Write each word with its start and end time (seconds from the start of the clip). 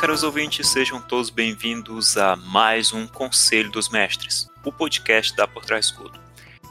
Caros 0.00 0.22
ouvintes, 0.22 0.66
sejam 0.66 0.98
todos 0.98 1.28
bem-vindos 1.28 2.16
a 2.16 2.34
mais 2.34 2.90
um 2.90 3.06
Conselho 3.06 3.70
dos 3.70 3.90
Mestres, 3.90 4.48
o 4.64 4.72
podcast 4.72 5.36
da 5.36 5.46
Por 5.46 5.62
Trás 5.62 5.84
Escudo. 5.84 6.18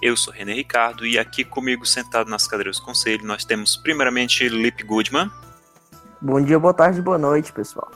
Eu 0.01 0.17
sou 0.17 0.33
René 0.33 0.51
Ricardo 0.51 1.05
e 1.05 1.20
aqui 1.20 1.43
comigo, 1.43 1.85
sentado 1.85 2.27
nas 2.27 2.47
cadeiras 2.47 2.79
do 2.79 2.85
conselho, 2.85 3.23
nós 3.27 3.45
temos 3.45 3.77
primeiramente 3.77 4.49
Lip 4.49 4.84
Goodman. 4.84 5.29
Bom 6.20 6.41
dia, 6.41 6.57
boa 6.57 6.73
tarde, 6.73 7.03
boa 7.03 7.20
noite, 7.20 7.53
pessoal. 7.53 7.91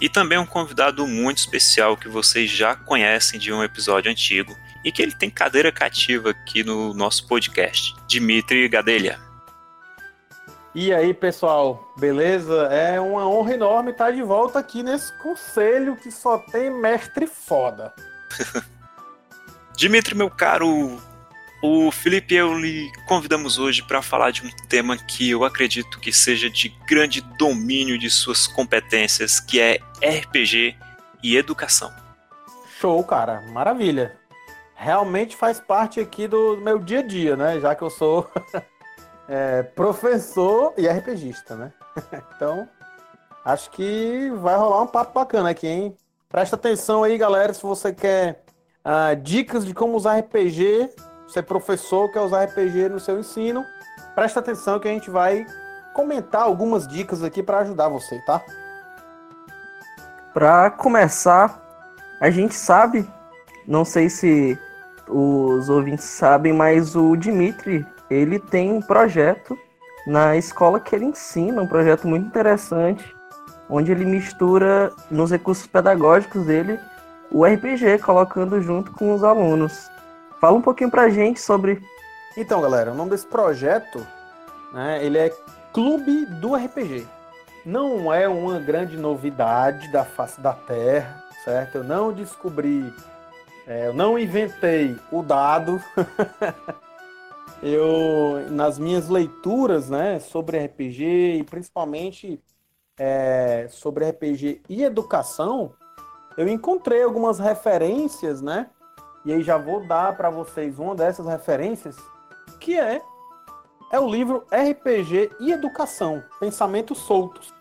E 0.00 0.08
também 0.08 0.36
um 0.36 0.46
convidado 0.46 1.06
muito 1.06 1.38
especial 1.38 1.96
que 1.96 2.08
vocês 2.08 2.50
já 2.50 2.74
conhecem 2.74 3.38
de 3.38 3.52
um 3.52 3.62
episódio 3.62 4.10
antigo 4.10 4.52
e 4.84 4.90
que 4.90 5.00
ele 5.00 5.16
tem 5.16 5.30
cadeira 5.30 5.70
cativa 5.70 6.30
aqui 6.30 6.64
no 6.64 6.92
nosso 6.92 7.28
podcast, 7.28 7.94
Dimitri 8.08 8.68
Gadelha. 8.68 9.16
E 10.74 10.92
aí, 10.92 11.14
pessoal, 11.14 11.94
beleza? 11.96 12.64
É 12.64 13.00
uma 13.00 13.28
honra 13.28 13.54
enorme 13.54 13.92
estar 13.92 14.10
de 14.10 14.22
volta 14.22 14.58
aqui 14.58 14.82
nesse 14.82 15.16
conselho 15.18 15.94
que 15.94 16.10
só 16.10 16.36
tem 16.38 16.68
mestre 16.68 17.28
foda. 17.28 17.94
Dimitri, 19.76 20.16
meu 20.16 20.28
caro, 20.28 21.00
o 21.62 21.92
Felipe 21.92 22.34
e 22.34 22.38
eu 22.38 22.58
lhe 22.58 22.90
convidamos 23.06 23.56
hoje 23.56 23.84
para 23.84 24.02
falar 24.02 24.32
de 24.32 24.44
um 24.44 24.50
tema 24.68 24.96
que 24.96 25.30
eu 25.30 25.44
acredito 25.44 26.00
que 26.00 26.12
seja 26.12 26.50
de 26.50 26.68
grande 26.88 27.20
domínio 27.38 27.96
de 27.96 28.10
suas 28.10 28.48
competências, 28.48 29.38
que 29.38 29.60
é 29.60 29.78
RPG 30.02 30.76
e 31.22 31.36
educação. 31.36 31.92
Show, 32.80 33.02
cara, 33.04 33.42
maravilha. 33.52 34.16
Realmente 34.74 35.36
faz 35.36 35.60
parte 35.60 36.00
aqui 36.00 36.26
do 36.26 36.56
meu 36.56 36.80
dia 36.80 36.98
a 36.98 37.02
dia, 37.02 37.36
né? 37.36 37.60
Já 37.60 37.76
que 37.76 37.82
eu 37.82 37.90
sou 37.90 38.28
é, 39.28 39.62
professor 39.62 40.74
e 40.76 40.86
RPGista, 40.86 41.54
né? 41.54 41.72
então, 42.36 42.68
acho 43.44 43.70
que 43.70 44.30
vai 44.36 44.56
rolar 44.56 44.82
um 44.82 44.86
papo 44.86 45.12
bacana 45.14 45.50
aqui, 45.50 45.66
hein? 45.66 45.96
Presta 46.28 46.56
atenção 46.56 47.04
aí, 47.04 47.16
galera, 47.16 47.54
se 47.54 47.62
você 47.62 47.92
quer 47.92 48.44
uh, 48.84 49.14
dicas 49.16 49.64
de 49.64 49.72
como 49.72 49.96
usar 49.96 50.18
RPG, 50.18 50.90
você 51.26 51.38
é 51.38 51.42
professor, 51.42 52.10
quer 52.10 52.20
usar 52.20 52.44
RPG 52.44 52.88
no 52.88 53.00
seu 53.00 53.18
ensino, 53.18 53.64
presta 54.14 54.40
atenção 54.40 54.78
que 54.80 54.88
a 54.88 54.90
gente 54.90 55.10
vai 55.10 55.46
comentar 55.94 56.42
algumas 56.42 56.88
dicas 56.88 57.22
aqui 57.22 57.42
para 57.42 57.60
ajudar 57.60 57.88
você, 57.88 58.18
tá? 58.26 58.42
Para 60.32 60.70
começar, 60.70 61.62
a 62.20 62.28
gente 62.28 62.54
sabe, 62.54 63.08
não 63.66 63.84
sei 63.84 64.10
se 64.10 64.58
os 65.08 65.68
ouvintes 65.68 66.04
sabem, 66.04 66.52
mas 66.52 66.96
o 66.96 67.14
Dimitri, 67.14 67.86
ele 68.10 68.38
tem 68.38 68.72
um 68.72 68.80
projeto 68.80 69.58
na 70.06 70.36
escola 70.36 70.78
que 70.78 70.94
ele 70.94 71.06
ensina, 71.06 71.62
um 71.62 71.66
projeto 71.66 72.06
muito 72.06 72.26
interessante, 72.26 73.14
onde 73.68 73.90
ele 73.90 74.04
mistura 74.04 74.92
nos 75.10 75.30
recursos 75.30 75.66
pedagógicos 75.66 76.44
dele 76.44 76.78
o 77.30 77.44
RPG, 77.44 77.98
colocando 77.98 78.60
junto 78.60 78.92
com 78.92 79.12
os 79.12 79.24
alunos. 79.24 79.90
Fala 80.40 80.56
um 80.56 80.62
pouquinho 80.62 80.90
pra 80.90 81.08
gente 81.08 81.40
sobre. 81.40 81.82
Então, 82.36 82.60
galera, 82.60 82.92
o 82.92 82.94
nome 82.94 83.10
desse 83.10 83.26
projeto, 83.26 84.06
né, 84.72 85.04
ele 85.04 85.18
é 85.18 85.32
Clube 85.72 86.26
do 86.26 86.54
RPG. 86.54 87.06
Não 87.66 88.12
é 88.12 88.28
uma 88.28 88.60
grande 88.60 88.96
novidade 88.96 89.88
da 89.88 90.04
face 90.04 90.40
da 90.40 90.52
Terra, 90.52 91.24
certo? 91.44 91.78
Eu 91.78 91.84
não 91.84 92.12
descobri, 92.12 92.94
é, 93.66 93.88
eu 93.88 93.94
não 93.94 94.16
inventei 94.16 94.96
o 95.10 95.22
dado. 95.22 95.82
eu, 97.62 98.50
nas 98.50 98.78
minhas 98.78 99.08
leituras, 99.08 99.88
né, 99.88 100.18
sobre 100.18 100.58
RPG 100.58 101.38
e 101.38 101.44
principalmente 101.44 102.40
é, 102.98 103.66
sobre 103.70 104.08
RPG 104.08 104.62
e 104.68 104.84
educação, 104.84 105.72
eu 106.36 106.48
encontrei 106.48 107.02
algumas 107.02 107.38
referências, 107.38 108.40
né? 108.40 108.68
E 109.24 109.32
aí 109.32 109.42
já 109.42 109.56
vou 109.56 109.86
dar 109.86 110.16
para 110.16 110.30
vocês 110.30 110.78
uma 110.78 110.94
dessas 110.94 111.26
referências, 111.26 111.96
que 112.60 112.78
é 112.78 113.00
é 113.90 114.00
o 114.00 114.08
livro 114.08 114.44
RPG 114.50 115.30
e 115.38 115.52
Educação, 115.52 116.22
Pensamentos 116.40 116.98
Soltos. 116.98 117.54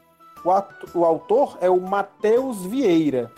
O, 0.44 0.50
ato, 0.50 0.98
o 0.98 1.06
autor 1.06 1.58
é 1.62 1.70
o 1.70 1.80
Matheus 1.80 2.66
Vieira, 2.66 3.32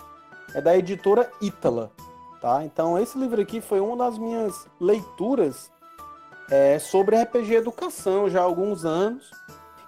é 0.54 0.62
da 0.62 0.78
editora 0.78 1.30
Ítala. 1.42 1.92
Tá? 2.40 2.64
Então 2.64 2.98
esse 2.98 3.18
livro 3.18 3.42
aqui 3.42 3.60
foi 3.60 3.82
uma 3.82 3.98
das 3.98 4.18
minhas 4.18 4.68
leituras 4.80 5.70
é, 6.50 6.80
sobre 6.80 7.22
RPG 7.22 7.56
Educação 7.56 8.30
já 8.30 8.42
há 8.42 8.44
alguns 8.44 8.86
anos. 8.86 9.32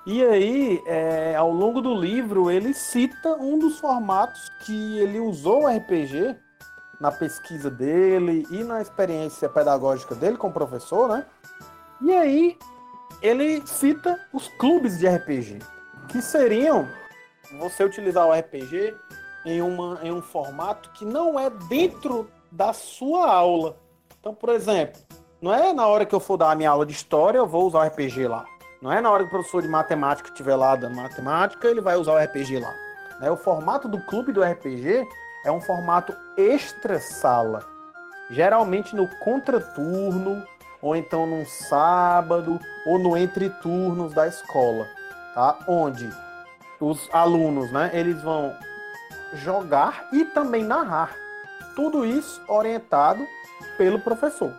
E 0.06 0.24
aí, 0.24 0.82
é, 0.86 1.36
ao 1.36 1.52
longo 1.52 1.82
do 1.82 1.94
livro, 1.94 2.50
ele 2.50 2.74
cita 2.74 3.36
um 3.36 3.60
dos 3.60 3.80
formatos 3.80 4.50
que 4.66 5.00
ele 5.00 5.20
usou 5.20 5.64
o 5.64 5.68
RPG 5.68 6.36
na 7.00 7.12
pesquisa 7.12 7.70
dele 7.70 8.48
e 8.50 8.64
na 8.64 8.82
experiência 8.82 9.50
pedagógica 9.50 10.16
dele 10.16 10.38
como 10.38 10.54
professor, 10.54 11.10
né? 11.10 11.26
E 12.02 12.12
aí, 12.14 12.58
ele 13.22 13.66
cita 13.68 14.20
os 14.32 14.48
clubes 14.48 14.98
de 14.98 15.08
RPG, 15.08 15.60
que 16.08 16.22
seriam 16.22 16.88
você 17.60 17.84
utilizar 17.84 18.26
o 18.26 18.34
RPG 18.34 18.96
em, 19.46 19.62
uma, 19.62 20.00
em 20.04 20.12
um 20.12 20.22
formato 20.22 20.90
que 20.92 21.06
não 21.06 21.40
é 21.40 21.50
dentro 21.50 22.30
da 22.52 22.74
sua 22.74 23.30
aula. 23.32 23.78
Então, 24.20 24.34
por 24.34 24.50
exemplo, 24.50 25.02
não 25.42 25.54
é 25.54 25.74
na 25.74 25.88
hora 25.88 26.06
que 26.06 26.16
eu 26.16 26.20
for 26.20 26.38
dar 26.38 26.52
a 26.52 26.56
minha 26.56 26.70
aula 26.70 26.86
de 26.86 26.94
história, 26.94 27.38
eu 27.38 27.48
vou 27.48 27.68
usar 27.68 27.80
o 27.80 27.88
RPG 27.88 28.28
lá. 28.28 28.46
Não 28.82 28.92
é 28.92 29.02
na 29.02 29.10
hora 29.10 29.24
que 29.24 29.30
o 29.30 29.32
professor 29.32 29.62
de 29.62 29.68
matemática 29.68 30.30
estiver 30.30 30.56
lá 30.56 30.76
dando 30.76 30.96
matemática, 30.96 31.68
ele 31.68 31.82
vai 31.82 31.96
usar 31.96 32.14
o 32.14 32.18
RPG 32.18 32.60
lá. 32.60 32.74
Né? 33.20 33.32
O 33.32 33.38
formato 33.38 33.88
do 33.88 34.00
clube 34.02 34.32
do 34.32 34.44
RPG 34.44 35.08
é 35.46 35.52
um 35.52 35.62
formato 35.62 36.16
extra-sala. 36.38 37.66
Geralmente 38.30 38.96
no 38.96 39.08
contraturno, 39.20 40.44
ou 40.82 40.96
então 40.96 41.26
num 41.26 41.46
sábado, 41.46 42.60
ou 42.86 43.00
no 43.00 43.16
entre 43.18 43.50
turnos 43.50 44.14
da 44.14 44.28
escola, 44.28 44.86
tá? 45.34 45.58
Onde 45.68 46.10
os 46.80 47.10
alunos, 47.12 47.72
né, 47.72 47.90
eles 47.94 48.22
vão 48.22 48.54
jogar 49.34 50.08
e 50.12 50.26
também 50.26 50.64
narrar. 50.64 51.16
Tudo 51.76 52.06
isso 52.06 52.42
orientado 52.48 53.26
pelo 53.78 54.00
professor, 54.00 54.54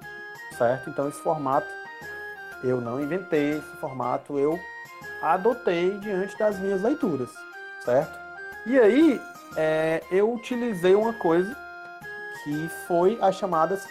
certo? 0.59 0.91
Então 0.91 1.09
esse 1.09 1.21
formato 1.21 1.69
eu 2.63 2.81
não 2.81 3.01
inventei 3.01 3.53
esse 3.53 3.77
formato, 3.77 4.39
eu 4.39 4.59
adotei 5.23 5.97
diante 5.99 6.37
das 6.37 6.59
minhas 6.59 6.83
leituras, 6.83 7.31
certo? 7.85 8.19
E 8.67 8.79
aí 8.79 9.21
é, 9.57 10.03
eu 10.11 10.33
utilizei 10.33 10.95
uma 10.95 11.13
coisa 11.13 11.57
que 12.43 12.69
foi 12.87 13.19
as 13.21 13.37
chamadas 13.37 13.87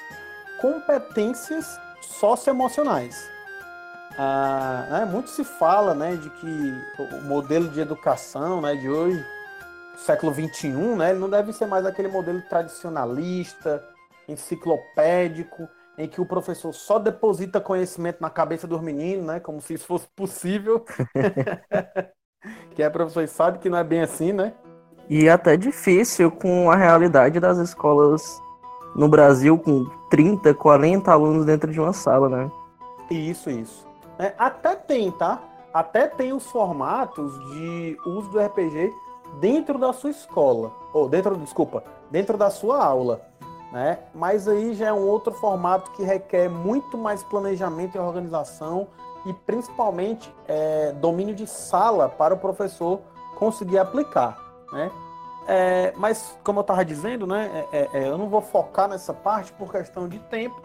competências 0.59 1.79
socioemocionais. 2.01 3.29
Ah, 4.17 4.87
né, 4.89 5.05
muito 5.05 5.29
se 5.29 5.43
fala 5.43 5.93
né, 5.93 6.15
de 6.15 6.29
que 6.29 6.73
o 6.99 7.21
modelo 7.21 7.69
de 7.69 7.79
educação 7.79 8.61
né, 8.61 8.75
de 8.75 8.89
hoje, 8.89 9.23
século 9.95 10.33
XXI, 10.33 10.69
né, 10.69 11.11
ele 11.11 11.19
não 11.19 11.29
deve 11.29 11.53
ser 11.53 11.67
mais 11.67 11.85
aquele 11.85 12.07
modelo 12.07 12.41
tradicionalista, 12.49 13.83
enciclopédico, 14.27 15.69
em 15.97 16.07
que 16.07 16.21
o 16.21 16.25
professor 16.25 16.73
só 16.73 16.99
deposita 16.99 17.59
conhecimento 17.59 18.21
na 18.21 18.29
cabeça 18.29 18.67
dos 18.67 18.81
meninos, 18.81 19.25
né? 19.25 19.39
Como 19.39 19.59
se 19.59 19.73
isso 19.73 19.85
fosse 19.85 20.07
possível. 20.15 20.85
que 22.75 22.83
é 22.83 22.89
professor 22.89 23.27
sabe 23.27 23.57
que 23.57 23.69
não 23.69 23.77
é 23.77 23.83
bem 23.83 24.01
assim, 24.01 24.31
né? 24.31 24.53
E 25.09 25.27
até 25.27 25.57
difícil 25.57 26.29
com 26.29 26.69
a 26.69 26.75
realidade 26.75 27.39
das 27.39 27.57
escolas 27.57 28.39
no 28.95 29.07
Brasil, 29.07 29.57
com 29.57 29.85
30, 30.09 30.53
40 30.53 31.11
alunos 31.11 31.45
dentro 31.45 31.71
de 31.71 31.79
uma 31.79 31.93
sala, 31.93 32.29
né? 32.29 32.51
Isso, 33.09 33.49
isso. 33.49 33.87
É, 34.19 34.33
até 34.37 34.75
tem, 34.75 35.11
tá? 35.11 35.41
Até 35.73 36.07
tem 36.07 36.33
os 36.33 36.45
formatos 36.47 37.33
de 37.51 37.97
uso 38.05 38.29
do 38.29 38.39
RPG 38.39 38.91
dentro 39.39 39.77
da 39.77 39.93
sua 39.93 40.09
escola. 40.09 40.71
Ou 40.93 41.07
dentro, 41.07 41.35
desculpa, 41.37 41.83
dentro 42.11 42.37
da 42.37 42.49
sua 42.49 42.83
aula 42.83 43.21
né? 43.71 43.99
Mas 44.13 44.47
aí 44.47 44.73
já 44.73 44.87
é 44.87 44.93
um 44.93 45.05
outro 45.05 45.33
formato 45.33 45.91
que 45.91 46.03
requer 46.03 46.49
muito 46.49 46.97
mais 46.97 47.23
planejamento 47.23 47.95
e 47.95 47.99
organização 47.99 48.87
e 49.25 49.33
principalmente 49.33 50.33
é, 50.47 50.91
domínio 50.93 51.35
de 51.35 51.45
sala 51.45 52.07
para 52.07 52.33
o 52.33 52.37
professor 52.37 53.01
conseguir 53.35 53.77
aplicar, 53.77 54.37
né? 54.71 54.91
É, 55.47 55.93
mas 55.95 56.37
como 56.43 56.59
eu 56.59 56.61
estava 56.61 56.83
dizendo, 56.83 57.25
né, 57.25 57.67
é, 57.71 57.77
é, 57.77 57.89
é, 57.93 58.09
eu 58.09 58.17
não 58.17 58.27
vou 58.27 58.41
focar 58.41 58.89
nessa 58.89 59.13
parte 59.13 59.53
por 59.53 59.71
questão 59.71 60.05
de 60.05 60.19
tempo 60.19 60.61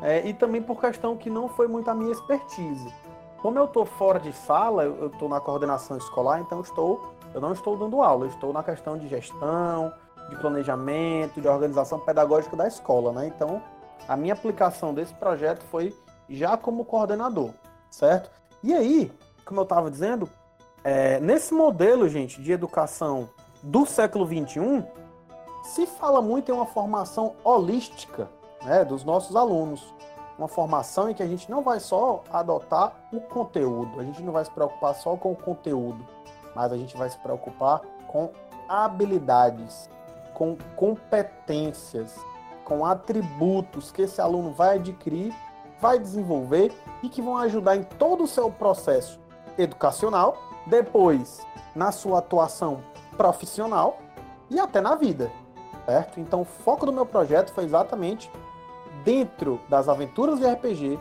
é, 0.00 0.24
e 0.24 0.32
também 0.32 0.62
por 0.62 0.80
questão 0.80 1.16
que 1.16 1.28
não 1.28 1.48
foi 1.48 1.66
muito 1.66 1.90
a 1.90 1.94
minha 1.94 2.12
expertise. 2.12 2.92
Como 3.40 3.58
eu 3.58 3.64
estou 3.64 3.84
fora 3.84 4.20
de 4.20 4.32
sala, 4.32 4.84
eu 4.84 5.08
estou 5.08 5.28
na 5.28 5.40
coordenação 5.40 5.96
escolar, 5.96 6.40
então 6.40 6.60
estou, 6.60 7.12
eu 7.34 7.40
não 7.40 7.52
estou 7.52 7.76
dando 7.76 8.00
aula, 8.00 8.28
estou 8.28 8.52
na 8.52 8.62
questão 8.62 8.96
de 8.96 9.08
gestão, 9.08 9.92
de 10.28 10.36
planejamento, 10.36 11.40
de 11.40 11.48
organização 11.48 11.98
pedagógica 12.00 12.56
da 12.56 12.66
escola, 12.66 13.12
né? 13.12 13.26
Então, 13.26 13.62
a 14.08 14.16
minha 14.16 14.34
aplicação 14.34 14.92
desse 14.94 15.14
projeto 15.14 15.62
foi 15.70 15.96
já 16.28 16.56
como 16.56 16.84
coordenador, 16.84 17.50
certo? 17.90 18.30
E 18.62 18.72
aí, 18.72 19.12
como 19.44 19.60
eu 19.60 19.64
estava 19.64 19.90
dizendo, 19.90 20.28
É, 20.84 21.20
nesse 21.20 21.54
modelo, 21.54 22.08
gente, 22.08 22.42
de 22.42 22.50
educação 22.50 23.28
do 23.62 23.86
século 23.86 24.26
XXI, 24.26 24.84
se 25.62 25.86
fala 25.86 26.20
muito 26.20 26.50
em 26.50 26.52
uma 26.52 26.66
formação 26.66 27.36
holística 27.44 28.28
né, 28.64 28.84
dos 28.84 29.04
nossos 29.04 29.36
alunos. 29.36 29.94
Uma 30.36 30.48
formação 30.48 31.08
em 31.08 31.14
que 31.14 31.22
a 31.22 31.26
gente 31.28 31.48
não 31.48 31.62
vai 31.62 31.78
só 31.78 32.24
adotar 32.32 32.94
o 33.12 33.20
conteúdo, 33.20 34.00
a 34.00 34.02
gente 34.02 34.20
não 34.24 34.32
vai 34.32 34.44
se 34.44 34.50
preocupar 34.50 34.92
só 34.96 35.16
com 35.16 35.30
o 35.30 35.36
conteúdo, 35.36 36.04
mas 36.52 36.72
a 36.72 36.76
gente 36.76 36.96
vai 36.96 37.08
se 37.08 37.18
preocupar 37.18 37.80
com 38.08 38.30
habilidades, 38.68 39.88
com 40.34 40.56
competências, 40.76 42.14
com 42.64 42.84
atributos 42.84 43.90
que 43.90 44.02
esse 44.02 44.20
aluno 44.20 44.52
vai 44.52 44.76
adquirir, 44.76 45.34
vai 45.80 45.98
desenvolver 45.98 46.72
e 47.02 47.08
que 47.08 47.20
vão 47.20 47.36
ajudar 47.38 47.76
em 47.76 47.82
todo 47.82 48.24
o 48.24 48.28
seu 48.28 48.50
processo 48.50 49.20
educacional, 49.58 50.36
depois 50.66 51.44
na 51.74 51.90
sua 51.90 52.18
atuação 52.18 52.82
profissional 53.16 53.98
e 54.48 54.60
até 54.60 54.80
na 54.80 54.94
vida, 54.94 55.30
certo? 55.86 56.20
Então, 56.20 56.42
o 56.42 56.44
foco 56.44 56.86
do 56.86 56.92
meu 56.92 57.04
projeto 57.04 57.52
foi 57.52 57.64
exatamente 57.64 58.30
dentro 59.04 59.60
das 59.68 59.88
aventuras 59.88 60.38
de 60.38 60.46
RPG, 60.46 60.98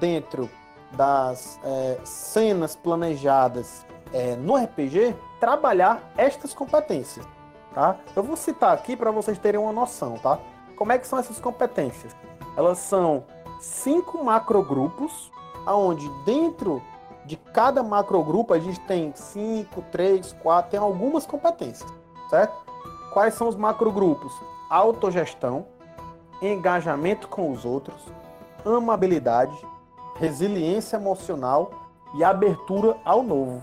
dentro 0.00 0.48
das 0.92 1.60
é, 1.64 1.98
cenas 2.04 2.76
planejadas 2.76 3.84
é, 4.12 4.36
no 4.36 4.56
RPG, 4.56 5.14
trabalhar 5.40 6.12
estas 6.16 6.54
competências, 6.54 7.26
tá? 7.74 7.96
Eu 8.14 8.22
vou 8.22 8.36
citar 8.36 8.72
aqui 8.72 8.96
para 8.96 9.10
vocês 9.10 9.38
terem 9.38 9.60
uma 9.60 9.72
noção, 9.72 10.16
tá? 10.18 10.38
Como 10.76 10.92
é 10.92 10.98
que 10.98 11.06
são 11.06 11.18
essas 11.18 11.38
competências? 11.40 12.14
Elas 12.56 12.78
são 12.78 13.24
cinco 13.60 14.22
macrogrupos, 14.22 15.30
aonde 15.66 16.08
dentro 16.24 16.82
de 17.24 17.36
cada 17.36 17.82
macrogrupo 17.82 18.52
a 18.52 18.58
gente 18.58 18.80
tem 18.80 19.12
cinco, 19.14 19.82
três, 19.90 20.32
quatro, 20.42 20.70
tem 20.70 20.80
algumas 20.80 21.26
competências, 21.26 21.92
certo? 22.28 22.54
Quais 23.12 23.34
são 23.34 23.48
os 23.48 23.56
macrogrupos? 23.56 24.32
Autogestão, 24.68 25.66
engajamento 26.42 27.28
com 27.28 27.50
os 27.50 27.64
outros, 27.64 28.02
amabilidade, 28.64 29.56
resiliência 30.16 30.96
emocional 30.96 31.70
e 32.14 32.22
abertura 32.22 32.96
ao 33.04 33.22
novo. 33.22 33.62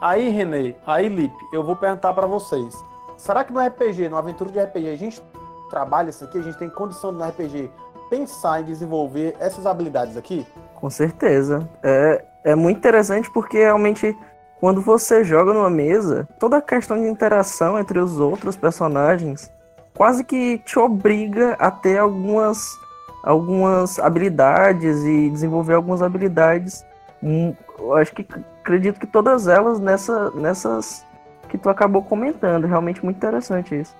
Aí, 0.00 0.28
Renê, 0.28 0.74
aí, 0.86 1.08
Lipe, 1.08 1.36
eu 1.52 1.62
vou 1.62 1.76
perguntar 1.76 2.12
para 2.14 2.26
vocês. 2.26 2.74
Será 3.16 3.44
que 3.44 3.52
no 3.52 3.60
RPG, 3.60 4.08
no 4.08 4.16
aventura 4.16 4.50
de 4.50 4.60
RPG, 4.60 4.88
a 4.88 4.96
gente 4.96 5.22
trabalha 5.70 6.10
isso 6.10 6.24
aqui? 6.24 6.38
A 6.38 6.42
gente 6.42 6.58
tem 6.58 6.68
condição 6.68 7.12
de, 7.12 7.18
no 7.18 7.28
RPG 7.28 7.70
pensar 8.10 8.60
em 8.60 8.64
desenvolver 8.64 9.34
essas 9.40 9.66
habilidades 9.66 10.16
aqui? 10.16 10.46
Com 10.74 10.90
certeza. 10.90 11.68
É, 11.82 12.24
é 12.44 12.54
muito 12.54 12.78
interessante 12.78 13.30
porque 13.30 13.58
realmente 13.58 14.16
quando 14.60 14.80
você 14.80 15.24
joga 15.24 15.52
numa 15.52 15.70
mesa, 15.70 16.28
toda 16.38 16.56
a 16.56 16.62
questão 16.62 16.96
de 16.98 17.06
interação 17.08 17.78
entre 17.78 17.98
os 17.98 18.18
outros 18.18 18.56
personagens 18.56 19.50
quase 19.94 20.24
que 20.24 20.58
te 20.58 20.78
obriga 20.78 21.54
a 21.58 21.70
ter 21.70 21.98
algumas, 21.98 22.78
algumas 23.22 23.98
habilidades 23.98 25.04
e 25.04 25.30
desenvolver 25.30 25.74
algumas 25.74 26.02
habilidades. 26.02 26.84
Hum, 27.22 27.54
eu 27.78 27.94
acho 27.94 28.14
que 28.14 28.26
acredito 28.60 28.98
que 28.98 29.06
todas 29.06 29.46
elas 29.46 29.78
nessa, 29.78 30.30
nessas 30.32 31.04
que 31.54 31.58
tu 31.58 31.70
acabou 31.70 32.02
comentando. 32.02 32.66
Realmente 32.66 33.04
muito 33.04 33.16
interessante 33.16 33.80
isso. 33.80 33.94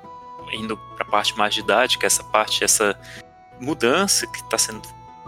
Indo 0.52 0.76
para 0.96 1.06
a 1.06 1.08
parte 1.08 1.38
mais 1.38 1.54
didática, 1.54 2.04
essa 2.04 2.24
parte, 2.24 2.64
essa 2.64 2.98
mudança 3.60 4.26
que 4.26 4.38
está 4.40 4.58
sendo 4.58 4.82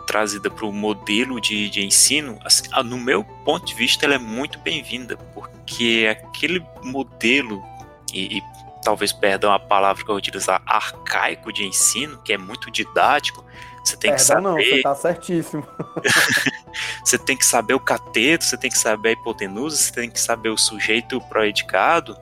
trazida 0.09 0.51
para 0.51 0.67
o 0.67 0.73
modelo 0.73 1.41
de, 1.41 1.71
de 1.71 1.85
ensino, 1.85 2.37
assim, 2.45 2.69
no 2.85 2.99
meu 2.99 3.23
ponto 3.45 3.65
de 3.65 3.75
vista, 3.75 4.05
ela 4.05 4.15
é 4.15 4.19
muito 4.19 4.59
bem-vinda, 4.59 5.17
porque 5.35 6.09
aquele 6.11 6.65
modelo, 6.83 7.63
e, 8.13 8.39
e 8.39 8.43
talvez 8.83 9.13
perdão 9.13 9.53
a 9.53 9.59
palavra 9.59 10.03
que 10.03 10.11
eu 10.11 10.15
vou 10.15 10.19
utilizar, 10.19 10.61
arcaico 10.67 11.53
de 11.53 11.65
ensino, 11.65 12.19
que 12.23 12.33
é 12.33 12.39
muito 12.39 12.73
didático, 12.73 13.45
você 13.87 13.97
tem 13.97 14.15
que 14.15 14.23
saber. 14.23 14.43
Não, 14.43 14.55
você 14.55 14.83
tá 14.83 14.95
certíssimo. 14.95 15.67
você 17.05 17.17
tem 17.17 17.37
que 17.37 17.47
saber 17.47 17.75
o 17.75 17.81
cateto, 17.81 18.45
você 18.45 18.57
tem 18.57 18.69
que 18.69 18.79
saber 18.79 19.11
a 19.11 19.13
hipotenusa, 19.13 19.77
você 19.77 19.93
tem 19.93 20.11
que 20.11 20.19
saber 20.19 20.49
o 20.49 20.59
sujeito 20.59 21.21
proedicado, 21.23 22.17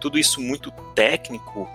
tudo 0.00 0.16
isso 0.16 0.40
muito 0.40 0.70
técnico. 0.94 1.68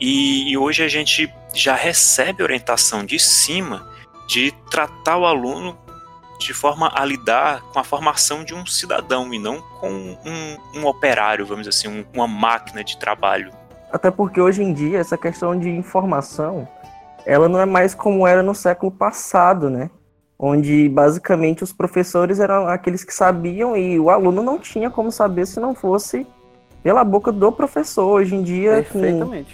E, 0.00 0.50
e 0.50 0.58
hoje 0.58 0.82
a 0.82 0.88
gente 0.88 1.32
já 1.54 1.76
recebe 1.76 2.42
orientação 2.42 3.04
de 3.04 3.20
cima 3.20 3.88
de 4.26 4.52
tratar 4.68 5.16
o 5.16 5.24
aluno 5.24 5.78
de 6.40 6.52
forma 6.52 6.92
a 6.94 7.04
lidar 7.04 7.62
com 7.72 7.78
a 7.78 7.84
formação 7.84 8.44
de 8.44 8.54
um 8.54 8.66
cidadão 8.66 9.32
e 9.32 9.38
não 9.38 9.60
com 9.80 9.90
um, 9.90 10.80
um 10.80 10.86
operário, 10.86 11.46
vamos 11.46 11.66
dizer 11.66 11.88
assim, 11.88 12.00
um, 12.00 12.04
uma 12.12 12.28
máquina 12.28 12.82
de 12.82 12.96
trabalho. 12.98 13.52
Até 13.92 14.10
porque 14.10 14.40
hoje 14.40 14.62
em 14.62 14.72
dia 14.72 14.98
essa 14.98 15.16
questão 15.16 15.58
de 15.58 15.68
informação, 15.68 16.68
ela 17.28 17.46
não 17.46 17.60
é 17.60 17.66
mais 17.66 17.94
como 17.94 18.26
era 18.26 18.42
no 18.42 18.54
século 18.54 18.90
passado, 18.90 19.68
né? 19.68 19.90
Onde 20.38 20.88
basicamente 20.88 21.62
os 21.62 21.74
professores 21.74 22.40
eram 22.40 22.66
aqueles 22.66 23.04
que 23.04 23.12
sabiam 23.12 23.76
e 23.76 24.00
o 24.00 24.08
aluno 24.08 24.42
não 24.42 24.58
tinha 24.58 24.88
como 24.88 25.12
saber 25.12 25.46
se 25.46 25.60
não 25.60 25.74
fosse 25.74 26.26
pela 26.82 27.04
boca 27.04 27.30
do 27.30 27.52
professor. 27.52 28.06
Hoje 28.06 28.34
em 28.34 28.42
dia, 28.42 28.82
com, 28.90 29.44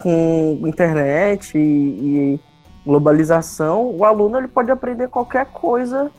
com 0.00 0.66
internet 0.66 1.56
e, 1.56 1.60
e 1.60 2.40
globalização, 2.84 3.88
o 3.88 4.04
aluno 4.04 4.38
ele 4.38 4.48
pode 4.48 4.72
aprender 4.72 5.08
qualquer 5.08 5.46
coisa 5.46 6.10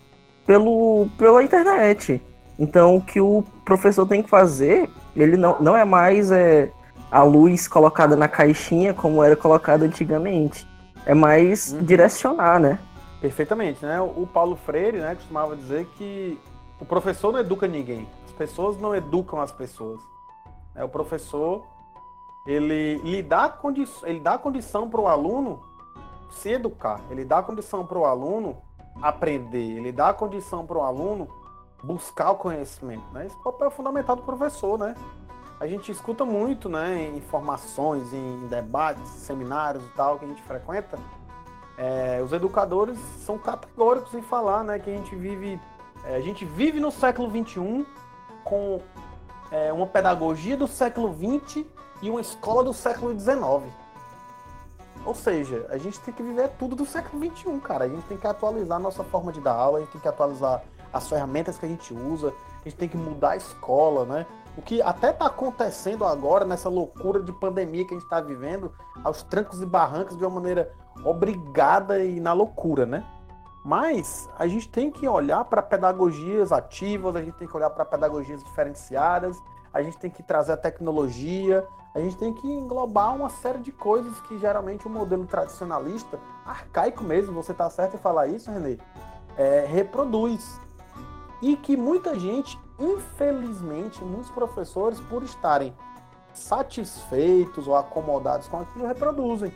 pelo, 0.47 1.09
pela 1.17 1.43
internet. 1.43 2.21
Então, 2.57 2.95
o 2.95 3.01
que 3.01 3.19
o 3.19 3.43
professor 3.65 4.07
tem 4.07 4.23
que 4.23 4.29
fazer, 4.29 4.89
ele 5.17 5.35
não, 5.35 5.59
não 5.59 5.75
é 5.75 5.83
mais 5.83 6.31
é, 6.31 6.69
a 7.11 7.23
luz 7.23 7.67
colocada 7.67 8.15
na 8.15 8.29
caixinha 8.29 8.93
como 8.93 9.21
era 9.21 9.35
colocada 9.35 9.83
antigamente. 9.83 10.65
É 11.05 11.13
mais 11.13 11.71
uhum. 11.71 11.83
direcionar, 11.83 12.59
né? 12.59 12.79
Perfeitamente, 13.19 13.85
né? 13.85 14.01
O 14.01 14.27
Paulo 14.27 14.55
Freire, 14.55 14.99
né, 14.99 15.15
costumava 15.15 15.55
dizer 15.55 15.85
que 15.97 16.39
o 16.79 16.85
professor 16.85 17.31
não 17.31 17.39
educa 17.39 17.67
ninguém. 17.67 18.07
As 18.25 18.31
pessoas 18.31 18.77
não 18.77 18.95
educam 18.95 19.39
as 19.39 19.51
pessoas. 19.51 20.01
É, 20.75 20.83
o 20.83 20.89
professor, 20.89 21.63
ele, 22.45 22.99
ele, 23.03 23.21
dá, 23.21 23.47
condi 23.47 23.87
ele 24.03 24.19
dá 24.19 24.37
condição 24.37 24.89
para 24.89 24.99
o 24.99 25.07
aluno 25.07 25.61
se 26.31 26.49
educar, 26.49 26.99
ele 27.09 27.23
dá 27.23 27.41
condição 27.43 27.85
para 27.85 27.97
o 27.97 28.05
aluno 28.05 28.57
aprender, 29.01 29.77
ele 29.77 29.91
dá 29.91 30.13
condição 30.13 30.65
para 30.65 30.77
o 30.77 30.81
aluno 30.81 31.27
buscar 31.83 32.31
o 32.31 32.35
conhecimento, 32.35 33.03
né? 33.11 33.25
Esse 33.25 33.35
papel 33.43 33.67
é 33.67 33.71
fundamental 33.71 34.15
do 34.15 34.23
professor, 34.23 34.79
né? 34.79 34.95
A 35.63 35.67
gente 35.67 35.89
escuta 35.89 36.25
muito, 36.25 36.67
né, 36.67 37.09
em 37.15 37.21
formações, 37.21 38.11
em 38.11 38.47
debates, 38.47 39.09
seminários 39.11 39.81
e 39.85 39.87
tal 39.95 40.19
que 40.19 40.25
a 40.25 40.27
gente 40.27 40.41
frequenta, 40.41 40.99
é, 41.77 42.21
os 42.21 42.33
educadores 42.33 42.99
são 43.25 43.37
categóricos 43.37 44.13
em 44.13 44.21
falar, 44.21 44.61
né, 44.65 44.77
que 44.77 44.89
a 44.89 44.93
gente 44.93 45.15
vive, 45.15 45.57
é, 46.03 46.17
a 46.17 46.19
gente 46.19 46.43
vive 46.43 46.81
no 46.81 46.91
século 46.91 47.29
21 47.29 47.85
com 48.43 48.81
é, 49.53 49.71
uma 49.71 49.87
pedagogia 49.87 50.57
do 50.57 50.67
século 50.67 51.13
20 51.13 51.65
e 52.01 52.09
uma 52.09 52.19
escola 52.19 52.61
do 52.61 52.73
século 52.73 53.13
19. 53.13 53.65
Ou 55.05 55.15
seja, 55.15 55.65
a 55.69 55.77
gente 55.77 55.97
tem 56.01 56.13
que 56.13 56.21
viver 56.21 56.49
tudo 56.59 56.75
do 56.75 56.85
século 56.85 57.23
XXI, 57.23 57.57
cara. 57.61 57.85
A 57.85 57.87
gente 57.87 58.03
tem 58.03 58.17
que 58.17 58.27
atualizar 58.27 58.75
a 58.75 58.81
nossa 58.81 59.05
forma 59.05 59.31
de 59.31 59.39
dar 59.39 59.53
aula, 59.53 59.77
a 59.77 59.81
gente 59.81 59.91
tem 59.91 60.01
que 60.01 60.09
atualizar 60.09 60.61
as 60.91 61.07
ferramentas 61.07 61.57
que 61.57 61.65
a 61.65 61.69
gente 61.69 61.93
usa, 61.93 62.33
a 62.59 62.63
gente 62.67 62.75
tem 62.75 62.89
que 62.89 62.97
mudar 62.97 63.31
a 63.31 63.37
escola, 63.37 64.03
né? 64.03 64.25
O 64.57 64.61
que 64.61 64.81
até 64.81 65.09
está 65.09 65.25
acontecendo 65.25 66.05
agora, 66.05 66.45
nessa 66.45 66.69
loucura 66.69 67.21
de 67.21 67.31
pandemia 67.31 67.85
que 67.85 67.93
a 67.93 67.97
gente 67.97 68.05
está 68.05 68.21
vivendo, 68.21 68.71
aos 69.03 69.23
trancos 69.23 69.61
e 69.61 69.65
barrancos 69.65 70.15
de 70.17 70.23
uma 70.23 70.29
maneira 70.29 70.71
obrigada 71.03 72.03
e 72.03 72.19
na 72.19 72.33
loucura, 72.33 72.85
né? 72.85 73.03
Mas 73.65 74.29
a 74.37 74.45
gente 74.45 74.67
tem 74.69 74.91
que 74.91 75.07
olhar 75.07 75.43
para 75.45 75.61
pedagogias 75.61 76.51
ativas, 76.51 77.15
a 77.15 77.21
gente 77.21 77.35
tem 77.37 77.47
que 77.47 77.55
olhar 77.55 77.69
para 77.69 77.85
pedagogias 77.85 78.43
diferenciadas, 78.43 79.41
a 79.73 79.81
gente 79.81 79.97
tem 79.97 80.11
que 80.11 80.21
trazer 80.21 80.51
a 80.51 80.57
tecnologia, 80.57 81.65
a 81.95 81.99
gente 81.99 82.17
tem 82.17 82.33
que 82.33 82.47
englobar 82.47 83.15
uma 83.15 83.29
série 83.29 83.59
de 83.59 83.71
coisas 83.71 84.19
que 84.21 84.37
geralmente 84.37 84.85
o 84.85 84.89
modelo 84.89 85.25
tradicionalista, 85.25 86.19
arcaico 86.45 87.03
mesmo, 87.03 87.33
você 87.33 87.53
está 87.53 87.69
certo 87.69 87.95
em 87.95 87.99
falar 87.99 88.27
isso, 88.27 88.51
Renê, 88.51 88.77
é, 89.37 89.65
reproduz. 89.65 90.59
E 91.41 91.55
que 91.55 91.75
muita 91.75 92.17
gente, 92.19 92.59
infelizmente, 92.79 94.03
muitos 94.03 94.31
professores, 94.31 94.99
por 94.99 95.23
estarem 95.23 95.73
satisfeitos 96.33 97.67
ou 97.67 97.75
acomodados 97.75 98.47
com 98.47 98.59
aquilo, 98.59 98.87
reproduzem. 98.87 99.53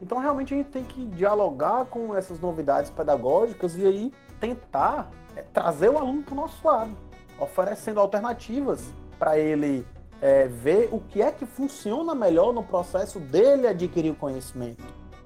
Então, 0.00 0.18
realmente, 0.18 0.54
a 0.54 0.56
gente 0.56 0.70
tem 0.70 0.84
que 0.84 1.04
dialogar 1.06 1.86
com 1.86 2.14
essas 2.14 2.40
novidades 2.40 2.90
pedagógicas 2.90 3.76
e 3.76 3.86
aí 3.86 4.12
tentar 4.40 5.10
é, 5.34 5.42
trazer 5.42 5.88
o 5.88 5.98
aluno 5.98 6.22
para 6.22 6.32
o 6.32 6.36
nosso 6.36 6.66
lado, 6.66 6.90
oferecendo 7.38 8.00
alternativas 8.00 8.92
para 9.18 9.38
ele 9.38 9.86
é, 10.20 10.46
ver 10.46 10.88
o 10.92 11.00
que 11.00 11.22
é 11.22 11.30
que 11.30 11.46
funciona 11.46 12.14
melhor 12.14 12.52
no 12.52 12.62
processo 12.62 13.18
dele 13.18 13.66
adquirir 13.66 14.10
o 14.10 14.16
conhecimento. 14.16 14.82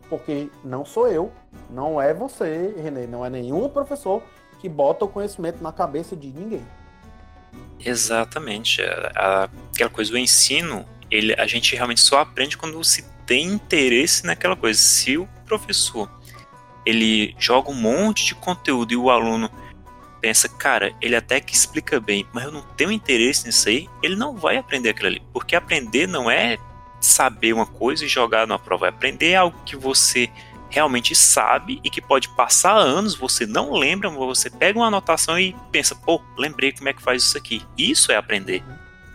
Porque 0.08 0.50
não 0.64 0.84
sou 0.84 1.08
eu, 1.08 1.30
não 1.68 2.00
é 2.00 2.12
você, 2.12 2.74
Renê, 2.76 3.06
não 3.06 3.24
é 3.24 3.30
nenhum 3.30 3.68
professor 3.68 4.22
que 4.58 4.68
bota 4.68 5.04
o 5.04 5.08
conhecimento 5.08 5.62
na 5.62 5.72
cabeça 5.72 6.16
de 6.16 6.28
ninguém. 6.32 6.66
Exatamente. 7.84 8.82
A, 8.82 9.48
aquela 9.72 9.90
coisa, 9.90 10.12
o 10.12 10.18
ensino, 10.18 10.86
ele, 11.10 11.34
a 11.34 11.46
gente 11.46 11.74
realmente 11.74 12.00
só 12.00 12.20
aprende 12.20 12.56
quando 12.56 12.82
se 12.84 13.04
tem 13.26 13.46
interesse 13.46 14.24
naquela 14.24 14.56
coisa. 14.56 14.78
Se 14.78 15.16
o 15.16 15.26
professor 15.46 16.10
ele 16.84 17.34
joga 17.38 17.70
um 17.70 17.74
monte 17.74 18.24
de 18.24 18.34
conteúdo 18.34 18.92
e 18.92 18.96
o 18.96 19.10
aluno 19.10 19.50
pensa, 20.20 20.48
cara, 20.48 20.92
ele 21.00 21.16
até 21.16 21.40
que 21.40 21.54
explica 21.54 21.98
bem, 21.98 22.26
mas 22.32 22.44
eu 22.44 22.52
não 22.52 22.62
tenho 22.62 22.92
interesse 22.92 23.46
nisso 23.46 23.68
aí, 23.68 23.88
ele 24.02 24.16
não 24.16 24.36
vai 24.36 24.56
aprender 24.56 24.90
aquilo 24.90 25.08
ali. 25.08 25.22
Porque 25.32 25.56
aprender 25.56 26.06
não 26.06 26.30
é 26.30 26.58
saber 27.00 27.54
uma 27.54 27.66
coisa 27.66 28.04
e 28.04 28.08
jogar 28.08 28.46
numa 28.46 28.58
prova, 28.58 28.86
é 28.86 28.88
aprender 28.90 29.34
algo 29.34 29.58
que 29.64 29.76
você 29.76 30.28
realmente 30.70 31.14
sabe 31.14 31.80
e 31.82 31.90
que 31.90 32.00
pode 32.00 32.28
passar 32.30 32.76
anos, 32.76 33.14
você 33.14 33.44
não 33.44 33.72
lembra, 33.72 34.08
você 34.08 34.48
pega 34.48 34.78
uma 34.78 34.86
anotação 34.86 35.38
e 35.38 35.54
pensa, 35.72 35.94
pô, 35.94 36.22
lembrei 36.38 36.72
como 36.72 36.88
é 36.88 36.92
que 36.92 37.02
faz 37.02 37.24
isso 37.24 37.36
aqui. 37.36 37.62
Isso 37.76 38.12
é 38.12 38.16
aprender. 38.16 38.62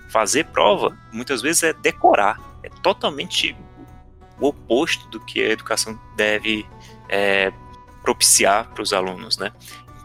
Fazer 0.09 0.45
prova, 0.45 0.97
muitas 1.12 1.41
vezes, 1.41 1.63
é 1.63 1.74
decorar. 1.74 2.39
É 2.62 2.69
totalmente 2.83 3.55
o 4.39 4.47
oposto 4.47 5.07
do 5.07 5.19
que 5.19 5.41
a 5.41 5.50
educação 5.50 6.00
deve 6.15 6.65
é, 7.07 7.51
propiciar 8.03 8.69
para 8.71 8.83
os 8.83 8.91
alunos, 8.91 9.38
né? 9.38 9.51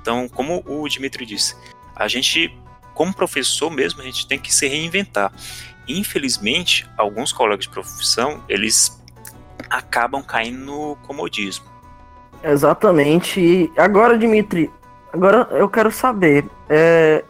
Então, 0.01 0.29
como 0.29 0.63
o 0.67 0.89
Dimitri 0.89 1.27
disse, 1.27 1.57
a 1.95 2.09
gente, 2.09 2.57
como 2.95 3.13
professor 3.13 3.71
mesmo, 3.71 4.01
a 4.01 4.05
gente 4.05 4.27
tem 4.27 4.39
que 4.39 4.55
se 4.55 4.67
reinventar. 4.69 5.33
Infelizmente, 5.87 6.89
alguns 6.97 7.33
colegas 7.33 7.65
de 7.65 7.71
profissão, 7.71 8.43
eles 8.49 9.00
acabam 9.71 10.23
caindo 10.23 10.59
no 10.59 10.97
comodismo. 11.07 11.67
Exatamente. 12.43 13.41
E 13.41 13.73
agora, 13.77 14.19
Dimitri, 14.19 14.71
agora 15.13 15.47
eu 15.53 15.69
quero 15.69 15.93
saber, 15.93 16.45
é, 16.69 17.25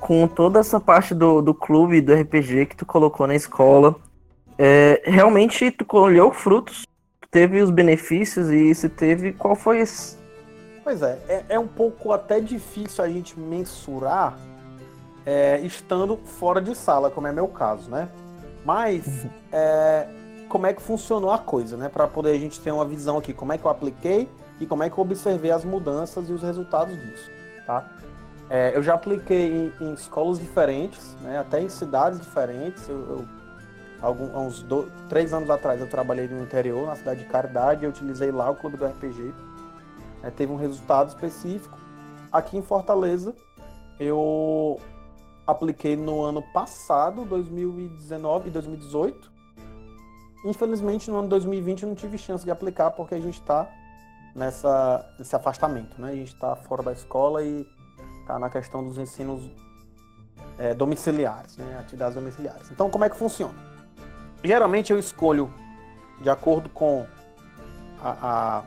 com 0.00 0.26
toda 0.26 0.60
essa 0.60 0.80
parte 0.80 1.14
do, 1.14 1.42
do 1.42 1.54
clube, 1.54 2.00
do 2.00 2.14
RPG 2.14 2.66
que 2.66 2.76
tu 2.76 2.86
colocou 2.86 3.26
na 3.26 3.34
escola, 3.34 3.96
é, 4.58 5.02
realmente 5.04 5.70
tu 5.70 5.84
colheu 5.84 6.32
frutos, 6.32 6.84
teve 7.30 7.60
os 7.60 7.70
benefícios 7.70 8.48
e 8.50 8.74
se 8.74 8.88
teve, 8.88 9.32
qual 9.32 9.56
foi 9.56 9.80
esse? 9.80 10.16
Pois 10.84 11.02
é, 11.02 11.18
é, 11.28 11.44
é 11.50 11.58
um 11.58 11.66
pouco 11.66 12.12
até 12.12 12.38
difícil 12.40 13.02
a 13.02 13.08
gente 13.08 13.38
mensurar 13.38 14.38
é, 15.26 15.58
estando 15.60 16.16
fora 16.16 16.60
de 16.60 16.74
sala, 16.74 17.10
como 17.10 17.26
é 17.26 17.32
meu 17.32 17.48
caso, 17.48 17.90
né? 17.90 18.08
Mas 18.64 19.06
uhum. 19.06 19.30
Como 20.54 20.68
é 20.68 20.72
que 20.72 20.80
funcionou 20.80 21.32
a 21.32 21.38
coisa, 21.38 21.76
né? 21.76 21.88
Para 21.88 22.06
poder 22.06 22.30
a 22.30 22.38
gente 22.38 22.60
ter 22.60 22.70
uma 22.70 22.84
visão 22.84 23.18
aqui, 23.18 23.32
como 23.32 23.52
é 23.52 23.58
que 23.58 23.64
eu 23.64 23.70
apliquei 23.72 24.30
e 24.60 24.66
como 24.66 24.84
é 24.84 24.88
que 24.88 24.96
eu 24.96 25.02
observei 25.02 25.50
as 25.50 25.64
mudanças 25.64 26.30
e 26.30 26.32
os 26.32 26.42
resultados 26.42 26.96
disso, 26.96 27.28
tá? 27.66 27.90
É, 28.48 28.70
eu 28.72 28.80
já 28.80 28.94
apliquei 28.94 29.72
em, 29.80 29.84
em, 29.84 29.94
escolas 29.94 30.38
diferentes, 30.38 31.16
né? 31.22 31.40
Até 31.40 31.60
em 31.60 31.68
cidades 31.68 32.20
diferentes. 32.20 32.88
Eu, 32.88 33.00
eu 33.00 33.28
algum, 34.00 34.26
uns 34.46 34.62
do, 34.62 34.88
três 35.08 35.32
anos 35.32 35.50
atrás 35.50 35.80
eu 35.80 35.88
trabalhei 35.88 36.28
no 36.28 36.40
interior, 36.40 36.86
na 36.86 36.94
cidade 36.94 37.24
de 37.24 37.26
Caridade, 37.26 37.82
eu 37.82 37.90
utilizei 37.90 38.30
lá 38.30 38.48
o 38.48 38.54
clube 38.54 38.76
do 38.76 38.86
RPG. 38.86 39.34
É, 40.22 40.30
teve 40.30 40.52
um 40.52 40.56
resultado 40.56 41.08
específico. 41.08 41.76
Aqui 42.30 42.56
em 42.56 42.62
Fortaleza, 42.62 43.34
eu 43.98 44.78
apliquei 45.44 45.96
no 45.96 46.22
ano 46.22 46.44
passado, 46.52 47.24
2019 47.24 48.50
e 48.50 48.52
2018, 48.52 49.33
Infelizmente, 50.44 51.10
no 51.10 51.18
ano 51.18 51.28
2020 51.28 51.82
eu 51.82 51.88
não 51.88 51.96
tive 51.96 52.18
chance 52.18 52.44
de 52.44 52.50
aplicar 52.50 52.90
porque 52.90 53.14
a 53.14 53.20
gente 53.20 53.40
está 53.40 53.68
nessa 54.34 55.04
nesse 55.18 55.34
afastamento, 55.34 56.00
né? 56.00 56.10
A 56.10 56.14
gente 56.14 56.34
está 56.34 56.54
fora 56.54 56.82
da 56.82 56.92
escola 56.92 57.42
e 57.42 57.66
está 58.20 58.38
na 58.38 58.50
questão 58.50 58.84
dos 58.84 58.98
ensinos 58.98 59.50
é, 60.58 60.74
domiciliares, 60.74 61.56
né? 61.56 61.78
Atividades 61.78 62.14
domiciliares. 62.14 62.70
Então, 62.70 62.90
como 62.90 63.04
é 63.04 63.10
que 63.10 63.16
funciona? 63.16 63.54
Geralmente 64.42 64.92
eu 64.92 64.98
escolho 64.98 65.50
de 66.20 66.28
acordo 66.28 66.68
com 66.68 67.06
a, 68.02 68.58
a 68.58 68.64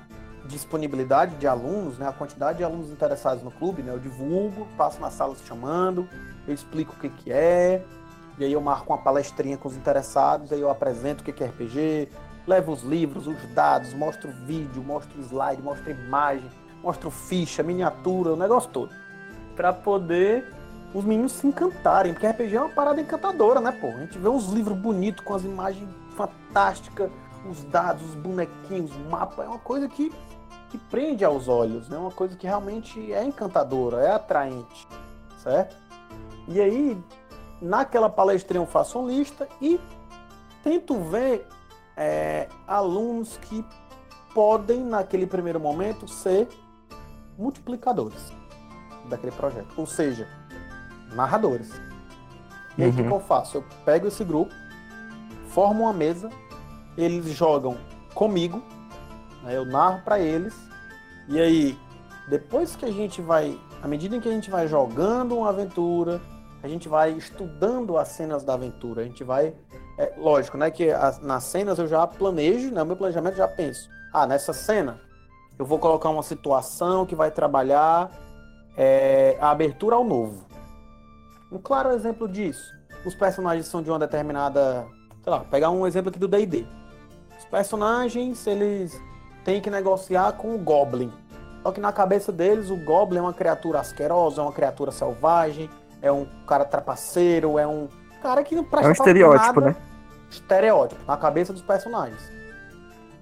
disponibilidade 0.47 1.35
de 1.35 1.45
alunos, 1.45 1.99
né? 1.99 2.07
A 2.07 2.13
quantidade 2.13 2.57
de 2.57 2.63
alunos 2.63 2.89
interessados 2.89 3.43
no 3.43 3.51
clube, 3.51 3.83
né? 3.83 3.93
Eu 3.93 3.99
divulgo, 3.99 4.67
passo 4.77 4.99
nas 4.99 5.13
salas 5.13 5.39
chamando, 5.45 6.09
eu 6.47 6.53
explico 6.53 6.93
o 6.93 6.99
que 6.99 7.09
que 7.09 7.31
é, 7.31 7.85
e 8.37 8.45
aí 8.45 8.53
eu 8.53 8.61
marco 8.61 8.93
uma 8.93 8.99
palestrinha 8.99 9.57
com 9.57 9.67
os 9.67 9.75
interessados, 9.75 10.51
aí 10.51 10.61
eu 10.61 10.69
apresento 10.69 11.21
o 11.21 11.25
que 11.25 11.43
é 11.43 11.47
RPG, 11.47 12.09
levo 12.45 12.71
os 12.71 12.83
livros, 12.83 13.27
os 13.27 13.37
dados, 13.53 13.93
mostro 13.93 14.31
vídeo, 14.45 14.83
mostro 14.83 15.19
slide, 15.21 15.61
mostro 15.61 15.89
imagem, 15.89 16.49
mostro 16.83 17.09
ficha, 17.09 17.63
miniatura, 17.63 18.33
o 18.33 18.35
negócio 18.35 18.69
todo. 18.69 18.91
Para 19.55 19.73
poder 19.73 20.45
os 20.93 21.03
meninos 21.03 21.33
se 21.33 21.47
encantarem, 21.47 22.13
porque 22.13 22.27
RPG 22.27 22.55
é 22.55 22.61
uma 22.61 22.69
parada 22.69 23.01
encantadora, 23.01 23.59
né, 23.59 23.71
pô? 23.71 23.87
A 23.87 23.99
gente 23.99 24.17
vê 24.17 24.29
uns 24.29 24.47
livros 24.47 24.77
bonitos 24.77 25.23
com 25.23 25.33
as 25.33 25.43
imagens 25.43 25.89
fantásticas, 26.15 27.11
os 27.49 27.63
dados, 27.65 28.03
os 28.03 28.15
bonequinhos, 28.15 28.91
o 28.95 29.09
mapa, 29.09 29.43
é 29.43 29.47
uma 29.47 29.59
coisa 29.59 29.87
que, 29.87 30.11
que 30.69 30.77
prende 30.77 31.25
aos 31.25 31.47
olhos, 31.47 31.89
né? 31.89 31.97
Uma 31.97 32.11
coisa 32.11 32.35
que 32.35 32.47
realmente 32.47 33.11
é 33.11 33.23
encantadora, 33.23 34.01
é 34.01 34.11
atraente, 34.11 34.87
certo? 35.37 35.75
E 36.47 36.61
aí, 36.61 36.97
naquela 37.61 38.09
palestrinha 38.09 38.61
eu 38.61 38.67
faço 38.67 38.99
uma 38.99 39.11
lista 39.11 39.47
e 39.61 39.79
tento 40.63 40.99
ver 41.01 41.47
é, 41.95 42.47
alunos 42.67 43.37
que 43.37 43.65
podem, 44.33 44.83
naquele 44.83 45.25
primeiro 45.25 45.59
momento, 45.59 46.07
ser 46.07 46.47
multiplicadores 47.37 48.31
daquele 49.09 49.31
projeto. 49.31 49.73
Ou 49.77 49.85
seja, 49.85 50.27
narradores. 51.13 51.71
E 52.77 52.83
aí 52.83 52.89
o 52.89 52.93
uhum. 52.93 53.07
que 53.07 53.13
eu 53.13 53.19
faço? 53.19 53.57
Eu 53.57 53.65
pego 53.83 54.07
esse 54.07 54.23
grupo, 54.23 54.53
formo 55.49 55.83
uma 55.83 55.93
mesa, 55.93 56.29
eles 56.95 57.25
jogam 57.29 57.77
comigo, 58.13 58.61
né, 59.43 59.55
eu 59.55 59.65
narro 59.65 60.01
para 60.03 60.19
eles, 60.19 60.55
e 61.27 61.39
aí, 61.39 61.77
depois 62.29 62.75
que 62.75 62.85
a 62.85 62.91
gente 62.91 63.21
vai, 63.21 63.59
à 63.81 63.87
medida 63.87 64.15
em 64.15 64.21
que 64.21 64.29
a 64.29 64.31
gente 64.31 64.49
vai 64.49 64.67
jogando 64.67 65.35
uma 65.37 65.49
aventura, 65.49 66.21
a 66.61 66.67
gente 66.67 66.89
vai 66.89 67.11
estudando 67.11 67.97
as 67.97 68.09
cenas 68.09 68.43
da 68.43 68.53
aventura, 68.53 69.01
a 69.01 69.05
gente 69.05 69.23
vai. 69.23 69.53
É, 69.97 70.13
lógico, 70.17 70.57
né? 70.57 70.69
Que 70.69 70.91
as, 70.91 71.19
nas 71.19 71.43
cenas 71.43 71.79
eu 71.79 71.87
já 71.87 72.05
planejo, 72.05 72.71
né? 72.71 72.81
O 72.81 72.85
meu 72.85 72.95
planejamento 72.95 73.35
já 73.35 73.47
penso. 73.47 73.89
Ah, 74.13 74.25
nessa 74.25 74.53
cena 74.53 74.99
eu 75.57 75.65
vou 75.65 75.79
colocar 75.79 76.09
uma 76.09 76.23
situação 76.23 77.05
que 77.05 77.15
vai 77.15 77.31
trabalhar 77.31 78.11
é, 78.77 79.37
a 79.39 79.49
abertura 79.49 79.95
ao 79.95 80.03
novo. 80.03 80.45
Um 81.51 81.57
claro 81.57 81.91
exemplo 81.91 82.27
disso. 82.27 82.75
Os 83.05 83.15
personagens 83.15 83.67
são 83.67 83.81
de 83.81 83.89
uma 83.89 83.99
determinada. 83.99 84.85
Sei 85.23 85.31
lá, 85.31 85.39
pegar 85.39 85.69
um 85.69 85.87
exemplo 85.87 86.09
aqui 86.09 86.19
do 86.19 86.27
DD. 86.27 86.65
Os 87.37 87.45
personagens, 87.45 88.45
eles 88.47 88.99
têm 89.43 89.61
que 89.61 89.69
negociar 89.69 90.33
com 90.33 90.55
o 90.55 90.57
Goblin. 90.57 91.11
Só 91.63 91.71
que 91.71 91.79
na 91.79 91.91
cabeça 91.91 92.31
deles, 92.31 92.69
o 92.69 92.77
Goblin 92.77 93.19
é 93.19 93.21
uma 93.21 93.33
criatura 93.33 93.79
asquerosa, 93.79 94.41
é 94.41 94.43
uma 94.43 94.53
criatura 94.53 94.91
selvagem, 94.91 95.69
é 96.01 96.11
um 96.11 96.25
cara 96.45 96.65
trapaceiro, 96.65 97.57
é 97.57 97.67
um 97.67 97.87
cara 98.21 98.43
que 98.43 98.55
não 98.55 98.63
presta 98.63 98.87
É 98.87 98.89
um 98.89 98.93
estereótipo, 98.93 99.61
nada, 99.61 99.71
né? 99.71 99.75
Estereótipo, 100.29 101.01
na 101.05 101.17
cabeça 101.17 101.53
dos 101.53 101.61
personagens. 101.61 102.31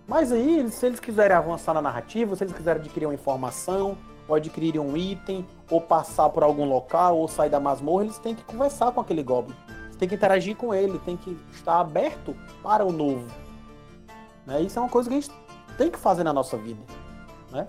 Mas 0.08 0.32
aí, 0.32 0.70
se 0.70 0.86
eles 0.86 1.00
quiserem 1.00 1.36
avançar 1.36 1.74
na 1.74 1.82
narrativa, 1.82 2.36
se 2.36 2.44
eles 2.44 2.54
quiserem 2.54 2.82
adquirir 2.82 3.08
uma 3.08 3.14
informação, 3.14 3.98
ou 4.28 4.36
adquirir 4.36 4.80
um 4.80 4.96
item, 4.96 5.46
ou 5.70 5.82
passar 5.82 6.30
por 6.30 6.44
algum 6.44 6.66
local, 6.66 7.18
ou 7.18 7.28
sair 7.28 7.50
da 7.50 7.60
masmorra, 7.60 8.04
eles 8.04 8.18
têm 8.20 8.36
que 8.36 8.44
conversar 8.44 8.92
com 8.92 9.02
aquele 9.02 9.24
Goblin. 9.24 9.56
Eles 9.86 9.98
têm 9.98 10.08
que 10.08 10.16
interagir 10.16 10.56
com 10.56 10.74
ele, 10.74 11.00
tem 11.00 11.18
que 11.18 11.38
estar 11.52 11.80
aberto 11.80 12.36
para 12.62 12.86
o 12.86 12.92
novo. 12.92 13.26
Né? 14.46 14.62
Isso 14.62 14.78
é 14.78 14.82
uma 14.82 14.90
coisa 14.90 15.10
que 15.10 15.16
a 15.16 15.20
gente 15.20 15.32
tem 15.78 15.90
que 15.90 15.98
fazer 15.98 16.24
na 16.24 16.34
nossa 16.34 16.58
vida. 16.58 16.82
Né? 17.52 17.66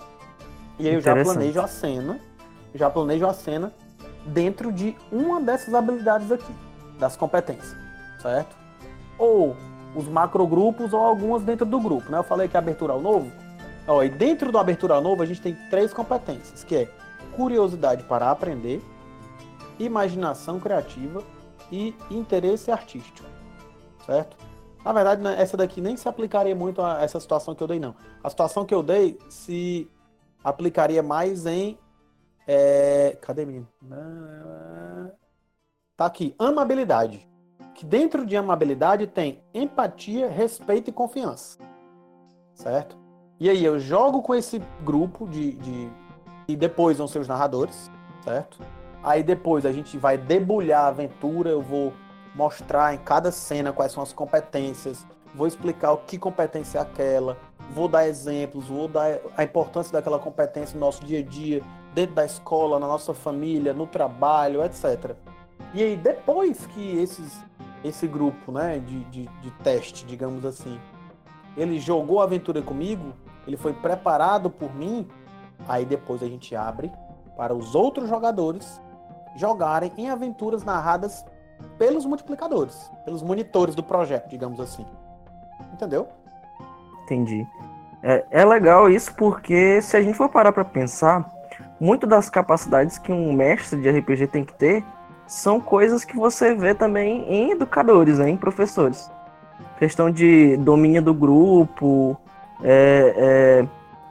E 0.79 0.89
aí 0.89 0.95
eu 0.95 1.01
já 1.01 1.15
planejo 1.15 1.61
a 1.61 1.69
cena, 1.69 2.21
já 2.75 2.91
planejo 2.91 3.27
a 3.27 3.33
cena 3.33 3.73
dentro 4.27 4.73
de 4.73 4.97
uma 5.11 5.41
dessas 5.41 5.75
habilidades 5.75 6.31
aqui, 6.31 6.53
das 6.99 7.17
competências, 7.17 7.77
certo? 8.21 8.57
Ou 9.19 9.57
os 9.95 10.07
macrogrupos 10.09 10.93
ou 10.93 11.01
algumas 11.01 11.43
dentro 11.43 11.65
do 11.65 11.81
grupo, 11.81 12.11
né? 12.11 12.19
Eu 12.19 12.25
falei 12.25 12.49
que 12.49 12.57
é 12.57 12.59
abertura 12.59 12.93
ao 12.93 13.01
novo. 13.01 13.31
Ó, 13.87 14.03
e 14.03 14.09
dentro 14.09 14.51
do 14.51 14.59
abertura 14.59 14.95
ao 14.95 15.01
novo 15.01 15.23
a 15.23 15.27
gente 15.27 15.41
tem 15.41 15.57
três 15.71 15.93
competências, 15.93 16.65
que 16.65 16.77
é 16.77 16.89
curiosidade 17.37 18.03
para 18.03 18.31
aprender, 18.31 18.83
imaginação 19.79 20.59
criativa 20.59 21.23
e 21.71 21.95
interesse 22.11 22.71
artístico, 22.71 23.29
certo? 24.05 24.37
Na 24.85 24.93
verdade, 24.93 25.21
né, 25.21 25.35
essa 25.39 25.57
daqui 25.57 25.81
nem 25.81 25.97
se 25.97 26.09
aplicaria 26.09 26.55
muito 26.55 26.81
a 26.81 27.03
essa 27.03 27.19
situação 27.19 27.55
que 27.55 27.63
eu 27.63 27.67
dei, 27.67 27.81
não. 27.81 27.95
A 28.23 28.31
situação 28.31 28.65
que 28.65 28.75
eu 28.75 28.83
dei 28.83 29.19
se 29.29 29.89
aplicaria 30.45 31.03
mais 31.03 31.45
em 31.45 31.77
é, 32.47 33.17
cadê 33.21 33.45
menino? 33.45 33.69
Tá 35.97 36.07
aqui, 36.07 36.35
amabilidade. 36.39 37.27
Que 37.75 37.85
dentro 37.85 38.25
de 38.25 38.37
amabilidade 38.37 39.07
tem 39.07 39.43
empatia, 39.53 40.29
respeito 40.29 40.91
e 40.91 40.93
confiança. 40.93 41.59
Certo? 42.55 42.97
E 43.39 43.51
aí 43.51 43.65
eu 43.65 43.79
jogo 43.79 44.23
com 44.23 44.35
esse 44.35 44.63
grupo 44.83 45.27
de, 45.29 45.53
de... 45.53 45.91
e 46.49 46.57
depois 46.57 46.99
vão 46.99 47.07
ser 47.07 47.19
os 47.19 47.29
narradores, 47.29 47.91
certo? 48.23 48.59
Aí 49.03 49.23
depois 49.23 49.67
a 49.67 49.73
gente 49.73 49.99
vai 49.99 50.17
debulhar 50.17 50.85
a 50.85 50.89
aventura, 50.89 51.51
eu 51.51 51.61
vou 51.61 51.93
mostrar 52.35 52.95
em 52.95 52.99
cada 52.99 53.31
cena 53.31 53.73
quais 53.73 53.93
são 53.93 54.03
as 54.03 54.13
competências, 54.13 55.07
vou 55.35 55.47
explicar 55.47 55.93
o 55.93 55.99
que 55.99 56.19
competência 56.19 56.79
é 56.79 56.83
aquela, 56.83 57.37
vou 57.73 57.89
dar 57.89 58.09
exemplos, 58.09 58.69
vou 58.69 58.89
dar 58.89 59.19
a 59.37 59.45
importância 59.45 59.93
daquela 59.93 60.19
competência 60.19 60.75
no 60.75 60.81
nosso 60.81 61.05
dia 61.05 61.21
a 61.21 61.23
dia, 61.23 61.63
dentro 61.97 62.15
da 62.15 62.27
escola, 62.27 62.79
na 62.79 62.87
nossa 62.87 63.15
família, 63.15 63.73
no 63.73 63.87
trabalho, 63.87 64.63
etc. 64.63 65.17
E 65.73 65.83
aí, 65.83 65.97
depois 65.97 66.67
que 66.67 66.99
esses, 66.99 67.43
esse 67.83 68.07
grupo 68.07 68.53
né, 68.53 68.79
de, 68.79 69.03
de, 69.05 69.27
de 69.41 69.51
teste, 69.65 70.05
digamos 70.05 70.45
assim, 70.45 70.79
ele 71.57 71.81
jogou 71.81 72.21
a 72.21 72.25
aventura 72.25 72.61
comigo, 72.61 73.15
ele 73.47 73.57
foi 73.57 73.73
preparado 73.73 74.51
por 74.51 74.75
mim, 74.75 75.09
aí 75.67 75.87
depois 75.87 76.23
a 76.23 76.27
gente 76.27 76.55
abre 76.55 76.93
para 77.35 77.55
os 77.55 77.75
outros 77.75 78.11
jogadores 78.11 78.79
jogarem 79.35 79.91
em 79.97 80.11
aventuras 80.11 80.65
narradas 80.65 81.25
pelos 81.79 82.05
multiplicadores, 82.05 82.91
pelos 83.07 83.23
monitores 83.23 83.75
do 83.75 83.83
projeto, 83.83 84.29
digamos 84.29 84.61
assim. 84.61 84.85
Entendeu? 85.73 86.09
Entendi. 87.05 87.47
É, 88.03 88.27
é 88.31 88.45
legal 88.45 88.91
isso 88.91 89.15
porque 89.15 89.81
se 89.81 89.97
a 89.97 90.03
gente 90.03 90.15
for 90.15 90.29
parar 90.29 90.53
para 90.53 90.65
pensar, 90.65 91.36
muito 91.81 92.07
das 92.07 92.31
capacidades 92.31 92.99
que 92.99 93.13
um 93.13 93.33
mestre 93.33 93.81
de 93.81 93.91
RPG 93.91 94.27
tem 94.29 94.45
que 94.45 94.55
ter 94.55 94.85
são 95.27 95.61
coisas 95.61 96.05
que 96.05 96.17
você 96.17 96.55
vê 96.55 96.75
também 96.75 97.25
em 97.29 97.51
educadores, 97.51 98.19
né, 98.19 98.31
em 98.31 98.37
professores. 98.37 99.11
Questão 99.79 100.11
de 100.11 100.57
domínio 100.59 101.03
do 101.03 101.13
grupo, 101.13 102.17
é, 102.63 103.15
é, 103.17 103.67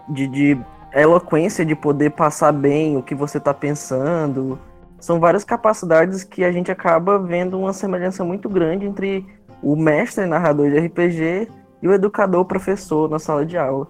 de, 0.10 0.28
de 0.28 0.58
eloquência 0.94 1.66
de 1.66 1.76
poder 1.76 2.12
passar 2.12 2.52
bem 2.52 2.98
o 2.98 3.02
que 3.02 3.16
você 3.16 3.38
está 3.38 3.54
pensando. 3.54 4.60
São 5.00 5.20
várias 5.20 5.44
capacidades 5.44 6.24
que 6.24 6.44
a 6.44 6.52
gente 6.52 6.72
acaba 6.72 7.18
vendo 7.18 7.60
uma 7.60 7.74
semelhança 7.74 8.24
muito 8.24 8.50
grande 8.50 8.86
entre 8.86 9.26
o 9.62 9.76
mestre 9.76 10.26
narrador 10.26 10.70
de 10.70 10.80
RPG 10.80 11.50
e 11.82 11.88
o 11.88 11.94
educador 11.94 12.46
professor 12.46 13.10
na 13.10 13.20
sala 13.20 13.46
de 13.46 13.58
aula. 13.58 13.88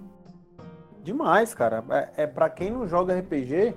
Demais, 1.06 1.54
cara. 1.54 1.84
É, 2.18 2.24
é 2.24 2.28
para 2.28 2.50
quem 2.50 2.72
não 2.72 2.88
joga 2.88 3.16
RPG, 3.16 3.76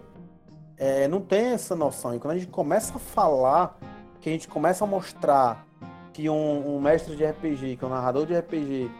é, 0.79 1.07
não 1.09 1.21
tem 1.21 1.49
essa 1.49 1.77
noção. 1.77 2.15
E 2.15 2.19
quando 2.19 2.33
a 2.33 2.39
gente 2.39 2.51
começa 2.51 2.97
a 2.97 2.99
falar, 2.99 3.77
que 4.19 4.31
a 4.31 4.33
gente 4.33 4.49
começa 4.49 4.83
a 4.83 4.87
mostrar 4.87 5.67
que 6.11 6.31
um, 6.31 6.77
um 6.77 6.81
mestre 6.81 7.15
de 7.15 7.27
RPG, 7.27 7.77
que 7.77 7.85
um 7.85 7.91
narrador 7.91 8.25
de 8.25 8.35
RPG, 8.35 8.91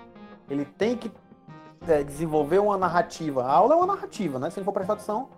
ele 0.51 0.67
tem 0.67 0.95
que 0.95 1.11
é, 1.89 2.05
desenvolver 2.05 2.59
uma 2.59 2.77
narrativa. 2.77 3.45
A 3.45 3.51
aula 3.51 3.73
é 3.73 3.77
uma 3.79 3.87
narrativa, 3.87 4.39
né? 4.39 4.51
Se 4.51 4.59
não 4.59 4.65
for 4.67 4.73
prestar 4.73 4.93
atenção, 4.93 5.31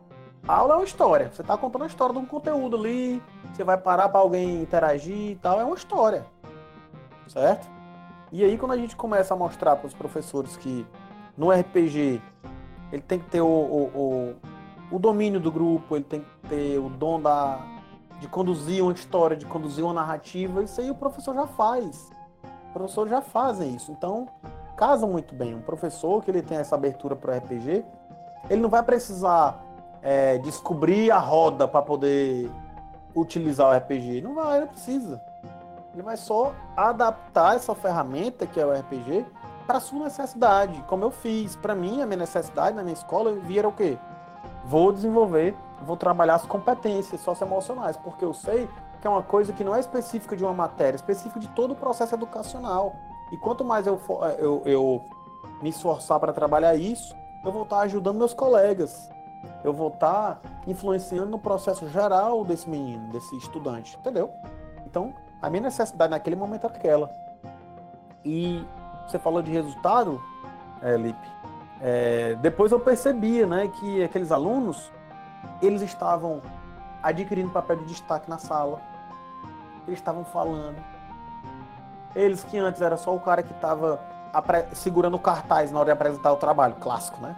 a 0.49 0.57
aula 0.57 0.75
é 0.75 0.77
uma 0.79 0.85
história. 0.85 1.31
Você 1.33 1.43
está 1.43 1.57
contando 1.57 1.85
a 1.85 1.87
história 1.87 2.13
de 2.13 2.19
um 2.19 2.27
conteúdo 2.27 2.77
ali, 2.77 3.23
você 3.53 3.63
vai 3.63 3.79
parar 3.79 4.09
para 4.09 4.19
alguém 4.19 4.61
interagir 4.63 5.31
e 5.31 5.37
tal, 5.37 5.61
é 5.61 5.65
uma 5.65 5.77
história. 5.77 6.27
Certo? 7.29 7.71
E 8.33 8.43
aí 8.43 8.59
quando 8.59 8.73
a 8.73 8.77
gente 8.77 8.97
começa 8.97 9.33
a 9.33 9.37
mostrar 9.37 9.77
para 9.77 9.87
os 9.87 9.95
professores 9.95 10.57
que 10.57 10.85
no 11.37 11.53
RPG 11.53 12.21
ele 12.93 13.03
tem 13.03 13.19
que 13.19 13.27
ter 13.27 13.41
o, 13.41 13.47
o, 13.47 14.37
o, 14.91 14.97
o, 14.97 14.99
domínio 14.99 15.41
do 15.41 15.51
grupo, 15.51 15.97
ele 15.97 16.05
tem 16.05 16.21
que 16.21 16.49
ter 16.49 16.79
o 16.79 16.89
dom 16.89 17.21
da, 17.21 17.61
de 18.21 18.29
conduzir 18.29 18.83
uma 18.83 18.93
história, 18.93 19.37
de 19.37 19.47
conduzir 19.47 19.85
uma 19.85 19.95
narrativa, 19.95 20.63
isso 20.63 20.81
aí 20.81 20.91
o 20.91 20.95
professor 20.95 21.35
já 21.35 21.47
faz. 21.47 22.11
Os 22.67 22.73
professores 22.73 23.11
já 23.11 23.21
fazem 23.21 23.75
isso. 23.75 23.91
Então, 23.93 24.29
casa 24.77 25.07
muito 25.07 25.35
bem. 25.35 25.55
Um 25.55 25.63
professor 25.63 26.23
que 26.23 26.31
ele 26.31 26.43
tem 26.43 26.59
essa 26.59 26.75
abertura 26.75 27.17
para 27.17 27.35
o 27.35 27.39
RPG, 27.39 27.85
ele 28.49 28.61
não 28.61 28.69
vai 28.69 28.83
precisar 28.83 29.61
é, 30.03 30.39
descobrir 30.39 31.11
a 31.11 31.19
roda 31.19 31.67
para 31.69 31.83
poder 31.83 32.51
utilizar 33.15 33.69
o 33.69 33.77
RPG. 33.77 34.21
Não 34.23 34.35
vai, 34.35 34.61
não 34.61 34.69
precisa. 34.69 35.21
Ele 35.93 36.03
vai 36.03 36.17
só 36.17 36.55
adaptar 36.77 37.57
essa 37.57 37.75
ferramenta 37.75 38.47
que 38.47 38.61
é 38.61 38.67
o 38.67 38.73
RPG 38.73 39.27
para 39.67 39.81
sua 39.81 40.05
necessidade, 40.05 40.83
como 40.89 41.05
eu 41.05 41.11
fiz. 41.11 41.57
Para 41.57 41.75
mim, 41.75 42.03
a 42.03 42.07
minha 42.07 42.19
necessidade 42.19 42.77
na 42.77 42.83
minha 42.83 42.95
escola, 42.95 43.37
era 43.57 43.69
o 43.69 43.73
quê? 43.73 43.99
Vou 44.65 44.93
desenvolver, 44.93 45.57
vou 45.83 45.97
trabalhar 45.97 46.35
as 46.35 46.45
competências 46.45 47.21
socioemocionais, 47.21 47.97
porque 47.97 48.25
eu 48.25 48.35
sei 48.35 48.69
que 49.01 49.07
é 49.07 49.11
uma 49.11 49.23
coisa 49.23 49.53
que 49.53 49.65
não 49.65 49.75
é 49.75 49.81
específica 49.81 50.37
de 50.37 50.45
uma 50.45 50.53
matéria, 50.53 50.95
é 50.95 50.97
específica 50.97 51.41
de 51.41 51.49
todo 51.49 51.73
o 51.73 51.75
processo 51.75 52.15
educacional. 52.15 52.95
E 53.33 53.37
quanto 53.37 53.65
mais 53.65 53.87
eu, 53.87 53.99
eu, 54.39 54.63
eu 54.67 55.05
me 55.63 55.71
esforçar 55.71 56.21
para 56.21 56.33
trabalhar 56.33 56.75
isso, 56.75 57.15
eu 57.45 57.51
vou 57.51 57.63
estar 57.63 57.81
ajudando 57.81 58.19
meus 58.19 58.35
colegas. 58.35 59.11
Eu 59.65 59.73
vou 59.73 59.89
estar 59.89 60.41
influenciando 60.67 61.31
no 61.31 61.39
processo 61.39 61.89
geral 61.89 62.45
desse 62.45 62.69
menino, 62.69 63.11
desse 63.11 63.35
estudante, 63.37 63.97
entendeu? 63.99 64.31
Então, 64.85 65.15
a 65.41 65.49
minha 65.49 65.63
necessidade 65.63 66.11
naquele 66.11 66.37
momento 66.37 66.65
é 66.65 66.67
aquela. 66.67 67.11
E 68.23 68.67
você 69.11 69.19
falou 69.19 69.43
de 69.43 69.51
resultado, 69.51 70.23
é, 70.83 70.97
Lipe. 70.97 71.29
É, 71.81 72.37
depois 72.41 72.73
eu 72.73 72.79
percebia, 72.79 73.47
né, 73.47 73.69
que 73.69 74.03
aqueles 74.03 74.31
alunos, 74.31 74.93
eles 75.63 75.83
estavam 75.83 76.41
adquirindo 77.03 77.51
papel 77.51 77.77
de 77.77 77.85
destaque 77.87 78.29
na 78.29 78.39
sala. 78.39 78.81
Eles 79.87 79.99
estavam 79.99 80.25
falando. 80.25 80.77
Eles 82.15 82.45
que 82.45 82.59
antes 82.59 82.83
era 82.83 82.97
só 82.97 83.15
o 83.15 83.21
cara 83.21 83.43
que 83.43 83.53
estava 83.53 84.01
segurando 84.73 85.15
o 85.15 85.19
cartaz 85.19 85.73
na 85.73 85.79
hora 85.79 85.87
de 85.87 85.93
apresentar 85.93 86.33
o 86.33 86.37
trabalho, 86.37 86.75
clássico, 86.75 87.21
né? 87.21 87.35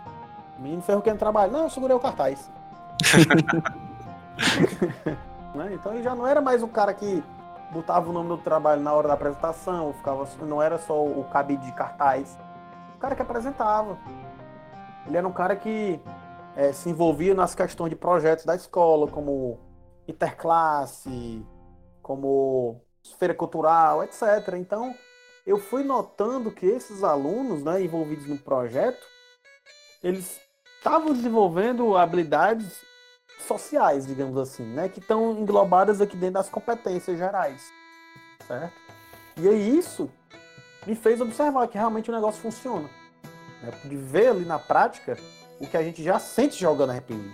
O 0.58 0.62
menino 0.62 0.82
ferro 0.82 1.00
que 1.00 1.12
trabalho. 1.14 1.52
Não, 1.52 1.62
eu 1.64 1.70
segurei 1.70 1.96
o 1.96 2.00
cartaz. 2.00 2.50
né? 5.54 5.70
Então 5.74 5.92
ele 5.92 6.02
já 6.02 6.14
não 6.14 6.26
era 6.26 6.40
mais 6.40 6.62
o 6.62 6.68
cara 6.68 6.92
que 6.92 7.22
botava 7.72 8.10
o 8.10 8.12
nome 8.12 8.28
do 8.28 8.38
trabalho 8.38 8.82
na 8.82 8.92
hora 8.92 9.08
da 9.08 9.14
apresentação, 9.14 9.92
ficava, 9.94 10.28
não 10.42 10.62
era 10.62 10.78
só 10.78 11.02
o 11.02 11.24
cabide 11.24 11.64
de 11.64 11.72
cartaz. 11.72 12.38
O 12.94 12.98
cara 12.98 13.16
que 13.16 13.22
apresentava. 13.22 13.98
Ele 15.06 15.16
era 15.16 15.26
um 15.26 15.32
cara 15.32 15.56
que 15.56 16.00
é, 16.54 16.72
se 16.72 16.90
envolvia 16.90 17.34
nas 17.34 17.54
questões 17.54 17.90
de 17.90 17.96
projetos 17.96 18.44
da 18.44 18.54
escola, 18.54 19.08
como 19.08 19.58
interclasse, 20.06 21.44
como 22.02 22.80
feira 23.18 23.34
cultural, 23.34 24.04
etc. 24.04 24.54
Então, 24.58 24.94
eu 25.46 25.58
fui 25.58 25.82
notando 25.82 26.52
que 26.52 26.66
esses 26.66 27.02
alunos 27.02 27.64
né, 27.64 27.82
envolvidos 27.82 28.26
no 28.26 28.38
projeto, 28.38 29.04
eles 30.02 30.38
estavam 30.78 31.12
desenvolvendo 31.12 31.96
habilidades 31.96 32.84
sociais, 33.42 34.06
digamos 34.06 34.36
assim, 34.36 34.64
né? 34.64 34.88
Que 34.88 35.00
estão 35.00 35.32
englobadas 35.32 36.00
aqui 36.00 36.16
dentro 36.16 36.34
das 36.34 36.48
competências 36.48 37.18
gerais, 37.18 37.62
certo? 38.46 38.72
E 39.36 39.48
aí 39.48 39.78
isso 39.78 40.10
me 40.86 40.94
fez 40.94 41.20
observar 41.20 41.66
que 41.68 41.78
realmente 41.78 42.10
o 42.10 42.14
negócio 42.14 42.40
funciona. 42.40 42.88
Né? 43.62 43.70
De 43.84 43.96
ver 43.96 44.28
ali 44.28 44.44
na 44.44 44.58
prática 44.58 45.16
o 45.60 45.66
que 45.66 45.76
a 45.76 45.82
gente 45.82 46.02
já 46.02 46.18
sente 46.18 46.60
jogando 46.60 46.92
RPG. 46.92 47.30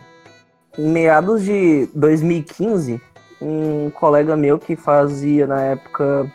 Em 0.79 0.89
meados 0.89 1.43
de 1.43 1.89
2015, 1.95 3.01
um 3.41 3.91
colega 3.91 4.37
meu 4.37 4.59
que 4.59 4.77
fazia 4.77 5.47
na 5.47 5.61
época 5.63 6.31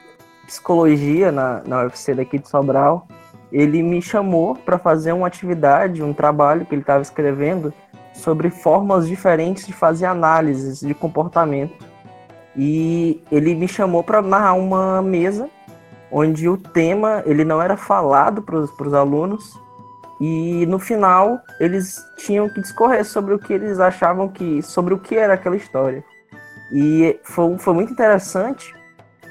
psicologia 0.46 1.32
na, 1.32 1.62
na 1.66 1.84
UFC 1.84 2.14
daqui 2.14 2.38
de 2.38 2.50
Sobral, 2.50 3.08
ele 3.52 3.84
me 3.84 4.02
chamou 4.02 4.56
para 4.56 4.78
fazer 4.78 5.14
uma 5.14 5.28
atividade, 5.28 6.04
um 6.04 6.14
trabalho 6.14 6.66
que 6.66 6.74
ele 6.74 6.82
estava 6.82 7.02
escrevendo 7.02 7.74
sobre 8.14 8.50
formas 8.50 9.08
diferentes 9.08 9.66
de 9.66 9.74
fazer 9.74 10.06
análises 10.06 10.80
de 10.80 10.94
comportamento. 10.94 11.86
E 12.56 13.22
ele 13.32 13.56
me 13.56 13.68
chamou 13.68 14.04
para 14.04 14.22
narrar 14.22 14.54
uma 14.54 15.02
mesa 15.02 15.50
onde 16.12 16.48
o 16.48 16.56
tema 16.56 17.24
ele 17.26 17.44
não 17.44 17.62
era 17.62 17.76
falado 17.76 18.44
para 18.44 18.58
os 18.58 18.94
alunos 18.94 19.60
e 20.22 20.66
no 20.68 20.78
final 20.78 21.40
eles 21.60 22.00
tinham 22.18 22.48
que 22.48 22.62
discorrer 22.62 23.04
sobre 23.04 23.34
o 23.34 23.40
que 23.40 23.52
eles 23.52 23.80
achavam 23.80 24.30
que 24.30 24.62
sobre 24.62 24.94
o 24.94 25.00
que 25.00 25.16
era 25.16 25.34
aquela 25.34 25.58
história. 25.58 26.04
E 26.72 27.20
foi, 27.24 27.58
foi 27.58 27.74
muito 27.74 27.92
interessante 27.92 28.76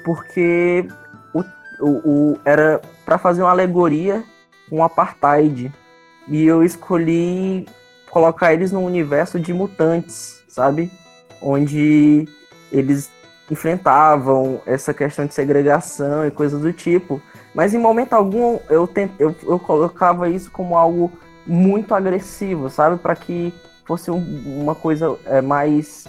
porque 0.03 0.85
o, 1.33 1.39
o, 1.79 2.33
o 2.33 2.39
era 2.43 2.81
para 3.05 3.17
fazer 3.17 3.41
uma 3.41 3.51
alegoria 3.51 4.23
um 4.73 4.83
apartheid 4.83 5.71
e 6.27 6.45
eu 6.45 6.63
escolhi 6.63 7.67
colocar 8.13 8.53
eles 8.53 8.71
num 8.71 8.85
universo 8.85 9.39
de 9.39 9.51
mutantes, 9.51 10.43
sabe? 10.47 10.91
Onde 11.41 12.29
eles 12.71 13.09
enfrentavam 13.49 14.61
essa 14.67 14.93
questão 14.93 15.25
de 15.25 15.33
segregação 15.33 16.25
e 16.25 16.29
coisas 16.29 16.61
do 16.61 16.71
tipo. 16.71 17.19
Mas 17.55 17.73
em 17.73 17.79
momento 17.79 18.13
algum 18.13 18.59
eu, 18.69 18.85
tent, 18.85 19.11
eu, 19.17 19.35
eu 19.41 19.57
colocava 19.57 20.29
isso 20.29 20.51
como 20.51 20.77
algo 20.77 21.11
muito 21.45 21.95
agressivo, 21.95 22.69
sabe? 22.69 22.97
Para 22.97 23.15
que 23.15 23.51
fosse 23.83 24.11
um, 24.11 24.61
uma 24.61 24.75
coisa 24.75 25.17
é, 25.25 25.41
mais. 25.41 26.07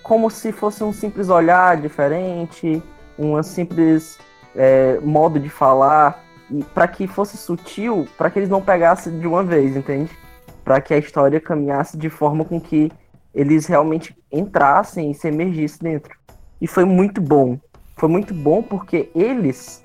Como 0.00 0.30
se 0.30 0.52
fosse 0.52 0.84
um 0.84 0.92
simples 0.92 1.28
olhar 1.28 1.76
diferente, 1.76 2.80
um 3.18 3.42
simples 3.42 4.16
é, 4.54 5.00
modo 5.02 5.40
de 5.40 5.48
falar, 5.48 6.22
e 6.48 6.62
para 6.62 6.86
que 6.86 7.08
fosse 7.08 7.36
sutil, 7.36 8.06
para 8.16 8.30
que 8.30 8.38
eles 8.38 8.48
não 8.48 8.62
pegassem 8.62 9.18
de 9.18 9.26
uma 9.26 9.42
vez, 9.42 9.74
entende? 9.74 10.23
Para 10.64 10.80
que 10.80 10.94
a 10.94 10.98
história 10.98 11.40
caminhasse 11.40 11.96
de 11.96 12.08
forma 12.08 12.44
com 12.44 12.60
que 12.60 12.90
eles 13.34 13.66
realmente 13.66 14.16
entrassem 14.32 15.10
e 15.10 15.14
se 15.14 15.28
emergissem 15.28 15.92
dentro. 15.92 16.16
E 16.60 16.66
foi 16.66 16.84
muito 16.84 17.20
bom. 17.20 17.58
Foi 17.96 18.08
muito 18.08 18.32
bom 18.32 18.62
porque 18.62 19.10
eles 19.14 19.84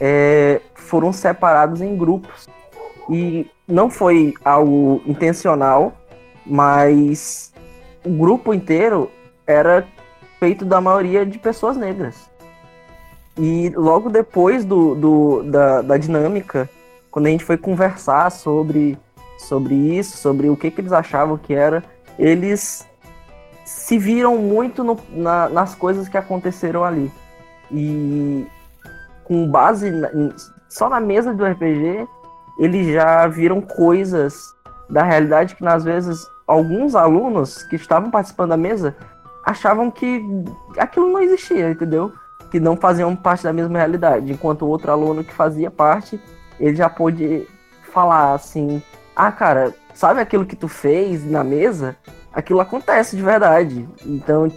é, 0.00 0.60
foram 0.74 1.12
separados 1.12 1.80
em 1.80 1.96
grupos. 1.96 2.48
E 3.08 3.50
não 3.66 3.90
foi 3.90 4.34
algo 4.44 5.02
intencional, 5.04 5.92
mas 6.46 7.52
o 8.04 8.10
grupo 8.10 8.54
inteiro 8.54 9.10
era 9.46 9.86
feito 10.38 10.64
da 10.64 10.80
maioria 10.80 11.26
de 11.26 11.38
pessoas 11.38 11.76
negras. 11.76 12.30
E 13.38 13.70
logo 13.70 14.08
depois 14.10 14.64
do, 14.64 14.94
do 14.94 15.42
da, 15.44 15.82
da 15.82 15.96
dinâmica, 15.96 16.68
quando 17.10 17.26
a 17.26 17.30
gente 17.30 17.44
foi 17.44 17.56
conversar 17.56 18.30
sobre, 18.30 18.98
sobre 19.40 19.74
isso, 19.74 20.16
sobre 20.16 20.48
o 20.48 20.56
que, 20.56 20.70
que 20.70 20.80
eles 20.80 20.92
achavam 20.92 21.36
que 21.36 21.54
era, 21.54 21.82
eles 22.18 22.86
se 23.64 23.98
viram 23.98 24.36
muito 24.36 24.82
no, 24.82 24.98
na, 25.10 25.48
nas 25.48 25.74
coisas 25.74 26.08
que 26.08 26.16
aconteceram 26.16 26.84
ali. 26.84 27.10
E 27.70 28.46
com 29.24 29.48
base 29.48 29.90
na, 29.90 30.08
só 30.68 30.88
na 30.88 31.00
mesa 31.00 31.32
do 31.32 31.44
RPG, 31.44 32.06
eles 32.58 32.92
já 32.92 33.26
viram 33.26 33.60
coisas 33.60 34.54
da 34.88 35.02
realidade 35.02 35.54
que, 35.54 35.66
às 35.66 35.84
vezes, 35.84 36.26
alguns 36.46 36.94
alunos 36.94 37.62
que 37.64 37.76
estavam 37.76 38.10
participando 38.10 38.50
da 38.50 38.56
mesa 38.56 38.96
achavam 39.44 39.90
que 39.90 40.22
aquilo 40.76 41.08
não 41.08 41.20
existia, 41.20 41.70
entendeu? 41.70 42.12
Que 42.50 42.60
não 42.60 42.76
faziam 42.76 43.14
parte 43.14 43.44
da 43.44 43.52
mesma 43.52 43.78
realidade. 43.78 44.32
Enquanto 44.32 44.62
o 44.62 44.68
outro 44.68 44.90
aluno 44.90 45.24
que 45.24 45.32
fazia 45.32 45.70
parte, 45.70 46.20
ele 46.58 46.76
já 46.76 46.88
pôde 46.88 47.46
falar 47.92 48.34
assim: 48.34 48.82
ah, 49.26 49.32
cara, 49.32 49.74
sabe 49.92 50.20
aquilo 50.20 50.46
que 50.46 50.56
tu 50.56 50.66
fez 50.66 51.28
na 51.30 51.44
mesa? 51.44 51.94
Aquilo 52.32 52.60
acontece 52.60 53.16
de 53.16 53.22
verdade. 53.22 53.86
Então, 54.06 54.50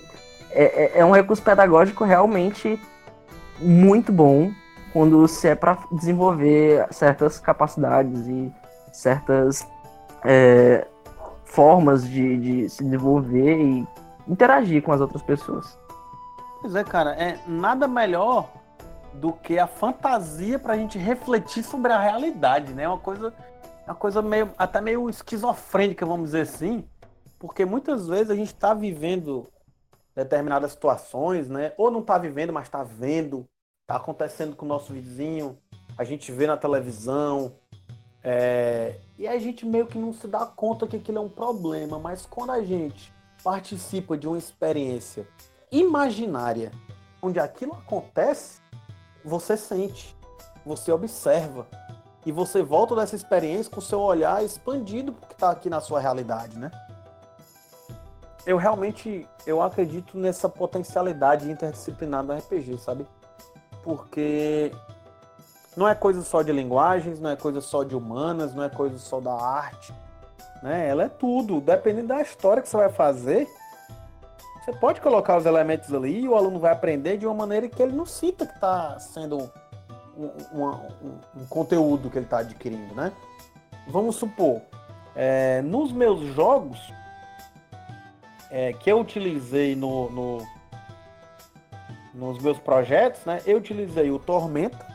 é, 0.52 0.64
é, 0.64 1.00
é 1.00 1.06
um 1.06 1.12
recurso 1.12 1.42
pedagógico 1.42 2.06
realmente 2.06 2.80
muito 3.60 4.12
bom 4.12 4.52
quando 4.94 5.28
se 5.28 5.50
é 5.50 5.56
para 5.56 5.78
desenvolver 5.92 6.88
certas 6.92 7.40
capacidades 7.40 8.26
e 8.28 8.54
certas 8.94 9.68
é, 10.24 10.88
formas 11.44 12.08
de, 12.08 12.38
de 12.38 12.70
se 12.70 12.84
desenvolver 12.84 13.58
e 13.60 13.88
interagir 14.28 14.82
com 14.82 14.94
as 14.94 15.02
outras 15.02 15.22
pessoas. 15.24 15.78
Pois 16.62 16.74
é, 16.74 16.84
cara, 16.86 17.12
é 17.16 17.38
nada 17.46 17.86
melhor 17.86 18.50
do 19.14 19.34
que 19.34 19.60
a 19.60 19.68
fantasia 19.68 20.58
para 20.58 20.74
a 20.74 20.78
gente 20.78 20.98
refletir 20.98 21.64
sobre 21.64 21.92
a 21.92 22.00
realidade, 22.00 22.74
né? 22.74 22.88
Uma 22.88 22.98
coisa, 22.98 23.34
uma 23.86 23.96
coisa 23.96 24.22
meio, 24.22 24.52
até 24.58 24.80
meio 24.80 25.10
esquizofrênica, 25.10 26.06
vamos 26.06 26.28
dizer 26.28 26.42
assim, 26.42 26.88
porque 27.38 27.66
muitas 27.66 28.08
vezes 28.08 28.30
a 28.30 28.36
gente 28.36 28.54
está 28.54 28.74
vivendo 28.74 29.48
determinadas 30.16 30.72
situações, 30.72 31.50
né? 31.50 31.74
Ou 31.78 31.92
não 31.92 32.00
está 32.00 32.18
vivendo, 32.18 32.54
mas 32.54 32.66
está 32.66 32.84
vendo, 32.84 33.48
está 33.82 33.98
acontecendo 33.98 34.56
com 34.56 34.66
o 34.66 34.70
nosso 34.70 34.94
vizinho, 34.94 35.58
a 35.98 36.04
gente 36.04 36.32
vê 36.32 36.48
na 36.48 36.56
televisão, 36.56 37.54
é... 38.24 38.96
e 39.18 39.28
a 39.28 39.38
gente 39.38 39.66
meio 39.66 39.86
que 39.86 39.98
não 39.98 40.14
se 40.14 40.28
dá 40.28 40.46
conta 40.46 40.88
que 40.88 40.96
aquilo 40.96 41.18
é 41.18 41.22
um 41.22 41.30
problema, 41.30 42.00
mas 42.00 42.26
quando 42.26 42.52
a 42.52 42.64
gente 42.64 43.14
participa 43.44 44.18
de 44.18 44.28
uma 44.28 44.38
experiência 44.38 45.28
imaginária 45.72 46.72
onde 47.22 47.40
aquilo 47.40 47.74
acontece, 47.74 48.62
você 49.26 49.58
sente, 49.58 50.16
você 50.66 50.92
observa 50.92 51.68
e 52.26 52.32
você 52.32 52.64
volta 52.64 52.96
dessa 52.96 53.16
experiência 53.16 53.72
com 53.72 53.82
seu 53.82 54.00
olhar 54.00 54.44
expandido 54.44 55.12
porque 55.12 55.34
está 55.34 55.52
aqui 55.52 55.70
na 55.70 55.82
sua 55.82 56.00
realidade, 56.00 56.58
né? 56.58 56.72
Eu 58.46 58.58
realmente 58.58 59.28
eu 59.46 59.62
acredito 59.62 60.18
nessa 60.18 60.50
potencialidade 60.50 61.50
interdisciplinar 61.50 62.24
do 62.24 62.34
RPG, 62.34 62.78
sabe? 62.78 63.06
Porque 63.84 64.72
não 65.76 65.88
é 65.88 65.96
coisa 65.96 66.22
só 66.22 66.42
de 66.42 66.52
linguagens, 66.52 67.20
não 67.20 67.30
é 67.30 67.36
coisa 67.36 67.62
só 67.62 67.84
de 67.84 67.96
humanas, 67.96 68.54
não 68.54 68.64
é 68.64 68.70
coisa 68.70 68.98
só 68.98 69.20
da 69.20 69.34
arte, 69.34 69.94
né? 70.62 70.88
Ela 70.88 71.04
é 71.04 71.10
tudo. 71.10 71.60
Dependendo 71.60 72.08
da 72.08 72.22
história 72.22 72.62
que 72.62 72.70
você 72.70 72.78
vai 72.78 72.90
fazer, 72.90 73.48
você 74.64 74.72
pode 74.72 75.02
colocar 75.02 75.38
os 75.38 75.46
elementos 75.46 75.94
ali 75.94 76.22
e 76.22 76.30
o 76.30 76.36
aluno 76.36 76.60
vai 76.60 76.72
aprender 76.72 77.18
de 77.18 77.26
uma 77.26 77.36
maneira 77.36 77.68
que 77.68 77.82
ele 77.82 77.94
não 77.94 78.06
sinta 78.06 78.46
que 78.46 78.54
está 78.54 78.98
sendo 78.98 79.52
um, 80.18 81.42
um, 81.42 81.46
conteúdo 81.48 82.10
que 82.10 82.18
ele 82.18 82.26
está 82.26 82.40
adquirindo, 82.40 82.94
né? 82.94 83.12
Vamos 83.88 84.16
supor, 84.16 84.62
é, 85.16 85.62
nos 85.62 85.92
meus 85.92 86.22
jogos 86.34 86.80
é, 88.50 88.74
que 88.74 88.92
eu 88.92 89.00
utilizei 89.00 89.76
no, 89.76 90.10
no, 90.10 90.48
nos 92.14 92.40
meus 92.40 92.60
projetos, 92.60 93.26
né? 93.26 93.42
Eu 93.46 93.58
utilizei 93.58 94.12
o 94.12 94.20
Tormenta, 94.20 94.86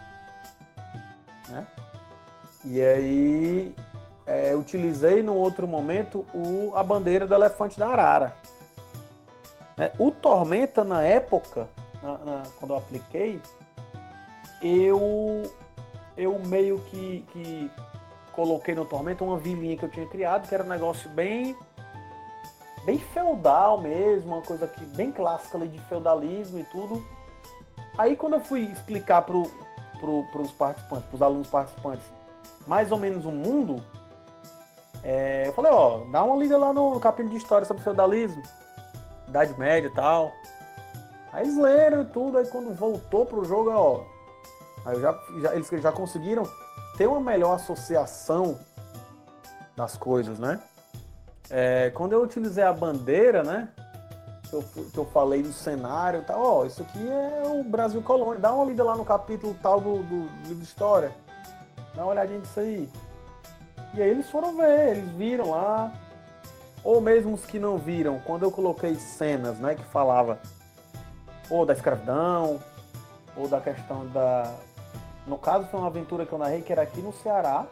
né? 1.49 1.67
E 2.65 2.81
aí 2.81 3.75
é, 4.27 4.55
utilizei 4.55 5.23
no 5.23 5.35
outro 5.35 5.67
momento 5.67 6.25
o, 6.35 6.73
a 6.75 6.83
bandeira 6.83 7.27
do 7.27 7.35
elefante 7.35 7.79
da 7.79 7.89
arara. 7.89 8.37
É, 9.77 9.93
o 9.99 10.11
Tormenta, 10.11 10.85
na 10.85 11.03
época, 11.03 11.69
na, 12.03 12.19
na, 12.19 12.43
quando 12.59 12.73
eu 12.73 12.79
apliquei, 12.79 13.41
eu, 14.63 15.43
eu 16.17 16.39
meio 16.47 16.79
que, 16.81 17.25
que 17.33 17.71
coloquei 18.33 18.75
no 18.75 18.85
Tormenta 18.85 19.25
uma 19.25 19.39
vilinha 19.39 19.77
que 19.77 19.85
eu 19.85 19.91
tinha 19.91 20.07
criado, 20.07 20.49
que 20.49 20.55
era 20.55 20.65
um 20.65 20.69
negócio 20.69 21.09
bem 21.11 21.57
bem 22.85 22.99
feudal 22.99 23.81
mesmo, 23.81 24.35
uma 24.35 24.43
coisa 24.43 24.67
que 24.67 24.83
bem 24.85 25.13
clássica 25.13 25.59
ali 25.59 25.69
de 25.69 25.79
feudalismo 25.81 26.59
e 26.59 26.65
tudo. 26.65 27.05
Aí 27.99 28.17
quando 28.17 28.35
eu 28.35 28.41
fui 28.41 28.63
explicar 28.63 29.23
para 29.23 29.35
pro, 30.01 30.25
os 30.41 30.53
participantes, 30.53 31.07
para 31.07 31.17
os 31.17 31.23
alunos 31.23 31.49
participantes, 31.49 32.07
mais 32.67 32.91
ou 32.91 32.99
menos 32.99 33.27
o 33.27 33.29
um 33.29 33.33
mundo, 33.33 33.85
é, 35.03 35.49
eu 35.49 35.53
falei, 35.53 35.71
ó, 35.71 36.05
dá 36.11 36.23
uma 36.25 36.37
lida 36.37 36.57
lá 36.57 36.73
no 36.73 36.99
capítulo 36.99 37.31
de 37.31 37.37
história 37.37 37.67
sobre 37.67 37.83
feudalismo, 37.83 38.43
Idade 39.29 39.59
Média 39.59 39.89
e 39.89 39.95
tal. 39.95 40.33
Aí 41.33 41.45
eles 41.45 41.59
leram 41.59 42.03
e 42.03 42.05
tudo, 42.07 42.39
aí 42.39 42.47
quando 42.47 42.75
voltou 42.75 43.27
pro 43.27 43.45
jogo, 43.45 43.71
ó, 43.71 44.05
aí 44.89 45.01
já, 45.01 45.19
já, 45.43 45.55
eles 45.55 45.69
já 45.69 45.93
conseguiram 45.93 46.49
ter 46.97 47.07
uma 47.07 47.21
melhor 47.21 47.55
associação 47.55 48.59
das 49.77 49.97
coisas, 49.97 50.39
né? 50.39 50.61
É, 51.51 51.91
quando 51.91 52.15
eu 52.15 52.23
utilizei 52.23 52.65
a 52.65 52.73
bandeira, 52.73 53.43
né? 53.43 53.69
Que 54.49 54.55
eu, 54.55 54.63
que 54.63 54.99
eu 54.99 55.05
falei 55.05 55.43
do 55.43 55.53
cenário 55.53 56.21
e 56.21 56.25
tal, 56.25 56.43
ó, 56.43 56.65
isso 56.65 56.81
aqui 56.81 57.07
é 57.07 57.43
o 57.47 57.63
Brasil 57.63 58.01
Colônia. 58.01 58.41
Dá 58.41 58.53
uma 58.53 58.65
lida 58.65 58.83
lá 58.83 58.97
no 58.97 59.05
capítulo 59.05 59.55
tal 59.63 59.79
do, 59.79 60.03
do 60.03 60.21
livro 60.45 60.57
de 60.57 60.65
história. 60.65 61.13
Dá 61.95 62.03
uma 62.03 62.13
olhadinha 62.13 62.39
nisso 62.39 62.59
aí. 62.59 62.89
E 63.93 64.03
aí 64.03 64.09
eles 64.09 64.31
foram 64.31 64.57
ver, 64.57 64.97
eles 64.97 65.11
viram 65.13 65.51
lá. 65.51 65.93
Ou 66.83 67.01
mesmo 67.01 67.35
os 67.35 67.45
que 67.45 67.59
não 67.59 67.77
viram, 67.77 68.21
quando 68.21 68.45
eu 68.45 68.51
coloquei 68.51 68.95
cenas, 68.95 69.59
né, 69.59 69.75
que 69.75 69.85
falava 69.85 70.39
ou 71.51 71.67
da 71.67 71.73
escravidão, 71.75 72.59
ou 73.37 73.49
da 73.49 73.61
questão 73.61 74.07
da. 74.09 74.55
No 75.29 75.39
caso, 75.39 75.67
foi 75.69 75.79
uma 75.79 75.89
aventura 75.89 76.25
que 76.25 76.33
eu 76.33 76.39
narrei 76.39 76.63
que 76.63 76.73
era 76.73 76.83
aqui 76.83 77.01
no 77.01 77.13
Ceará, 77.13 77.67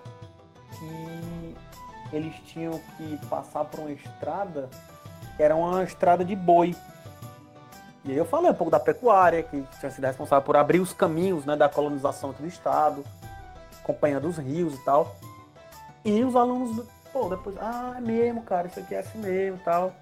que 0.79 1.57
eles 2.13 2.35
tinham 2.47 2.79
que 2.97 3.19
passar 3.27 3.65
por 3.65 3.81
uma 3.81 3.91
estrada 3.91 4.69
que 5.37 5.43
era 5.43 5.55
uma 5.55 5.85
estrada 5.85 6.25
de 6.25 6.35
boi. 6.35 6.75
E 8.05 8.13
aí 8.13 8.17
eu 8.17 8.25
falei 8.25 8.51
um 8.51 8.55
pouco 8.55 8.71
da 8.71 8.81
pecuária, 8.81 9.43
que 9.43 9.63
tinha 9.79 9.91
sido 9.91 10.05
responsável 10.05 10.45
por 10.45 10.57
abrir 10.57 10.81
os 10.81 10.93
caminhos 10.93 11.45
né, 11.45 11.57
da 11.57 11.69
colonização 11.69 12.33
do 12.33 12.47
estado, 12.47 13.05
acompanhando 13.83 14.29
os 14.29 14.39
rios 14.39 14.75
e 14.75 14.85
tal. 14.85 15.15
E 16.05 16.25
os 16.25 16.35
alunos, 16.37 16.87
pô, 17.13 17.29
depois, 17.29 17.57
ah, 17.59 17.95
é 17.97 18.01
mesmo, 18.01 18.43
cara, 18.43 18.69
isso 18.69 18.81
aqui 18.81 18.95
é 18.95 19.01
assim 19.01 19.19
mesmo 19.19 19.59
e 19.59 19.65
tal. 19.65 19.93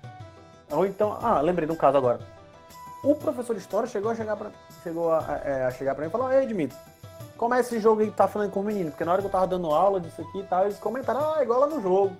Ou 0.70 0.86
então, 0.86 1.18
ah, 1.20 1.40
lembrei 1.40 1.66
de 1.66 1.72
um 1.72 1.76
caso 1.76 1.96
agora. 1.96 2.20
O 3.02 3.14
professor 3.14 3.54
de 3.54 3.60
história 3.60 3.88
chegou 3.88 4.10
a 4.10 4.14
chegar 4.14 4.36
pra, 4.36 4.50
chegou 4.82 5.12
a, 5.12 5.40
é, 5.44 5.64
a 5.64 5.70
chegar 5.70 5.94
pra 5.94 6.02
mim 6.02 6.08
e 6.08 6.12
falou, 6.12 6.30
ei, 6.30 6.46
Dmitry, 6.46 6.76
como 7.36 7.54
é 7.54 7.60
esse 7.60 7.80
jogo 7.80 8.00
aí 8.00 8.10
que 8.10 8.16
tá 8.16 8.28
falando 8.28 8.50
com 8.50 8.60
o 8.60 8.64
menino? 8.64 8.90
Porque 8.90 9.04
na 9.04 9.12
hora 9.12 9.20
que 9.20 9.26
eu 9.26 9.32
tava 9.32 9.46
dando 9.46 9.70
aula 9.70 10.00
disso 10.00 10.20
aqui 10.20 10.38
e 10.38 10.44
tal, 10.44 10.64
eles 10.64 10.78
comentaram, 10.78 11.34
ah, 11.34 11.42
igual 11.42 11.60
lá 11.60 11.66
no 11.66 11.80
jogo. 11.80 12.16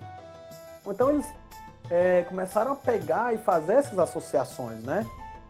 Então 0.87 1.09
eles 1.09 1.25
é, 1.89 2.23
começaram 2.23 2.73
a 2.73 2.75
pegar 2.75 3.33
e 3.33 3.37
fazer 3.37 3.73
essas 3.73 3.97
associações, 3.97 4.83
né? 4.83 5.05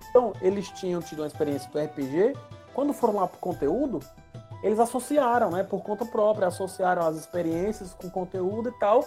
Então, 0.09 0.33
eles 0.41 0.69
tinham 0.69 1.01
tido 1.01 1.19
uma 1.19 1.27
experiência 1.27 1.69
do 1.69 1.79
RPG, 1.79 2.37
quando 2.73 2.93
foram 2.93 3.15
lá 3.15 3.27
pro 3.27 3.39
conteúdo, 3.39 3.99
eles 4.63 4.79
associaram, 4.79 5.51
né, 5.51 5.63
por 5.63 5.81
conta 5.83 6.05
própria, 6.05 6.47
associaram 6.47 7.05
as 7.05 7.15
experiências 7.15 7.93
com 7.93 8.09
conteúdo 8.09 8.69
e 8.69 8.79
tal. 8.79 9.05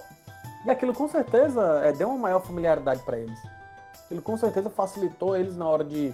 E 0.64 0.70
aquilo 0.70 0.92
com 0.92 1.08
certeza 1.08 1.80
é, 1.84 1.92
deu 1.92 2.08
uma 2.08 2.18
maior 2.18 2.40
familiaridade 2.40 3.02
para 3.02 3.18
eles. 3.18 3.38
Aquilo 4.04 4.22
com 4.22 4.36
certeza 4.36 4.70
facilitou 4.70 5.36
eles 5.36 5.56
na 5.56 5.66
hora 5.66 5.84
de, 5.84 6.10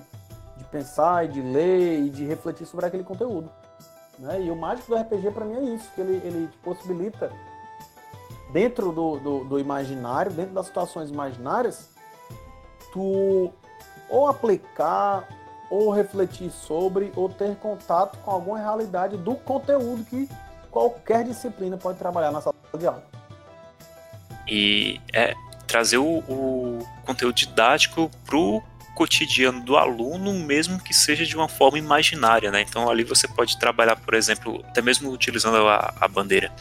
de 0.57 0.65
pensar 0.71 1.25
e 1.25 1.29
de 1.29 1.41
ler 1.41 2.01
e 2.05 2.11
de 2.11 2.25
refletir 2.25 2.67
sobre 2.67 2.87
aquele 2.87 3.05
conteúdo. 3.05 3.51
Né? 4.19 4.43
E 4.43 4.51
o 4.51 4.57
mágico 4.57 4.89
do 4.89 5.01
RPG 5.01 5.31
para 5.31 5.45
mim 5.45 5.57
é 5.57 5.75
isso, 5.75 5.91
que 5.95 6.01
ele, 6.01 6.21
ele 6.25 6.49
possibilita, 6.63 7.33
dentro 8.53 8.93
do, 8.93 9.19
do, 9.19 9.45
do, 9.45 9.59
imaginário, 9.59 10.33
dentro 10.33 10.55
das 10.55 10.67
situações 10.67 11.11
imaginárias, 11.11 11.91
tu 12.93 13.53
ou 14.09 14.29
aplicar, 14.29 15.29
ou 15.71 15.91
refletir 15.91 16.51
sobre, 16.51 17.13
ou 17.17 17.29
ter 17.29 17.57
contato 17.57 18.19
com 18.19 18.31
alguma 18.31 18.59
realidade 18.59 19.17
do 19.17 19.35
conteúdo 19.35 20.05
que 20.05 20.29
qualquer 20.71 21.25
disciplina 21.25 21.77
pode 21.77 21.99
trabalhar 21.99 22.31
na 22.31 22.41
sala 22.41 22.55
de 22.79 22.87
aula. 22.87 23.03
E 24.47 25.01
é 25.13 25.35
trazer 25.67 25.99
o, 25.99 26.19
o 26.29 26.79
conteúdo 27.05 27.35
didático 27.35 28.11
para 28.25 28.37
o 28.37 28.63
cotidiano 28.95 29.61
do 29.61 29.77
aluno, 29.77 30.33
mesmo 30.33 30.83
que 30.83 30.95
seja 30.95 31.27
de 31.27 31.37
uma 31.37 31.49
forma 31.49 31.79
imaginária, 31.79 32.51
né? 32.51 32.63
Então 32.63 32.89
ali 32.89 33.05
você 33.05 33.27
pode 33.27 33.59
trabalhar, 33.59 33.97
por 33.97 34.15
exemplo, 34.15 34.65
até 34.69 34.81
mesmo 34.81 35.11
utilizando 35.11 35.57
a, 35.69 35.95
a 36.01 36.09
bandeira, 36.09 36.53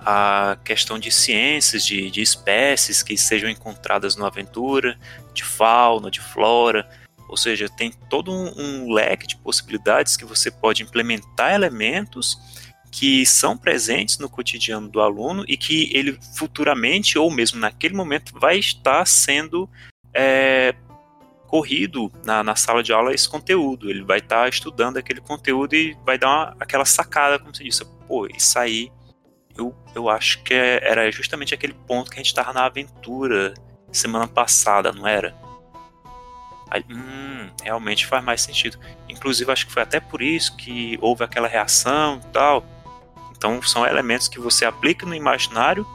a 0.00 0.56
questão 0.64 0.98
de 0.98 1.10
ciências, 1.10 1.84
de, 1.84 2.10
de 2.10 2.22
espécies 2.22 3.02
que 3.02 3.16
sejam 3.16 3.48
encontradas 3.48 4.16
na 4.16 4.26
aventura, 4.26 4.98
de 5.34 5.44
fauna, 5.44 6.10
de 6.10 6.20
flora, 6.20 6.88
ou 7.28 7.36
seja, 7.36 7.68
tem 7.68 7.90
todo 8.10 8.30
um, 8.30 8.52
um 8.56 8.92
leque 8.92 9.26
de 9.26 9.36
possibilidades 9.36 10.16
que 10.16 10.24
você 10.24 10.50
pode 10.50 10.82
implementar 10.82 11.54
elementos 11.54 12.38
que 12.90 13.24
são 13.24 13.56
presentes 13.56 14.18
no 14.18 14.28
cotidiano 14.28 14.86
do 14.86 15.00
aluno 15.00 15.42
e 15.48 15.56
que 15.56 15.90
ele 15.96 16.18
futuramente 16.36 17.18
ou 17.18 17.30
mesmo 17.30 17.58
naquele 17.58 17.94
momento 17.94 18.38
vai 18.38 18.58
estar 18.58 19.06
sendo 19.06 19.68
é, 20.12 20.74
corrido 21.52 22.10
na, 22.24 22.42
na, 22.42 22.56
sala 22.56 22.82
de 22.82 22.94
aula 22.94 23.12
esse 23.12 23.28
conteúdo. 23.28 23.90
Ele 23.90 24.02
vai 24.02 24.20
estar 24.20 24.48
estudando 24.48 24.96
aquele 24.96 25.20
conteúdo 25.20 25.74
e 25.74 25.94
vai 26.02 26.16
dar 26.16 26.28
uma, 26.28 26.56
aquela 26.58 26.86
sacada, 26.86 27.38
como 27.38 27.54
você 27.54 27.62
disse, 27.62 27.84
pô, 28.08 28.26
isso 28.26 28.58
aí 28.58 28.90
eu, 29.54 29.76
eu 29.94 30.08
acho 30.08 30.42
que 30.42 30.54
é, 30.54 30.80
era 30.82 31.12
justamente 31.12 31.52
aquele 31.52 31.74
ponto 31.74 32.10
que 32.10 32.16
a 32.16 32.20
gente 32.22 32.28
estava 32.28 32.54
na 32.54 32.64
aventura 32.64 33.52
semana 33.92 34.26
passada, 34.26 34.92
não 34.92 35.06
era? 35.06 35.36
Aí, 36.70 36.82
hum, 36.90 37.50
realmente 37.62 38.06
faz 38.06 38.24
mais 38.24 38.40
sentido. 38.40 38.78
Inclusive, 39.06 39.52
acho 39.52 39.66
que 39.66 39.72
foi 39.74 39.82
até 39.82 40.00
por 40.00 40.22
isso 40.22 40.56
que 40.56 40.98
houve 41.02 41.22
aquela 41.22 41.46
reação 41.46 42.18
e 42.24 42.32
tal. 42.32 42.64
Então, 43.36 43.60
são 43.60 43.86
elementos 43.86 44.26
que 44.26 44.40
você 44.40 44.64
aplica 44.64 45.04
no 45.04 45.14
imaginário, 45.14 45.86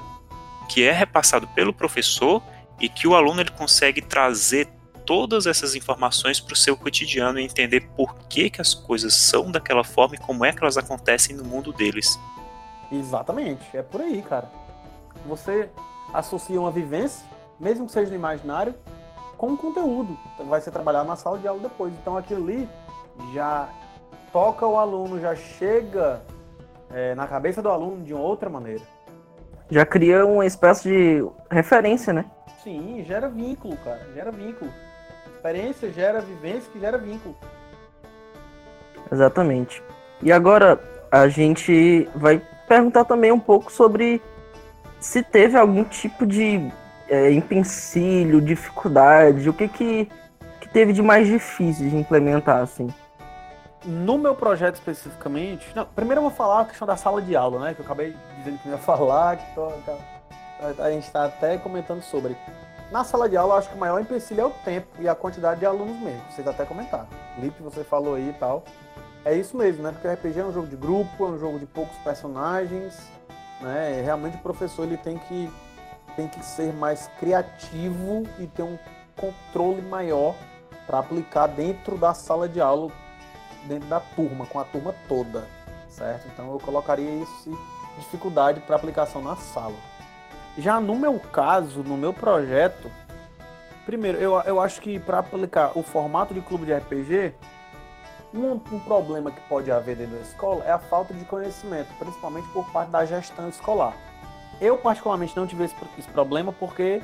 que 0.70 0.84
é 0.84 0.92
repassado 0.92 1.48
pelo 1.48 1.74
professor 1.74 2.44
e 2.80 2.88
que 2.88 3.08
o 3.08 3.16
aluno 3.16 3.42
ele 3.42 3.50
consegue 3.50 4.04
trazer 4.04 4.77
todas 5.08 5.48
essas 5.48 5.74
informações 5.74 6.38
para 6.42 6.54
o 6.54 6.56
seu 6.56 6.76
cotidiano 6.76 7.40
e 7.40 7.44
entender 7.44 7.90
por 7.96 8.14
que, 8.28 8.50
que 8.50 8.60
as 8.60 8.74
coisas 8.74 9.16
são 9.16 9.50
daquela 9.50 9.84
forma 9.84 10.16
e 10.16 10.18
como 10.20 10.44
é 10.44 10.52
que 10.52 10.62
elas 10.62 10.78
acontecem 10.78 11.34
no 11.34 11.46
mundo 11.46 11.72
deles. 11.72 12.20
Exatamente, 12.92 13.66
é 13.76 13.82
por 13.82 14.02
aí, 14.02 14.22
cara. 14.22 14.52
Você 15.26 15.70
associa 16.14 16.60
uma 16.60 16.72
vivência, 16.72 17.26
mesmo 17.58 17.86
que 17.86 17.94
seja 17.94 18.10
no 18.10 18.18
imaginário, 18.18 18.76
com 19.38 19.54
o 19.54 19.58
conteúdo. 19.58 20.18
Vai 20.46 20.60
ser 20.60 20.72
trabalhado 20.72 21.08
na 21.08 21.16
sala 21.16 21.38
de 21.38 21.48
aula 21.48 21.62
depois. 21.62 21.94
Então 21.94 22.18
aquilo 22.18 22.44
ali 22.44 22.70
já 23.34 23.70
toca 24.34 24.68
o 24.68 24.78
aluno, 24.78 25.22
já 25.22 25.36
chega 25.36 26.22
é, 26.92 27.16
na 27.16 27.28
cabeça 27.28 27.62
do 27.62 27.70
aluno 27.70 28.04
de 28.04 28.14
outra 28.14 28.50
maneira. 28.50 28.84
Já 29.70 29.86
cria 29.86 30.26
uma 30.26 30.46
espécie 30.46 30.90
de 30.90 31.30
referência, 31.50 32.12
né? 32.12 32.26
Sim, 32.62 33.04
gera 33.06 33.30
vínculo, 33.30 33.78
cara. 33.78 34.06
Gera 34.14 34.32
vínculo. 34.32 34.72
Experiência 35.38 35.92
gera 35.92 36.20
vivência 36.20 36.70
que 36.72 36.80
gera 36.80 36.98
vínculo. 36.98 37.36
Exatamente. 39.12 39.82
E 40.22 40.32
agora 40.32 40.80
a 41.10 41.28
gente 41.30 42.10
vai 42.14 42.42
perguntar 42.68 43.06
também 43.06 43.32
um 43.32 43.40
pouco 43.40 43.72
sobre 43.72 44.22
se 45.00 45.24
teve 45.24 45.58
algum 45.58 45.84
tipo 45.84 46.26
de 46.26 46.70
é, 47.08 47.32
empecilho, 47.32 48.42
dificuldade, 48.42 49.50
o 49.50 49.54
que, 49.54 49.68
que 49.70 50.10
que 50.68 50.74
teve 50.74 50.94
de 50.94 51.02
mais 51.02 51.28
difícil 51.28 51.90
de 51.90 51.96
implementar, 51.96 52.62
assim? 52.62 52.94
No 53.86 54.18
meu 54.18 54.36
projeto 54.36 54.76
especificamente, 54.76 55.66
não, 55.74 55.86
primeiro 55.86 56.20
eu 56.20 56.24
vou 56.24 56.32
falar 56.32 56.62
a 56.62 56.66
questão 56.66 56.86
da 56.86 56.98
sala 56.98 57.22
de 57.22 57.36
aula, 57.36 57.60
né? 57.60 57.74
Que 57.74 57.80
eu 57.80 57.86
acabei 57.86 58.16
dizendo 58.40 58.60
que 58.60 58.70
ia 58.70 58.78
falar, 58.78 59.38
que 59.38 59.56
tô, 59.56 59.72
a 60.82 60.92
gente 60.92 61.06
está 61.06 61.26
até 61.26 61.58
comentando 61.58 62.02
sobre. 62.02 62.36
Na 62.92 63.04
sala 63.04 63.28
de 63.28 63.36
aula, 63.36 63.56
eu 63.56 63.58
acho 63.58 63.70
que 63.70 63.76
o 63.76 63.80
maior 63.80 64.00
empecilho 64.00 64.42
é 64.42 64.46
o 64.46 64.50
tempo 64.50 64.88
e 65.00 65.10
a 65.10 65.16
quantidade 65.16 65.60
de 65.60 65.66
alunos 65.66 65.98
mesmo. 65.98 66.22
Vocês 66.32 66.48
até 66.48 66.64
comentaram. 66.66 67.08
Lipe, 67.38 67.62
você 67.62 67.84
falou 67.84 68.16
aí 68.16 68.30
e 68.30 68.34
tal. 68.34 68.64
É 69.26 69.36
isso 69.36 69.58
mesmo, 69.58 69.84
né? 69.84 69.92
Porque 69.92 70.08
o 70.08 70.14
RPG 70.14 70.40
é 70.40 70.46
um 70.46 70.54
jogo 70.54 70.68
de 70.68 70.78
grupo, 70.78 71.26
é 71.26 71.30
um 71.30 71.38
jogo 71.38 71.60
de 71.60 71.66
poucos 71.66 71.98
personagens, 71.98 72.98
né? 73.60 74.02
Realmente 74.02 74.38
o 74.38 74.40
professor 74.40 74.84
ele 74.84 74.96
tem 74.96 75.18
que 75.18 75.52
tem 76.16 76.28
que 76.28 76.44
ser 76.44 76.74
mais 76.74 77.08
criativo 77.20 78.24
e 78.40 78.48
ter 78.48 78.64
um 78.64 78.80
controle 79.16 79.82
maior 79.84 80.34
para 80.88 81.00
aplicar 81.00 81.48
dentro 81.48 81.98
da 81.98 82.14
sala 82.14 82.48
de 82.48 82.60
aula, 82.60 82.92
dentro 83.66 83.88
da 83.88 84.00
turma, 84.00 84.46
com 84.48 84.60
a 84.60 84.64
turma 84.64 84.96
toda, 85.08 85.46
certo? 85.90 86.28
Então 86.34 86.52
eu 86.54 86.60
colocaria 86.60 87.22
isso 87.22 87.52
dificuldade 88.00 88.62
para 88.62 88.76
aplicação 88.76 89.22
na 89.22 89.36
sala. 89.36 89.76
Já 90.58 90.80
no 90.80 90.96
meu 90.96 91.20
caso, 91.20 91.84
no 91.84 91.96
meu 91.96 92.12
projeto, 92.12 92.90
primeiro, 93.86 94.18
eu, 94.18 94.40
eu 94.42 94.60
acho 94.60 94.82
que 94.82 95.00
para 95.00 95.20
aplicar 95.20 95.78
o 95.78 95.84
formato 95.84 96.34
de 96.34 96.42
clube 96.42 96.66
de 96.66 96.74
RPG, 96.74 97.36
um, 98.34 98.54
um, 98.54 98.80
problema 98.80 99.32
que 99.32 99.40
pode 99.42 99.72
haver 99.72 99.96
dentro 99.96 100.16
da 100.16 100.22
escola 100.22 100.64
é 100.66 100.72
a 100.72 100.80
falta 100.80 101.14
de 101.14 101.24
conhecimento, 101.26 101.88
principalmente 102.00 102.48
por 102.50 102.70
parte 102.72 102.90
da 102.90 103.06
gestão 103.06 103.48
escolar. 103.48 103.96
Eu, 104.60 104.78
particularmente, 104.78 105.38
não 105.38 105.46
tive 105.46 105.66
esse, 105.66 105.76
esse 105.98 106.10
problema 106.10 106.52
porque 106.52 107.02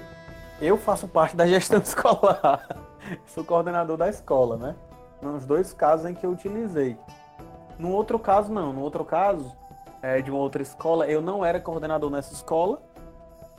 eu 0.59 0.77
faço 0.77 1.07
parte 1.07 1.35
da 1.35 1.45
gestão 1.45 1.79
escolar. 1.81 2.67
Sou 3.27 3.43
coordenador 3.43 3.97
da 3.97 4.09
escola, 4.09 4.57
né? 4.57 4.75
Nos 5.21 5.45
dois 5.45 5.73
casos 5.73 6.05
em 6.07 6.13
que 6.13 6.25
eu 6.25 6.31
utilizei. 6.31 6.97
No 7.77 7.91
outro 7.91 8.17
caso, 8.17 8.51
não. 8.51 8.73
No 8.73 8.81
outro 8.81 9.05
caso, 9.05 9.55
é, 10.01 10.21
de 10.21 10.31
uma 10.31 10.39
outra 10.39 10.61
escola, 10.61 11.07
eu 11.07 11.21
não 11.21 11.45
era 11.45 11.59
coordenador 11.59 12.09
nessa 12.09 12.33
escola. 12.33 12.81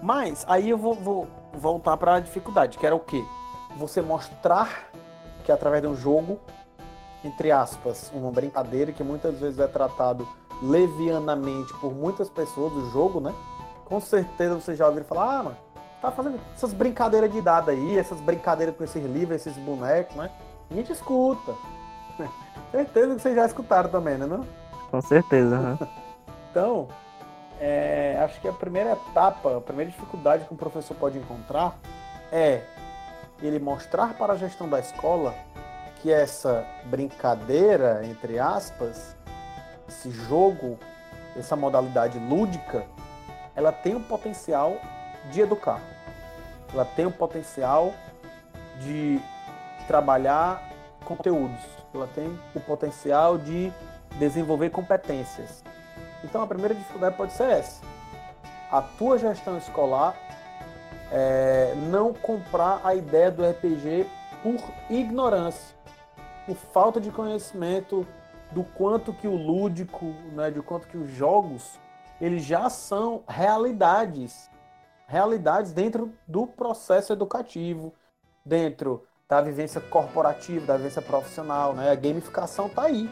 Mas 0.04 0.44
aí 0.46 0.68
eu 0.68 0.76
vou, 0.76 0.94
vou 0.94 1.26
voltar 1.54 1.96
para 1.96 2.16
a 2.16 2.20
dificuldade, 2.20 2.76
que 2.76 2.84
era 2.84 2.94
o 2.94 3.00
quê? 3.00 3.24
Você 3.78 4.02
mostrar 4.02 4.90
que 5.44 5.50
através 5.50 5.80
de 5.80 5.88
um 5.88 5.96
jogo 5.96 6.38
entre 7.24 7.50
aspas, 7.50 8.12
uma 8.14 8.30
brincadeira 8.30 8.92
que 8.92 9.02
muitas 9.02 9.38
vezes 9.40 9.58
é 9.58 9.66
tratado 9.66 10.28
levianamente 10.62 11.72
por 11.80 11.92
muitas 11.94 12.28
pessoas 12.28 12.72
do 12.72 12.90
jogo, 12.90 13.18
né? 13.18 13.34
Com 13.86 13.98
certeza 13.98 14.54
você 14.54 14.76
já 14.76 14.86
ouviu 14.86 15.04
falar, 15.04 15.38
ah, 15.38 15.42
mano, 15.42 15.56
tá 16.02 16.10
fazendo 16.10 16.38
essas 16.54 16.74
brincadeiras 16.74 17.32
de 17.32 17.38
idade 17.38 17.70
aí, 17.70 17.98
essas 17.98 18.20
brincadeiras 18.20 18.76
com 18.76 18.84
esses 18.84 19.02
livros, 19.02 19.36
esses 19.36 19.56
bonecos, 19.56 20.14
né? 20.16 20.30
A 20.70 20.74
gente 20.74 20.92
escuta. 20.92 21.54
certeza 22.70 23.14
que 23.14 23.22
vocês 23.22 23.34
já 23.34 23.46
escutaram 23.46 23.88
também, 23.88 24.18
né? 24.18 24.26
Não? 24.26 24.44
Com 24.90 25.00
certeza. 25.00 25.58
Né? 25.58 25.78
então, 26.50 26.88
é, 27.60 28.18
acho 28.24 28.40
que 28.40 28.48
a 28.48 28.52
primeira 28.52 28.92
etapa, 28.92 29.56
a 29.56 29.60
primeira 29.60 29.90
dificuldade 29.90 30.44
que 30.44 30.54
um 30.54 30.56
professor 30.56 30.94
pode 30.96 31.18
encontrar 31.18 31.78
é 32.32 32.62
ele 33.42 33.58
mostrar 33.58 34.14
para 34.14 34.32
a 34.32 34.36
gestão 34.36 34.68
da 34.68 34.80
escola 34.80 35.34
que 36.00 36.12
essa 36.12 36.66
brincadeira, 36.84 38.04
entre 38.04 38.38
aspas, 38.38 39.16
esse 39.88 40.10
jogo, 40.10 40.78
essa 41.36 41.56
modalidade 41.56 42.18
lúdica, 42.18 42.84
ela 43.56 43.72
tem 43.72 43.94
o 43.94 44.00
potencial 44.00 44.76
de 45.30 45.40
educar. 45.40 45.80
Ela 46.72 46.84
tem 46.84 47.06
o 47.06 47.10
potencial 47.10 47.94
de 48.80 49.20
trabalhar 49.86 50.62
conteúdos. 51.04 51.60
Ela 51.94 52.08
tem 52.08 52.38
o 52.54 52.60
potencial 52.60 53.38
de 53.38 53.72
desenvolver 54.18 54.70
competências. 54.70 55.62
Então 56.24 56.42
a 56.42 56.46
primeira 56.46 56.74
dificuldade 56.74 57.16
pode 57.16 57.32
ser 57.32 57.48
essa. 57.50 57.80
A 58.72 58.82
tua 58.82 59.18
gestão 59.18 59.56
escolar 59.56 60.16
é, 61.12 61.74
não 61.90 62.12
comprar 62.12 62.80
a 62.82 62.94
ideia 62.94 63.30
do 63.30 63.48
RPG 63.48 64.06
por 64.42 64.56
ignorância 64.90 65.74
por 66.46 66.56
falta 66.56 67.00
de 67.00 67.10
conhecimento 67.10 68.06
do 68.50 68.62
quanto 68.62 69.12
que 69.12 69.26
o 69.26 69.34
lúdico, 69.34 70.06
né, 70.32 70.50
de 70.50 70.60
quanto 70.62 70.86
que 70.86 70.96
os 70.96 71.10
jogos, 71.10 71.78
eles 72.20 72.44
já 72.44 72.68
são 72.70 73.24
realidades, 73.26 74.50
realidades 75.06 75.72
dentro 75.72 76.12
do 76.26 76.46
processo 76.46 77.12
educativo, 77.12 77.92
dentro 78.44 79.04
da 79.28 79.40
vivência 79.40 79.80
corporativa, 79.80 80.66
da 80.66 80.76
vivência 80.76 81.02
profissional, 81.02 81.72
né? 81.72 81.90
A 81.90 81.94
gamificação 81.94 82.66
está 82.66 82.82
aí. 82.82 83.10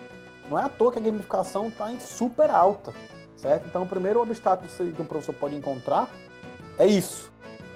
Não 0.48 0.58
é 0.58 0.64
à 0.64 0.68
toa 0.68 0.92
que 0.92 0.98
a 0.98 1.02
gamificação 1.02 1.68
está 1.68 1.90
em 1.92 2.00
super 2.00 2.50
alta, 2.50 2.92
certo? 3.36 3.66
Então, 3.66 3.82
o 3.82 3.86
primeiro 3.86 4.20
obstáculo 4.20 4.68
que 4.68 5.02
um 5.02 5.06
professor 5.06 5.34
pode 5.34 5.54
encontrar 5.54 6.08
é 6.78 6.86
isso. 6.86 7.32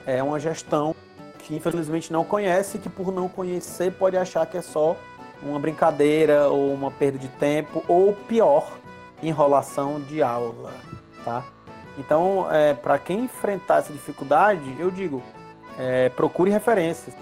É 0.07 0.23
uma 0.23 0.39
gestão 0.39 0.95
que 1.39 1.55
infelizmente 1.55 2.13
não 2.13 2.25
conhece, 2.25 2.79
que 2.79 2.89
por 2.89 3.13
não 3.13 3.29
conhecer 3.29 3.93
pode 3.93 4.17
achar 4.17 4.45
que 4.47 4.57
é 4.57 4.63
só 4.63 4.97
uma 5.43 5.59
brincadeira 5.59 6.49
ou 6.49 6.73
uma 6.73 6.91
perda 6.91 7.19
de 7.19 7.29
tempo, 7.29 7.85
ou 7.87 8.13
pior, 8.13 8.79
enrolação 9.23 10.01
de 10.01 10.23
aula, 10.23 10.73
tá? 11.25 11.45
Então, 11.99 12.47
é, 12.51 12.75
para 12.75 12.99
quem 12.99 13.21
enfrentar 13.25 13.79
essa 13.79 13.93
dificuldade, 13.93 14.77
eu 14.79 14.91
digo, 14.91 15.23
é, 15.79 16.09
procure 16.11 16.51
referências. 16.51 17.15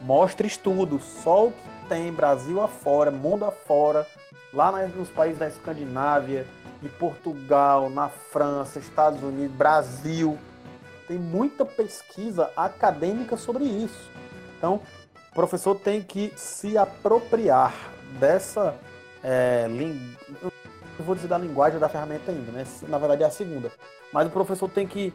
Mostre 0.00 0.46
estudos, 0.46 1.02
só 1.22 1.46
o 1.46 1.52
que 1.52 1.88
tem 1.88 2.12
Brasil 2.12 2.60
afora, 2.60 3.10
mundo 3.10 3.44
afora, 3.44 4.06
lá 4.54 4.72
nos 4.88 5.08
países 5.08 5.38
da 5.38 5.48
Escandinávia, 5.48 6.46
em 6.82 6.88
Portugal, 6.88 7.90
na 7.90 8.08
França, 8.08 8.78
Estados 8.78 9.22
Unidos, 9.22 9.56
Brasil. 9.56 10.38
Tem 11.08 11.18
muita 11.18 11.64
pesquisa 11.64 12.50
acadêmica 12.56 13.36
sobre 13.36 13.64
isso. 13.64 14.10
Então, 14.56 14.80
o 15.30 15.34
professor 15.34 15.74
tem 15.74 16.02
que 16.02 16.32
se 16.36 16.78
apropriar 16.78 17.74
dessa 18.18 18.74
é, 19.22 19.66
não 20.98 21.06
vou 21.06 21.14
dizer 21.14 21.28
da 21.28 21.38
linguagem 21.38 21.78
da 21.78 21.88
ferramenta 21.88 22.30
ainda, 22.30 22.52
né? 22.52 22.64
Na 22.88 22.98
verdade 22.98 23.22
é 23.22 23.26
a 23.26 23.30
segunda. 23.30 23.72
Mas 24.12 24.26
o 24.26 24.30
professor 24.30 24.68
tem 24.68 24.86
que 24.86 25.12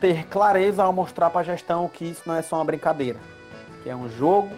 ter 0.00 0.26
clareza 0.26 0.82
ao 0.82 0.92
mostrar 0.92 1.30
para 1.30 1.40
a 1.40 1.44
gestão 1.44 1.88
que 1.88 2.04
isso 2.04 2.22
não 2.26 2.34
é 2.34 2.42
só 2.42 2.56
uma 2.56 2.64
brincadeira, 2.64 3.18
que 3.82 3.90
é 3.90 3.94
um 3.94 4.08
jogo, 4.08 4.50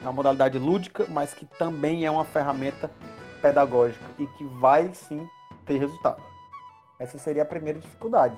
é 0.00 0.04
uma 0.04 0.12
modalidade 0.12 0.58
lúdica, 0.58 1.06
mas 1.08 1.32
que 1.32 1.46
também 1.58 2.04
é 2.04 2.10
uma 2.10 2.24
ferramenta 2.24 2.90
pedagógica 3.40 4.04
e 4.18 4.26
que 4.26 4.44
vai 4.44 4.90
sim 4.94 5.28
ter 5.66 5.78
resultado. 5.78 6.22
Essa 6.98 7.18
seria 7.18 7.42
a 7.42 7.46
primeira 7.46 7.78
dificuldade. 7.78 8.36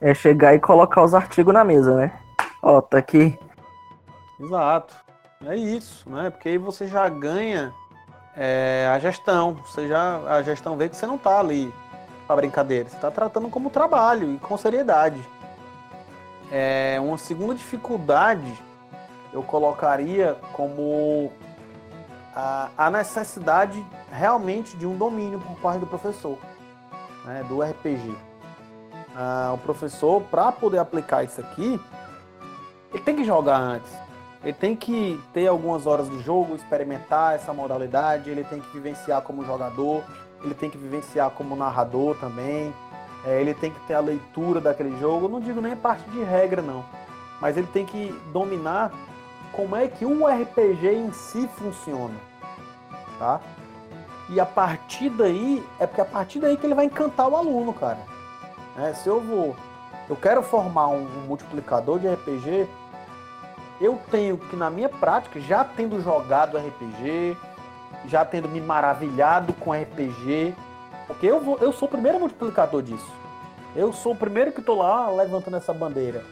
É 0.00 0.14
chegar 0.14 0.54
e 0.54 0.60
colocar 0.60 1.02
os 1.02 1.14
artigos 1.14 1.52
na 1.52 1.62
mesa, 1.62 1.94
né? 1.94 2.18
Ó, 2.62 2.80
tá 2.80 2.98
aqui. 2.98 3.38
Exato. 4.40 4.94
É 5.46 5.54
isso, 5.54 6.08
né? 6.08 6.30
Porque 6.30 6.48
aí 6.48 6.58
você 6.58 6.86
já 6.86 7.08
ganha 7.08 7.72
é, 8.36 8.90
a 8.92 8.98
gestão. 8.98 9.54
Você 9.66 9.86
já, 9.86 10.18
a 10.26 10.42
gestão 10.42 10.76
vê 10.76 10.88
que 10.88 10.96
você 10.96 11.06
não 11.06 11.18
tá 11.18 11.38
ali 11.38 11.72
para 12.26 12.36
brincadeira. 12.36 12.88
Você 12.88 12.96
está 12.96 13.10
tratando 13.10 13.48
como 13.48 13.70
trabalho 13.70 14.34
e 14.34 14.38
com 14.38 14.56
seriedade. 14.56 15.20
É, 16.50 16.98
uma 17.00 17.18
segunda 17.18 17.54
dificuldade 17.54 18.52
eu 19.32 19.42
colocaria 19.42 20.36
como 20.52 21.32
a, 22.34 22.70
a 22.76 22.90
necessidade 22.90 23.84
realmente 24.10 24.76
de 24.76 24.86
um 24.86 24.96
domínio 24.96 25.40
por 25.40 25.56
parte 25.56 25.80
do 25.80 25.86
professor, 25.86 26.38
né, 27.24 27.44
do 27.48 27.62
RPG. 27.62 28.14
Ah, 29.14 29.52
o 29.54 29.58
professor, 29.58 30.22
para 30.22 30.52
poder 30.52 30.78
aplicar 30.78 31.24
isso 31.24 31.40
aqui, 31.40 31.80
ele 32.92 33.02
tem 33.02 33.16
que 33.16 33.24
jogar 33.24 33.58
antes. 33.58 33.92
Ele 34.42 34.52
tem 34.54 34.74
que 34.74 35.20
ter 35.34 35.46
algumas 35.46 35.86
horas 35.86 36.08
de 36.08 36.20
jogo, 36.22 36.54
experimentar 36.54 37.34
essa 37.34 37.52
modalidade, 37.52 38.30
ele 38.30 38.42
tem 38.44 38.60
que 38.60 38.72
vivenciar 38.72 39.20
como 39.20 39.44
jogador, 39.44 40.02
ele 40.42 40.54
tem 40.54 40.70
que 40.70 40.78
vivenciar 40.78 41.30
como 41.30 41.54
narrador 41.54 42.16
também, 42.16 42.72
é, 43.26 43.38
ele 43.40 43.52
tem 43.52 43.70
que 43.70 43.80
ter 43.80 43.94
a 43.94 44.00
leitura 44.00 44.60
daquele 44.60 44.98
jogo. 44.98 45.26
Eu 45.26 45.28
não 45.28 45.40
digo 45.40 45.60
nem 45.60 45.76
parte 45.76 46.08
de 46.10 46.22
regra, 46.22 46.62
não, 46.62 46.84
mas 47.40 47.56
ele 47.56 47.66
tem 47.66 47.84
que 47.84 48.18
dominar 48.32 48.90
como 49.60 49.76
é 49.76 49.86
que 49.86 50.06
o 50.06 50.26
RPG 50.26 50.88
em 50.88 51.12
si 51.12 51.46
funciona, 51.58 52.14
tá? 53.18 53.38
E 54.30 54.40
a 54.40 54.46
partir 54.46 55.10
daí, 55.10 55.62
é 55.78 55.86
porque 55.86 56.00
a 56.00 56.04
partir 56.06 56.40
daí 56.40 56.56
que 56.56 56.64
ele 56.64 56.74
vai 56.74 56.86
encantar 56.86 57.28
o 57.28 57.36
aluno, 57.36 57.74
cara. 57.74 57.98
É, 58.78 58.94
se 58.94 59.06
eu 59.06 59.20
vou, 59.20 59.54
eu 60.08 60.16
quero 60.16 60.42
formar 60.42 60.88
um, 60.88 61.02
um 61.02 61.26
multiplicador 61.26 61.98
de 61.98 62.08
RPG, 62.08 62.66
eu 63.82 64.00
tenho 64.10 64.38
que 64.38 64.56
na 64.56 64.70
minha 64.70 64.88
prática, 64.88 65.38
já 65.40 65.62
tendo 65.62 66.02
jogado 66.02 66.56
RPG, 66.56 67.36
já 68.06 68.24
tendo 68.24 68.48
me 68.48 68.62
maravilhado 68.62 69.52
com 69.52 69.74
RPG, 69.74 70.54
porque 71.06 71.26
eu, 71.26 71.38
vou, 71.38 71.58
eu 71.58 71.70
sou 71.70 71.86
o 71.86 71.90
primeiro 71.90 72.18
multiplicador 72.18 72.80
disso. 72.80 73.12
Eu 73.76 73.92
sou 73.92 74.12
o 74.12 74.16
primeiro 74.16 74.52
que 74.52 74.60
estou 74.60 74.78
lá 74.78 75.10
levantando 75.10 75.58
essa 75.58 75.74
bandeira. 75.74 76.24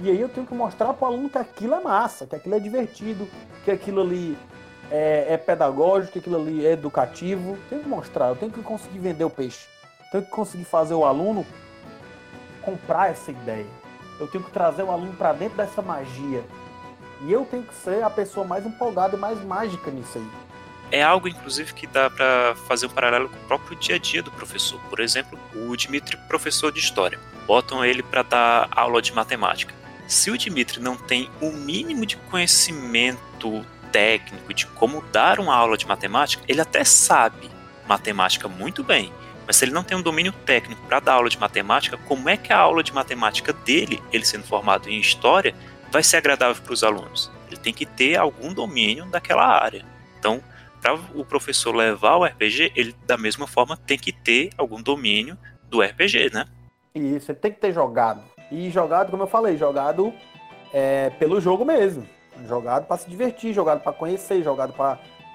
E 0.00 0.10
aí 0.10 0.20
eu 0.20 0.28
tenho 0.28 0.46
que 0.46 0.54
mostrar 0.54 0.92
para 0.94 1.08
o 1.08 1.12
aluno 1.12 1.30
que 1.30 1.38
aquilo 1.38 1.74
é 1.74 1.80
massa, 1.80 2.26
que 2.26 2.34
aquilo 2.34 2.54
é 2.54 2.58
divertido, 2.58 3.28
que 3.64 3.70
aquilo 3.70 4.00
ali 4.00 4.36
é, 4.90 5.26
é, 5.30 5.36
pedagógico, 5.36 6.12
que 6.12 6.18
aquilo 6.18 6.40
ali 6.40 6.66
é 6.66 6.72
educativo. 6.72 7.56
Tenho 7.68 7.82
que 7.82 7.88
mostrar, 7.88 8.28
eu 8.28 8.36
tenho 8.36 8.50
que 8.50 8.62
conseguir 8.62 8.98
vender 8.98 9.24
o 9.24 9.30
peixe. 9.30 9.66
Tenho 10.10 10.24
que 10.24 10.30
conseguir 10.30 10.64
fazer 10.64 10.94
o 10.94 11.04
aluno 11.04 11.46
comprar 12.62 13.10
essa 13.10 13.30
ideia. 13.30 13.66
Eu 14.18 14.28
tenho 14.28 14.44
que 14.44 14.50
trazer 14.50 14.82
o 14.82 14.90
aluno 14.90 15.12
para 15.14 15.32
dentro 15.32 15.56
dessa 15.56 15.82
magia. 15.82 16.42
E 17.22 17.32
eu 17.32 17.44
tenho 17.44 17.62
que 17.62 17.74
ser 17.74 18.02
a 18.02 18.10
pessoa 18.10 18.46
mais 18.46 18.66
empolgada 18.66 19.16
e 19.16 19.18
mais 19.18 19.42
mágica 19.44 19.90
nisso 19.90 20.18
aí 20.18 20.42
é 20.92 21.02
algo, 21.02 21.26
inclusive, 21.26 21.72
que 21.72 21.86
dá 21.86 22.10
para 22.10 22.54
fazer 22.68 22.86
um 22.86 22.90
paralelo 22.90 23.28
com 23.30 23.36
o 23.36 23.46
próprio 23.48 23.76
dia 23.78 23.96
a 23.96 23.98
dia 23.98 24.22
do 24.22 24.30
professor. 24.30 24.78
Por 24.90 25.00
exemplo, 25.00 25.38
o 25.54 25.74
Dimitri, 25.74 26.18
professor 26.28 26.70
de 26.70 26.78
história, 26.78 27.18
botam 27.46 27.82
ele 27.82 28.02
para 28.02 28.22
dar 28.22 28.68
aula 28.70 29.00
de 29.00 29.12
matemática. 29.14 29.81
Se 30.12 30.30
o 30.30 30.36
Dimitri 30.36 30.78
não 30.78 30.94
tem 30.94 31.30
o 31.40 31.50
mínimo 31.50 32.04
de 32.04 32.18
conhecimento 32.18 33.64
técnico 33.90 34.52
de 34.52 34.66
como 34.66 35.00
dar 35.10 35.40
uma 35.40 35.54
aula 35.54 35.74
de 35.74 35.86
matemática, 35.86 36.44
ele 36.46 36.60
até 36.60 36.84
sabe 36.84 37.50
matemática 37.88 38.46
muito 38.46 38.84
bem, 38.84 39.10
mas 39.46 39.56
se 39.56 39.64
ele 39.64 39.72
não 39.72 39.82
tem 39.82 39.96
um 39.96 40.02
domínio 40.02 40.30
técnico 40.30 40.82
para 40.82 41.00
dar 41.00 41.14
aula 41.14 41.30
de 41.30 41.40
matemática, 41.40 41.96
como 41.96 42.28
é 42.28 42.36
que 42.36 42.52
a 42.52 42.58
aula 42.58 42.82
de 42.82 42.92
matemática 42.92 43.54
dele, 43.54 44.02
ele 44.12 44.26
sendo 44.26 44.44
formado 44.44 44.86
em 44.86 45.00
história, 45.00 45.54
vai 45.90 46.02
ser 46.02 46.18
agradável 46.18 46.62
para 46.62 46.74
os 46.74 46.84
alunos? 46.84 47.30
Ele 47.48 47.56
tem 47.56 47.72
que 47.72 47.86
ter 47.86 48.18
algum 48.18 48.52
domínio 48.52 49.06
daquela 49.06 49.46
área. 49.46 49.82
Então, 50.18 50.44
para 50.82 50.92
o 51.14 51.24
professor 51.24 51.74
levar 51.74 52.16
o 52.16 52.24
RPG, 52.24 52.72
ele 52.76 52.94
da 53.06 53.16
mesma 53.16 53.46
forma 53.46 53.78
tem 53.78 53.98
que 53.98 54.12
ter 54.12 54.50
algum 54.58 54.82
domínio 54.82 55.38
do 55.70 55.80
RPG, 55.80 56.34
né? 56.34 56.44
Isso, 56.94 57.32
ele 57.32 57.38
tem 57.38 57.50
que 57.50 57.60
ter 57.60 57.72
jogado. 57.72 58.22
E 58.52 58.68
jogado, 58.68 59.10
como 59.10 59.22
eu 59.22 59.26
falei, 59.26 59.56
jogado 59.56 60.12
é, 60.74 61.08
pelo 61.18 61.40
jogo 61.40 61.64
mesmo. 61.64 62.06
Jogado 62.46 62.86
para 62.86 62.98
se 62.98 63.08
divertir, 63.08 63.54
jogado 63.54 63.80
para 63.80 63.94
conhecer, 63.94 64.42
jogado 64.42 64.74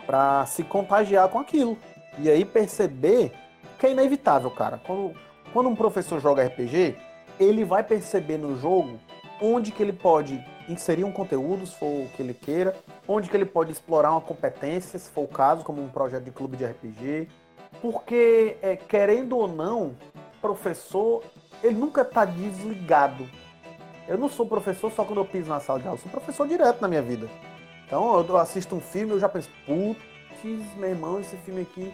para 0.05 0.45
se 0.45 0.63
contagiar 0.63 1.27
com 1.27 1.39
aquilo. 1.39 1.75
E 2.19 2.29
aí 2.29 2.45
perceber 2.45 3.31
que 3.79 3.87
é 3.87 3.91
inevitável, 3.91 4.51
cara. 4.51 4.79
Quando, 4.85 5.15
quando 5.51 5.67
um 5.67 5.75
professor 5.75 6.21
joga 6.21 6.45
RPG, 6.45 6.95
ele 7.39 7.65
vai 7.65 7.83
perceber 7.83 8.37
no 8.37 8.55
jogo 8.55 8.99
onde 9.41 9.71
que 9.71 9.81
ele 9.81 9.93
pode 9.93 10.39
inserir 10.69 11.03
um 11.03 11.11
conteúdo, 11.11 11.65
se 11.65 11.75
for 11.75 11.87
o 11.87 12.09
que 12.15 12.21
ele 12.21 12.35
queira, 12.35 12.75
onde 13.07 13.29
que 13.29 13.35
ele 13.35 13.45
pode 13.45 13.71
explorar 13.71 14.11
uma 14.11 14.21
competência, 14.21 14.99
se 14.99 15.09
for 15.09 15.23
o 15.23 15.27
caso, 15.27 15.63
como 15.63 15.81
um 15.81 15.89
projeto 15.89 16.23
de 16.23 16.31
clube 16.31 16.55
de 16.55 16.65
RPG. 16.65 17.27
Porque, 17.81 18.57
é, 18.61 18.75
querendo 18.75 19.37
ou 19.37 19.47
não, 19.47 19.95
professor, 20.41 21.23
ele 21.63 21.75
nunca 21.75 22.01
está 22.01 22.25
desligado. 22.25 23.27
Eu 24.07 24.17
não 24.17 24.29
sou 24.29 24.45
professor 24.45 24.91
só 24.91 25.03
quando 25.03 25.19
eu 25.19 25.25
piso 25.25 25.49
na 25.49 25.59
sala 25.59 25.79
de 25.79 25.87
aula, 25.87 25.97
eu 25.97 26.01
sou 26.01 26.11
professor 26.11 26.47
direto 26.47 26.81
na 26.81 26.87
minha 26.87 27.01
vida. 27.01 27.29
Então, 27.85 28.21
eu 28.21 28.37
assisto 28.37 28.75
um 28.75 28.81
filme, 28.81 29.13
eu 29.13 29.19
já 29.19 29.29
penso, 29.29 29.49
putz, 29.65 30.75
meu 30.75 30.89
irmão, 30.89 31.19
esse 31.19 31.35
filme 31.37 31.61
aqui 31.61 31.93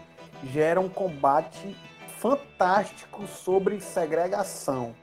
gera 0.52 0.80
um 0.80 0.90
combate 0.90 1.76
fantástico 2.18 3.28
sobre 3.28 3.80
segregação. 3.80 4.94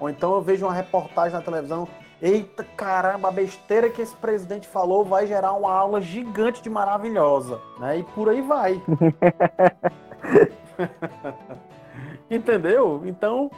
Ou 0.00 0.08
então 0.08 0.34
eu 0.34 0.40
vejo 0.40 0.66
uma 0.66 0.72
reportagem 0.72 1.36
na 1.36 1.42
televisão, 1.42 1.88
eita 2.22 2.64
caramba, 2.64 3.28
a 3.28 3.32
besteira 3.32 3.90
que 3.90 4.00
esse 4.00 4.14
presidente 4.16 4.66
falou 4.66 5.04
vai 5.04 5.26
gerar 5.26 5.52
uma 5.52 5.72
aula 5.72 6.00
gigante 6.00 6.62
de 6.62 6.70
maravilhosa, 6.70 7.60
né? 7.78 7.98
E 7.98 8.02
por 8.02 8.28
aí 8.28 8.40
vai. 8.40 8.80
Entendeu? 12.30 13.02
Então, 13.04 13.50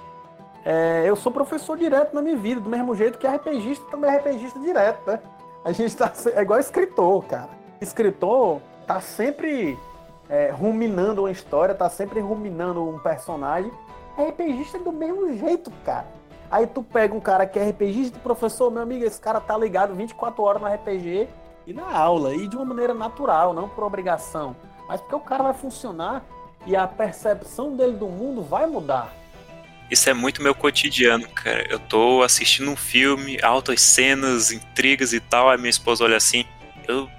é, 0.64 1.04
eu 1.06 1.16
sou 1.16 1.32
professor 1.32 1.76
direto 1.76 2.14
na 2.14 2.22
minha 2.22 2.36
vida, 2.36 2.60
do 2.60 2.68
mesmo 2.68 2.94
jeito 2.94 3.18
que 3.18 3.26
RPGista 3.26 3.84
também 3.90 4.10
é 4.10 4.16
RPGista 4.18 4.58
direto, 4.58 5.10
né? 5.10 5.20
A 5.64 5.72
gente 5.72 5.96
tá 5.96 6.12
é 6.34 6.42
igual 6.42 6.58
escritor, 6.58 7.24
cara. 7.24 7.50
Escritor 7.80 8.60
tá 8.86 9.00
sempre 9.00 9.78
é, 10.28 10.50
ruminando 10.50 11.22
uma 11.22 11.30
história, 11.30 11.74
tá 11.74 11.88
sempre 11.88 12.20
ruminando 12.20 12.86
um 12.86 12.98
personagem. 12.98 13.70
RPGista 14.18 14.78
é 14.78 14.80
do 14.80 14.92
mesmo 14.92 15.32
jeito, 15.36 15.70
cara. 15.84 16.06
Aí 16.50 16.66
tu 16.66 16.82
pega 16.82 17.14
um 17.14 17.20
cara 17.20 17.46
que 17.46 17.58
é 17.58 17.68
RPGista, 17.70 18.18
professor, 18.18 18.70
meu 18.70 18.82
amigo, 18.82 19.04
esse 19.04 19.20
cara 19.20 19.40
tá 19.40 19.56
ligado 19.56 19.94
24 19.94 20.42
horas 20.42 20.60
no 20.60 20.68
RPG 20.68 21.28
e 21.66 21.72
na 21.72 21.96
aula, 21.96 22.34
e 22.34 22.48
de 22.48 22.56
uma 22.56 22.64
maneira 22.64 22.92
natural, 22.92 23.52
não 23.52 23.68
por 23.68 23.84
obrigação, 23.84 24.56
mas 24.88 25.00
porque 25.00 25.14
o 25.14 25.20
cara 25.20 25.44
vai 25.44 25.54
funcionar 25.54 26.24
e 26.66 26.76
a 26.76 26.86
percepção 26.86 27.76
dele 27.76 27.92
do 27.92 28.06
mundo 28.06 28.42
vai 28.42 28.66
mudar. 28.66 29.12
Isso 29.90 30.08
é 30.08 30.14
muito 30.14 30.42
meu 30.42 30.54
cotidiano, 30.54 31.28
cara. 31.28 31.66
Eu 31.68 31.78
tô 31.78 32.22
assistindo 32.22 32.70
um 32.70 32.76
filme, 32.76 33.38
altas 33.42 33.80
cenas, 33.80 34.52
intrigas 34.52 35.12
e 35.12 35.18
tal, 35.18 35.50
aí 35.50 35.58
minha 35.58 35.70
esposa 35.70 36.04
olha 36.04 36.16
assim, 36.16 36.44
eu 36.86 37.10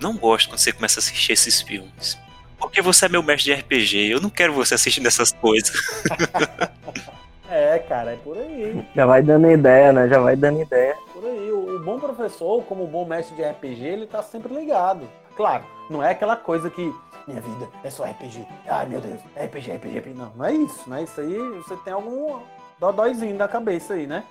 não 0.00 0.16
gosto 0.16 0.48
quando 0.48 0.58
você 0.58 0.72
começa 0.72 0.98
a 0.98 1.02
assistir 1.02 1.32
esses 1.32 1.60
filmes. 1.60 2.18
Porque 2.58 2.80
você 2.80 3.06
é 3.06 3.08
meu 3.08 3.22
mestre 3.22 3.54
de 3.54 3.60
RPG, 3.60 4.06
eu 4.06 4.20
não 4.20 4.30
quero 4.30 4.54
você 4.54 4.74
assistindo 4.74 5.06
essas 5.06 5.32
coisas. 5.32 5.74
É, 7.50 7.78
cara, 7.78 8.12
é 8.12 8.16
por 8.16 8.38
aí. 8.38 8.86
Já 8.94 9.06
vai 9.06 9.22
dando 9.22 9.50
ideia, 9.50 9.92
né? 9.92 10.08
Já 10.08 10.18
vai 10.18 10.34
dando 10.34 10.60
ideia. 10.60 10.96
Por 11.12 11.24
aí. 11.24 11.52
O, 11.52 11.76
o 11.76 11.84
bom 11.84 11.98
professor, 11.98 12.62
como 12.64 12.84
o 12.84 12.88
bom 12.88 13.04
mestre 13.04 13.36
de 13.36 13.42
RPG, 13.42 13.84
ele 13.84 14.06
tá 14.06 14.22
sempre 14.22 14.54
ligado. 14.54 15.06
Claro, 15.36 15.64
não 15.90 16.02
é 16.02 16.10
aquela 16.10 16.36
coisa 16.36 16.70
que 16.70 16.92
minha 17.26 17.40
vida 17.40 17.68
é 17.82 17.90
só 17.90 18.04
RPG. 18.04 18.46
Ai, 18.66 18.86
meu 18.86 19.00
Deus, 19.00 19.20
RPG, 19.36 19.72
RPG, 19.72 19.98
RPG. 19.98 20.14
Não, 20.14 20.32
não 20.36 20.44
é 20.44 20.52
isso, 20.52 20.88
né? 20.88 21.02
Isso 21.02 21.20
aí 21.20 21.36
você 21.58 21.76
tem 21.78 21.92
algum 21.92 22.40
dodóizinho 22.78 23.36
na 23.36 23.48
cabeça 23.48 23.94
aí, 23.94 24.06
né? 24.06 24.24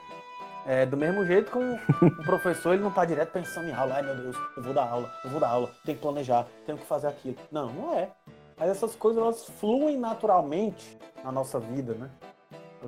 É, 0.65 0.85
do 0.85 0.95
mesmo 0.95 1.25
jeito 1.25 1.51
que 1.51 1.57
um, 1.57 1.77
um 2.01 2.23
professor 2.23 2.73
ele 2.73 2.81
não 2.81 2.89
está 2.89 3.03
direto 3.03 3.31
pensando 3.33 3.67
em 3.67 3.73
aula, 3.73 3.95
ai 3.95 4.01
meu 4.01 4.15
Deus, 4.15 4.37
eu 4.55 4.63
vou 4.63 4.73
dar 4.73 4.87
aula, 4.87 5.11
eu 5.25 5.29
vou 5.29 5.39
dar 5.39 5.49
aula, 5.49 5.69
tenho 5.83 5.97
que 5.97 6.01
planejar, 6.01 6.47
tenho 6.65 6.77
que 6.77 6.85
fazer 6.85 7.07
aquilo. 7.07 7.35
Não, 7.51 7.69
não 7.73 7.93
é. 7.93 8.09
Mas 8.57 8.69
essas 8.69 8.95
coisas 8.95 9.21
elas 9.21 9.45
fluem 9.59 9.97
naturalmente 9.97 10.97
na 11.21 11.33
nossa 11.33 11.59
vida, 11.59 11.95
né? 11.95 12.09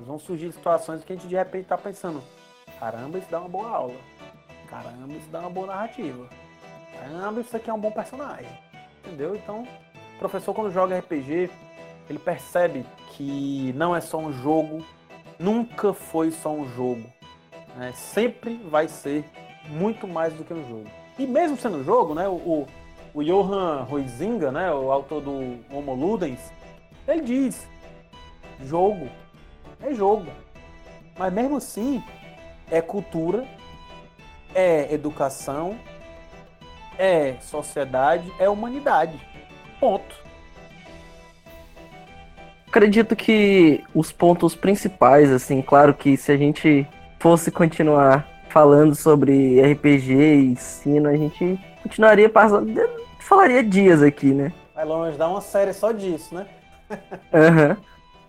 Vão 0.00 0.18
surgir 0.18 0.52
situações 0.52 1.04
que 1.04 1.12
a 1.12 1.16
gente 1.16 1.28
de 1.28 1.36
repente 1.36 1.64
está 1.64 1.78
pensando, 1.78 2.22
caramba, 2.78 3.18
isso 3.18 3.30
dá 3.30 3.40
uma 3.40 3.48
boa 3.48 3.68
aula. 3.68 3.96
Caramba, 4.68 5.12
isso 5.12 5.28
dá 5.30 5.40
uma 5.40 5.50
boa 5.50 5.66
narrativa. 5.68 6.28
Caramba, 6.98 7.40
isso 7.40 7.56
aqui 7.56 7.70
é 7.70 7.72
um 7.72 7.80
bom 7.80 7.90
personagem. 7.90 8.50
Entendeu? 9.04 9.34
Então, 9.34 9.62
o 10.14 10.18
professor 10.18 10.54
quando 10.54 10.72
joga 10.72 10.98
RPG, 10.98 11.50
ele 12.08 12.18
percebe 12.18 12.84
que 13.12 13.72
não 13.74 13.94
é 13.94 14.00
só 14.00 14.18
um 14.18 14.32
jogo, 14.32 14.84
nunca 15.38 15.92
foi 15.92 16.30
só 16.30 16.50
um 16.50 16.68
jogo. 16.74 17.04
Né? 17.76 17.92
Sempre 17.92 18.56
vai 18.68 18.88
ser 18.88 19.24
muito 19.68 20.06
mais 20.06 20.32
do 20.34 20.44
que 20.44 20.54
um 20.54 20.68
jogo. 20.68 20.86
E 21.18 21.26
mesmo 21.26 21.56
sendo 21.56 21.78
um 21.78 21.84
jogo, 21.84 22.14
né, 22.14 22.28
o, 22.28 22.66
o 23.14 23.24
Johan 23.24 23.86
Huizinga, 23.90 24.52
né, 24.52 24.72
o 24.72 24.92
autor 24.92 25.22
do 25.22 25.58
Homo 25.70 25.94
Ludens, 25.94 26.52
ele 27.08 27.22
diz: 27.22 27.66
jogo 28.62 29.08
é 29.80 29.94
jogo. 29.94 30.26
Mas 31.18 31.32
mesmo 31.32 31.56
assim, 31.56 32.02
é 32.70 32.80
cultura, 32.80 33.46
é 34.54 34.92
educação, 34.92 35.78
é 36.98 37.34
sociedade, 37.40 38.30
é 38.38 38.48
humanidade. 38.48 39.18
Ponto 39.80 40.26
acredito 42.76 43.16
que 43.16 43.82
os 43.94 44.12
pontos 44.12 44.54
principais, 44.54 45.32
assim, 45.32 45.62
claro 45.62 45.94
que 45.94 46.14
se 46.14 46.30
a 46.30 46.36
gente 46.36 46.86
fosse 47.18 47.50
continuar 47.50 48.28
falando 48.50 48.94
sobre 48.94 49.60
RPG 49.62 50.12
e 50.12 50.46
ensino, 50.52 51.08
a 51.08 51.16
gente 51.16 51.58
continuaria 51.82 52.28
passando, 52.28 52.70
falaria 53.20 53.64
dias 53.64 54.02
aqui, 54.02 54.26
né? 54.26 54.52
Vai 54.74 54.84
longe, 54.84 55.16
dá 55.16 55.26
uma 55.26 55.40
série 55.40 55.72
só 55.72 55.90
disso, 55.90 56.34
né? 56.34 56.46
Aham. 57.32 57.68
uhum. 57.70 57.76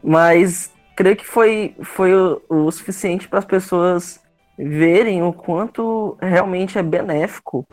Mas 0.01 0.71
creio 0.97 1.15
que 1.15 1.25
foi, 1.25 1.75
foi 1.83 2.13
o, 2.13 2.41
o 2.49 2.71
suficiente 2.71 3.27
para 3.29 3.39
as 3.39 3.45
pessoas 3.45 4.19
verem 4.57 5.21
o 5.21 5.31
quanto 5.31 6.17
realmente 6.19 6.79
é 6.79 6.83
benéfico 6.83 7.65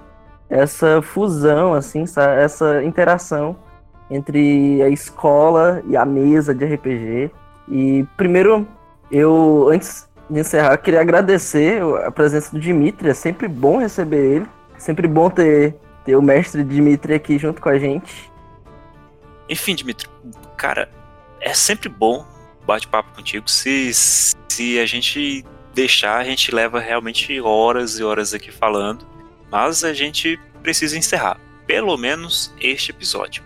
essa 0.50 1.00
fusão, 1.00 1.72
assim, 1.72 2.04
essa, 2.38 2.84
interação 2.84 3.56
entre 4.10 4.82
a 4.82 4.90
escola 4.90 5.82
e 5.88 5.96
a 5.96 6.04
mesa 6.04 6.54
de 6.54 6.66
RPG. 6.66 7.30
E 7.70 8.04
primeiro, 8.14 8.68
eu, 9.10 9.70
antes 9.72 10.06
de 10.28 10.40
encerrar, 10.40 10.76
queria 10.76 11.00
agradecer 11.00 11.82
a 12.04 12.10
presença 12.10 12.52
do 12.52 12.60
Dimitri. 12.60 13.08
É 13.08 13.14
sempre 13.14 13.48
bom 13.48 13.78
receber 13.78 14.36
ele. 14.36 14.46
Sempre 14.76 15.08
bom 15.08 15.30
ter, 15.30 15.74
ter 16.04 16.14
o 16.14 16.20
mestre 16.20 16.62
Dimitri 16.62 17.14
aqui 17.14 17.38
junto 17.38 17.62
com 17.62 17.70
a 17.70 17.78
gente. 17.78 18.30
Enfim, 19.48 19.74
Dimitri, 19.74 20.08
cara, 20.58 20.90
é 21.40 21.54
sempre 21.54 21.88
bom 21.88 22.33
bate-papo 22.66 23.14
contigo. 23.14 23.48
Se, 23.48 23.92
se 23.92 24.78
a 24.78 24.86
gente 24.86 25.44
deixar, 25.72 26.18
a 26.18 26.24
gente 26.24 26.54
leva 26.54 26.78
realmente 26.78 27.40
horas 27.40 27.98
e 27.98 28.04
horas 28.04 28.34
aqui 28.34 28.50
falando. 28.50 29.06
Mas 29.50 29.84
a 29.84 29.92
gente 29.92 30.38
precisa 30.62 30.96
encerrar. 30.96 31.38
Pelo 31.66 31.96
menos 31.96 32.54
este 32.60 32.90
episódio 32.90 33.42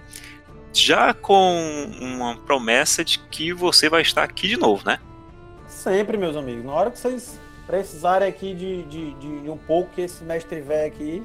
já 0.73 1.13
com 1.15 1.91
uma 2.01 2.37
promessa 2.37 3.05
de 3.05 3.19
que 3.19 3.53
você 3.53 3.89
vai 3.89 4.03
estar 4.03 4.23
aqui 4.23 4.49
de 4.49 4.57
novo, 4.57 4.85
né? 4.87 4.99
Sempre, 5.67 6.17
meus 6.17 6.37
amigos. 6.37 6.65
Na 6.65 6.73
hora 6.73 6.91
que 6.91 6.99
vocês 6.99 7.39
precisarem 7.67 8.29
aqui 8.29 8.55
de, 8.55 8.83
de, 8.85 9.15
de 9.15 9.51
um 9.51 9.57
pouco 9.57 9.91
que 9.95 10.03
esse 10.03 10.25
mestre 10.25 10.61
velho 10.61 10.87
aqui 10.87 11.23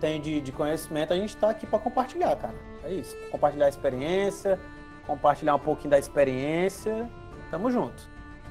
tem 0.00 0.20
de, 0.20 0.40
de 0.40 0.52
conhecimento, 0.52 1.12
a 1.12 1.16
gente 1.16 1.30
está 1.30 1.50
aqui 1.50 1.66
para 1.66 1.78
compartilhar, 1.78 2.36
cara. 2.36 2.54
É 2.84 2.92
isso. 2.92 3.16
Compartilhar 3.30 3.66
a 3.66 3.68
experiência, 3.68 4.58
compartilhar 5.06 5.54
um 5.54 5.60
pouquinho 5.60 5.90
da 5.90 5.98
experiência. 5.98 7.08
Tamo 7.50 7.70
junto. 7.70 8.08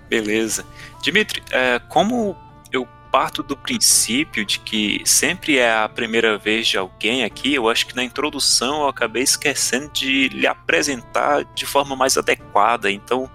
Beleza. 0.10 0.66
Dimitri, 1.02 1.44
é, 1.52 1.80
como 1.80 2.36
eu 2.72 2.88
parto 3.12 3.44
do 3.44 3.56
princípio 3.56 4.44
de 4.44 4.60
que 4.60 5.04
sempre 5.06 5.60
é 5.60 5.72
a 5.72 5.88
primeira 5.88 6.36
vez 6.38 6.68
de 6.68 6.80
alguém 6.80 7.24
aqui. 7.24 7.54
Eu 7.54 7.70
acho 7.70 7.86
que 7.86 7.96
na 7.96 8.04
introdução 8.04 8.82
eu 8.82 8.88
acabei 8.88 9.22
esquecendo 9.22 9.90
de 9.90 10.30
lhe 10.30 10.48
apresentar 10.48 11.44
de 11.54 11.66
forma 11.66 11.96
mais 11.96 12.18
adequada. 12.18 12.92
Então, 12.92 13.30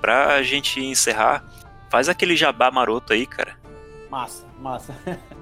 pra 0.00 0.42
gente 0.42 0.80
encerrar, 0.80 1.44
faz 1.90 2.08
aquele 2.08 2.36
jabá 2.36 2.70
maroto 2.70 3.12
aí, 3.12 3.26
cara. 3.26 3.56
Massa, 4.10 4.46
massa. 4.58 4.94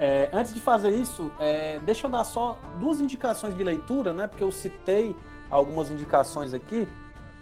É, 0.00 0.30
antes 0.32 0.54
de 0.54 0.60
fazer 0.60 0.90
isso, 0.90 1.28
é, 1.40 1.80
deixa 1.80 2.06
eu 2.06 2.10
dar 2.12 2.22
só 2.22 2.56
duas 2.78 3.00
indicações 3.00 3.56
de 3.56 3.64
leitura, 3.64 4.12
né? 4.12 4.28
Porque 4.28 4.44
eu 4.44 4.52
citei 4.52 5.16
algumas 5.50 5.90
indicações 5.90 6.54
aqui. 6.54 6.86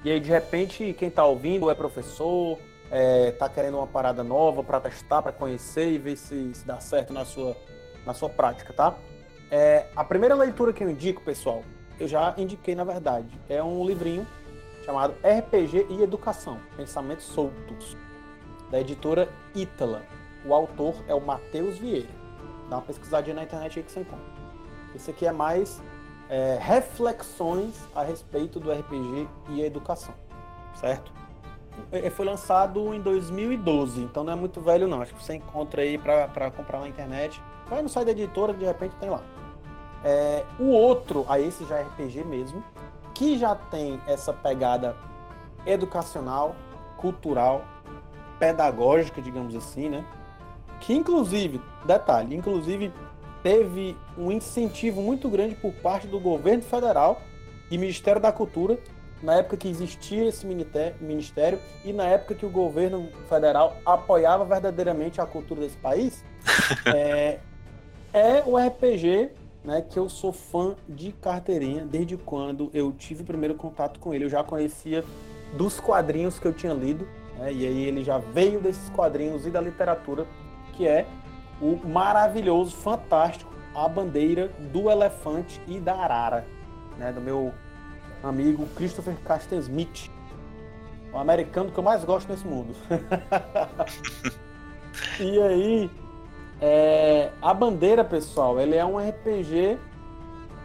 E 0.07 0.11
aí, 0.13 0.21
de 0.21 0.31
repente, 0.31 0.95
quem 0.97 1.09
está 1.09 1.25
ouvindo 1.25 1.69
é 1.69 1.75
professor, 1.75 2.61
é, 2.93 3.33
tá 3.33 3.49
querendo 3.49 3.79
uma 3.79 3.89
parada 3.89 4.23
nova 4.23 4.63
para 4.63 4.79
testar, 4.79 5.21
para 5.21 5.33
conhecer 5.33 5.91
e 5.91 5.99
ver 5.99 6.15
se, 6.15 6.55
se, 6.55 6.65
dá 6.65 6.79
certo 6.79 7.13
na 7.13 7.25
sua, 7.25 7.57
na 8.07 8.15
sua 8.15 8.29
prática, 8.29 8.73
tá? 8.73 8.97
É, 9.51 9.87
a 9.97 10.05
primeira 10.05 10.37
leitura 10.37 10.73
que 10.73 10.85
eu 10.85 10.89
indico, 10.89 11.23
pessoal, 11.23 11.65
eu 11.99 12.07
já 12.07 12.33
indiquei 12.39 12.77
na 12.77 12.85
verdade, 12.85 13.27
é 13.49 13.61
um 13.61 13.85
livrinho 13.85 14.25
chamado 14.85 15.17
RPG 15.25 15.89
e 15.91 16.01
Educação, 16.01 16.61
Pensamentos 16.77 17.25
Soltos, 17.25 17.97
da 18.71 18.81
editora 18.81 19.29
Ítala. 19.57 20.05
O 20.45 20.55
autor 20.55 20.95
é 21.09 21.15
o 21.17 21.21
Matheus 21.21 21.79
Vieira. 21.79 22.15
Dá 22.71 22.77
uma 22.77 22.83
pesquisadinha 22.83 23.35
na 23.35 23.43
internet 23.43 23.81
aí 23.81 23.85
que 23.85 23.91
você 23.91 24.03
encontra. 24.03 24.25
Esse 24.95 25.11
aqui 25.11 25.27
é 25.27 25.33
mais 25.33 25.83
é, 26.29 26.59
reflexões 26.61 27.74
a 27.95 28.03
respeito 28.03 28.59
do 28.59 28.70
RPG 28.70 29.29
e 29.51 29.62
educação, 29.62 30.14
certo? 30.74 31.12
É, 31.93 32.09
foi 32.11 32.24
lançado 32.24 32.95
em 32.95 33.01
2012, 33.01 34.01
então 34.01 34.24
não 34.24 34.33
é 34.33 34.37
muito 34.37 34.61
velho 34.61 34.89
não. 34.89 35.03
Acho 35.03 35.14
que 35.14 35.22
você 35.22 35.35
encontra 35.35 35.83
aí 35.83 35.99
para 35.99 36.51
comprar 36.51 36.81
na 36.81 36.89
internet. 36.89 37.43
Vai 37.68 37.83
no 37.83 37.89
site 37.89 38.07
da 38.07 38.12
editora, 38.12 38.55
de 38.55 38.64
repente 38.64 38.95
tem 38.97 39.11
lá. 39.11 39.20
É, 40.05 40.45
o 40.59 40.68
outro, 40.70 41.24
aí 41.29 41.47
esse 41.47 41.64
já 41.64 41.79
é 41.79 41.83
RPG 41.83 42.24
mesmo, 42.24 42.62
que 43.14 43.39
já 43.39 43.55
tem 43.55 44.01
essa 44.07 44.33
pegada 44.33 44.97
educacional, 45.66 46.55
cultural, 46.97 47.64
pedagógica, 48.39 49.20
digamos 49.20 49.55
assim, 49.55 49.89
né? 49.89 50.05
Que 50.81 50.95
inclusive, 50.95 51.61
detalhe, 51.85 52.37
inclusive 52.37 52.93
teve 53.47 53.97
um 54.18 54.32
incentivo 54.32 55.01
muito 55.01 55.28
grande 55.28 55.55
por 55.55 55.72
parte 55.74 56.09
do 56.09 56.18
governo 56.18 56.64
federal 56.64 57.22
e 57.70 57.78
Ministério 57.78 58.20
da 58.20 58.32
Cultura 58.32 58.76
na 59.22 59.34
época 59.34 59.57
que 59.57 59.68
existia 59.68 60.26
esse 60.26 60.44
ministério 60.44 61.61
e 61.84 61.92
na 61.92 62.03
época 62.07 62.34
que 62.34 62.44
o 62.44 62.51
governo 62.51 63.09
federal 63.28 63.76
apoiava 63.86 64.44
verdadeiramente 64.44 65.20
a 65.20 65.26
cultura 65.26 65.61
desse 65.61 65.76
país, 65.76 66.24
é, 66.92 67.38
é 68.12 68.42
o 68.44 68.59
RPG 68.59 69.30
né, 69.62 69.80
que 69.80 69.97
eu 69.97 70.09
sou 70.09 70.32
fã 70.32 70.74
de 70.88 71.12
carteirinha 71.12 71.84
desde 71.84 72.16
quando 72.16 72.68
eu 72.74 72.90
tive 72.90 73.22
o 73.22 73.26
primeiro 73.26 73.55
contato 73.55 74.01
com 74.01 74.12
ele. 74.12 74.24
Eu 74.24 74.28
já 74.28 74.42
conhecia 74.42 75.05
dos 75.57 75.78
quadrinhos 75.78 76.36
que 76.36 76.47
eu 76.47 76.53
tinha 76.53 76.74
lido, 76.74 77.07
né, 77.38 77.53
e 77.53 77.64
aí 77.64 77.84
ele 77.84 78.03
já 78.03 78.18
veio 78.18 78.61
desses 78.61 78.90
quadrinhos 78.90 79.47
e 79.47 79.51
da 79.51 79.61
literatura, 79.61 80.26
que 80.72 80.86
é 80.86 81.07
o 81.61 81.77
maravilhoso, 81.87 82.77
fantástico 82.77 83.53
A 83.75 83.89
Bandeira 83.89 84.49
do 84.73 84.91
Elefante 84.91 85.61
e 85.67 85.81
da 85.81 85.95
Arara, 85.95 86.47
né, 86.99 87.13
do 87.13 87.21
meu 87.21 87.53
amigo 88.23 88.67
Christopher 88.75 89.17
Caster 89.25 89.59
Smith, 89.59 90.11
o 91.13 91.19
americano 91.19 91.71
que 91.71 91.79
eu 91.79 91.85
mais 91.85 92.05
gosto 92.05 92.29
nesse 92.29 92.47
mundo. 92.47 92.75
e 95.21 95.41
aí, 95.41 95.91
é, 96.61 97.31
a 97.41 97.55
bandeira, 97.55 98.05
pessoal, 98.05 98.61
ele 98.61 98.77
é 98.77 98.85
um 98.85 98.99
RPG, 98.99 99.79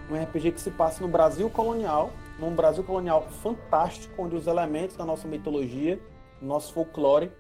um 0.09 0.21
RPG 0.21 0.53
que 0.53 0.61
se 0.61 0.71
passa 0.71 1.01
no 1.01 1.07
Brasil 1.07 1.49
colonial, 1.49 2.11
num 2.39 2.55
Brasil 2.55 2.83
colonial 2.83 3.27
fantástico, 3.41 4.21
onde 4.21 4.35
os 4.35 4.47
elementos 4.47 4.95
da 4.95 5.05
nossa 5.05 5.27
mitologia, 5.27 5.99
nosso 6.41 6.73
folclore, 6.73 7.31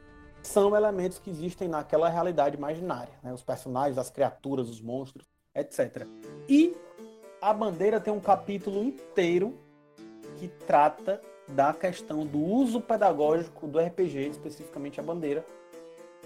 são 0.43 0.75
elementos 0.75 1.19
que 1.19 1.29
existem 1.29 1.67
naquela 1.67 2.09
realidade 2.09 2.55
imaginária, 2.55 3.13
né? 3.23 3.33
os 3.33 3.43
personagens, 3.43 3.97
as 3.97 4.09
criaturas, 4.09 4.69
os 4.69 4.81
monstros, 4.81 5.27
etc. 5.55 6.07
E 6.47 6.75
a 7.41 7.53
bandeira 7.53 7.99
tem 7.99 8.13
um 8.13 8.19
capítulo 8.19 8.83
inteiro 8.83 9.57
que 10.37 10.47
trata 10.47 11.21
da 11.47 11.73
questão 11.73 12.25
do 12.25 12.39
uso 12.39 12.79
pedagógico 12.79 13.67
do 13.67 13.79
RPG, 13.79 14.29
especificamente 14.29 14.99
a 14.99 15.03
bandeira, 15.03 15.45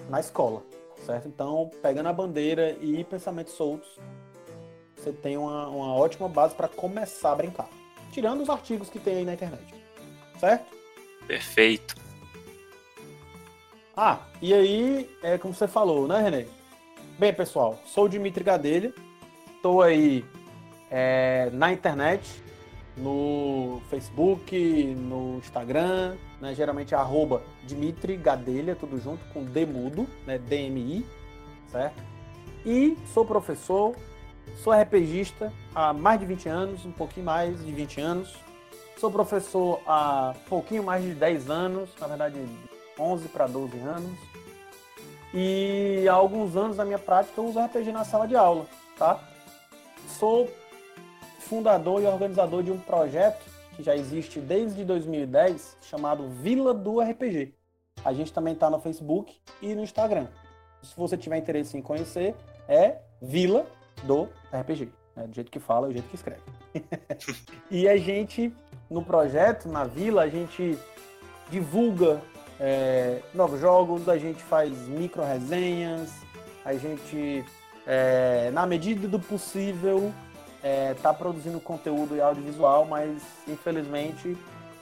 na 0.09 0.19
escola, 0.19 0.63
certo? 1.05 1.27
Então, 1.27 1.71
pegando 1.81 2.09
a 2.09 2.13
bandeira 2.13 2.71
e 2.81 3.03
pensamentos 3.03 3.53
soltos, 3.53 3.97
você 4.95 5.11
tem 5.11 5.37
uma, 5.37 5.67
uma 5.67 5.93
ótima 5.95 6.27
base 6.27 6.53
para 6.55 6.67
começar 6.67 7.31
a 7.31 7.35
brincar. 7.35 7.69
Tirando 8.11 8.41
os 8.41 8.49
artigos 8.49 8.89
que 8.89 8.99
tem 8.99 9.17
aí 9.17 9.25
na 9.25 9.33
internet, 9.33 9.73
certo? 10.39 10.73
Perfeito. 11.27 12.04
Ah, 13.97 14.19
e 14.41 14.53
aí, 14.53 15.09
é 15.23 15.37
como 15.37 15.53
você 15.53 15.69
falou, 15.69 16.05
né, 16.05 16.21
Renê? 16.21 16.47
Bem, 17.17 17.33
pessoal, 17.33 17.79
sou 17.85 18.05
o 18.05 18.09
Dimitri 18.09 18.43
Gadelha, 18.43 18.93
estou 19.55 19.81
aí 19.81 20.25
é, 20.91 21.49
na 21.53 21.71
internet, 21.71 22.43
no 22.97 23.81
Facebook, 23.89 24.53
no 24.95 25.37
Instagram, 25.37 26.17
né, 26.41 26.53
geralmente 26.53 26.93
é 26.93 26.97
arroba 26.97 27.41
Dimitri 27.63 28.17
Gadelha, 28.17 28.75
tudo 28.75 28.99
junto, 28.99 29.23
com 29.27 29.45
D 29.45 29.65
mudo, 29.65 30.05
né, 30.27 30.37
DMI, 30.39 31.05
certo? 31.71 32.03
E 32.65 32.97
sou 33.13 33.23
professor, 33.23 33.95
sou 34.61 34.73
RPGista 34.73 35.53
há 35.73 35.93
mais 35.93 36.19
de 36.19 36.25
20 36.25 36.49
anos, 36.49 36.85
um 36.85 36.91
pouquinho 36.91 37.27
mais 37.27 37.63
de 37.63 37.71
20 37.71 38.01
anos. 38.01 38.35
Sou 38.97 39.09
professor 39.09 39.79
há 39.87 40.33
pouquinho 40.49 40.83
mais 40.83 41.01
de 41.01 41.13
10 41.13 41.49
anos, 41.49 41.89
na 41.97 42.07
verdade 42.07 42.45
11 42.99 43.27
para 43.29 43.47
12 43.47 43.77
anos. 43.79 44.11
E 45.33 46.07
há 46.07 46.13
alguns 46.13 46.55
anos 46.55 46.77
na 46.77 46.85
minha 46.85 46.99
prática 46.99 47.39
eu 47.39 47.45
uso 47.45 47.59
RPG 47.59 47.91
na 47.91 48.05
sala 48.05 48.27
de 48.27 48.35
aula, 48.35 48.65
tá? 48.97 49.19
Sou 50.07 50.49
fundador 51.39 52.01
e 52.01 52.05
organizador 52.05 52.63
de 52.63 52.71
um 52.71 52.79
projeto 52.79 53.43
que 53.75 53.83
já 53.83 53.95
existe 53.95 54.39
desde 54.39 54.85
2010, 54.85 55.77
chamado 55.81 56.29
Vila 56.29 56.73
do 56.73 57.01
RPG. 57.01 57.53
A 58.03 58.13
gente 58.13 58.31
também 58.31 58.53
está 58.53 58.69
no 58.69 58.79
Facebook 58.79 59.35
e 59.61 59.75
no 59.75 59.83
Instagram. 59.83 60.27
Se 60.81 60.95
você 60.95 61.17
tiver 61.17 61.37
interesse 61.37 61.77
em 61.77 61.81
conhecer, 61.81 62.35
é 62.67 62.99
Vila 63.21 63.65
do 64.03 64.29
RPG. 64.53 64.89
Né? 65.15 65.27
Do 65.27 65.35
jeito 65.35 65.51
que 65.51 65.59
fala, 65.59 65.87
do 65.87 65.93
jeito 65.93 66.07
que 66.07 66.15
escreve. 66.15 66.41
e 67.69 67.87
a 67.87 67.97
gente, 67.97 68.53
no 68.89 69.03
projeto, 69.03 69.67
na 69.67 69.83
Vila, 69.83 70.23
a 70.23 70.29
gente 70.29 70.77
divulga 71.49 72.21
é, 72.59 73.21
novos 73.33 73.59
jogos, 73.59 74.07
a 74.07 74.17
gente 74.17 74.41
faz 74.43 74.71
micro 74.87 75.23
resenhas, 75.23 76.13
a 76.63 76.73
gente, 76.73 77.45
é, 77.85 78.49
na 78.51 78.65
medida 78.65 79.07
do 79.07 79.19
possível, 79.19 80.13
está 80.91 81.09
é, 81.09 81.13
produzindo 81.13 81.59
conteúdo 81.59 82.15
e 82.15 82.21
audiovisual, 82.21 82.85
mas 82.85 83.21
infelizmente 83.47 84.37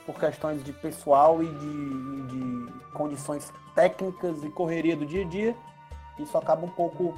por 0.06 0.18
questões 0.18 0.62
de 0.62 0.72
pessoal 0.72 1.42
e 1.42 1.46
de, 1.46 2.22
de, 2.26 2.72
condições 2.92 3.52
técnicas 3.74 4.44
e 4.44 4.50
correria 4.50 4.96
do 4.96 5.04
dia 5.04 5.24
a 5.24 5.28
dia, 5.28 5.56
isso 6.18 6.36
acaba 6.38 6.64
um 6.64 6.70
pouco 6.70 7.14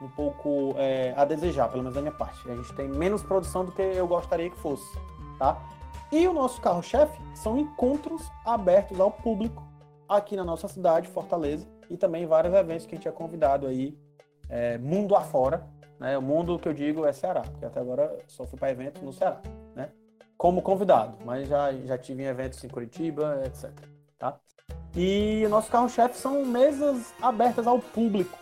um 0.00 0.08
pouco 0.08 0.74
é, 0.78 1.14
a 1.16 1.24
desejar, 1.24 1.68
pelo 1.68 1.84
menos 1.84 1.94
da 1.94 2.00
minha 2.00 2.12
parte. 2.12 2.50
A 2.50 2.56
gente 2.56 2.72
tem 2.74 2.88
menos 2.88 3.22
produção 3.22 3.64
do 3.64 3.70
que 3.70 3.80
eu 3.80 4.04
gostaria 4.04 4.50
que 4.50 4.58
fosse, 4.58 4.98
tá? 5.38 5.62
E 6.10 6.26
o 6.26 6.32
nosso 6.32 6.60
carro-chefe 6.60 7.16
são 7.36 7.56
encontros 7.56 8.28
abertos 8.44 8.98
ao 8.98 9.12
público 9.12 9.62
aqui 10.16 10.36
na 10.36 10.44
nossa 10.44 10.68
cidade, 10.68 11.08
Fortaleza, 11.08 11.66
e 11.90 11.96
também 11.96 12.26
vários 12.26 12.54
eventos 12.54 12.86
que 12.86 12.94
a 12.94 12.96
gente 12.96 13.08
é 13.08 13.12
convidado 13.12 13.66
aí, 13.66 13.96
é, 14.48 14.78
mundo 14.78 15.14
afora, 15.14 15.66
né? 15.98 16.18
O 16.18 16.22
mundo 16.22 16.58
que 16.58 16.68
eu 16.68 16.74
digo 16.74 17.06
é 17.06 17.12
Ceará, 17.12 17.42
porque 17.42 17.64
até 17.64 17.78
agora 17.78 18.18
só 18.26 18.44
fui 18.44 18.58
para 18.58 18.70
eventos 18.70 19.00
no 19.02 19.12
Ceará, 19.12 19.40
né? 19.74 19.90
Como 20.36 20.60
convidado, 20.60 21.16
mas 21.24 21.48
já, 21.48 21.72
já 21.72 21.96
tive 21.96 22.24
em 22.24 22.26
eventos 22.26 22.62
em 22.64 22.68
Curitiba, 22.68 23.40
etc. 23.46 23.70
Tá? 24.18 24.36
E 24.96 25.44
o 25.46 25.48
nosso 25.48 25.70
carro-chefe 25.70 26.18
são 26.18 26.44
mesas 26.44 27.14
abertas 27.22 27.66
ao 27.66 27.78
público. 27.78 28.36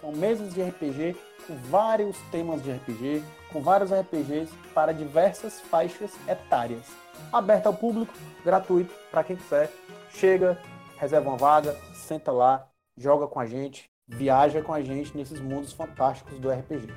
São 0.00 0.12
mesas 0.12 0.54
de 0.54 0.62
RPG 0.62 1.14
com 1.46 1.54
vários 1.70 2.16
temas 2.30 2.62
de 2.62 2.72
RPG, 2.72 3.22
com 3.52 3.60
vários 3.60 3.92
RPGs 3.92 4.50
para 4.74 4.92
diversas 4.92 5.60
faixas 5.60 6.12
etárias. 6.26 6.86
Aberta 7.32 7.68
ao 7.68 7.74
público, 7.74 8.14
gratuito 8.44 8.94
para 9.10 9.22
quem 9.22 9.36
quiser. 9.36 9.70
Chega, 10.10 10.58
reserva 11.02 11.30
uma 11.30 11.36
vaga, 11.36 11.76
senta 11.92 12.30
lá, 12.30 12.64
joga 12.96 13.26
com 13.26 13.40
a 13.40 13.46
gente, 13.46 13.90
viaja 14.06 14.62
com 14.62 14.72
a 14.72 14.80
gente 14.80 15.16
nesses 15.16 15.40
mundos 15.40 15.72
fantásticos 15.72 16.38
do 16.38 16.48
RPG. 16.48 16.94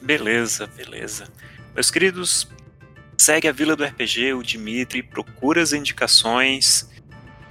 Beleza, 0.00 0.68
beleza. 0.68 1.26
Meus 1.74 1.90
queridos, 1.90 2.48
segue 3.18 3.48
a 3.48 3.52
Vila 3.52 3.74
do 3.74 3.84
RPG, 3.84 4.34
o 4.34 4.44
Dimitri, 4.44 5.02
procura 5.02 5.60
as 5.60 5.72
indicações 5.72 6.88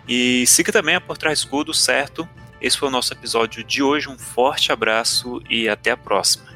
e 0.08 0.48
siga 0.48 0.72
também 0.72 0.96
a 0.96 1.02
Por 1.02 1.18
Trás 1.18 1.40
Escudo, 1.40 1.74
certo? 1.74 2.28
Esse 2.62 2.78
foi 2.78 2.88
o 2.88 2.92
nosso 2.92 3.12
episódio 3.12 3.66
de 3.66 3.84
hoje. 3.84 4.08
Um 4.08 4.18
forte 4.18 4.72
abraço 4.72 5.42
e 5.50 5.68
até 5.68 5.92
a 5.92 5.98
próxima. 5.98 6.53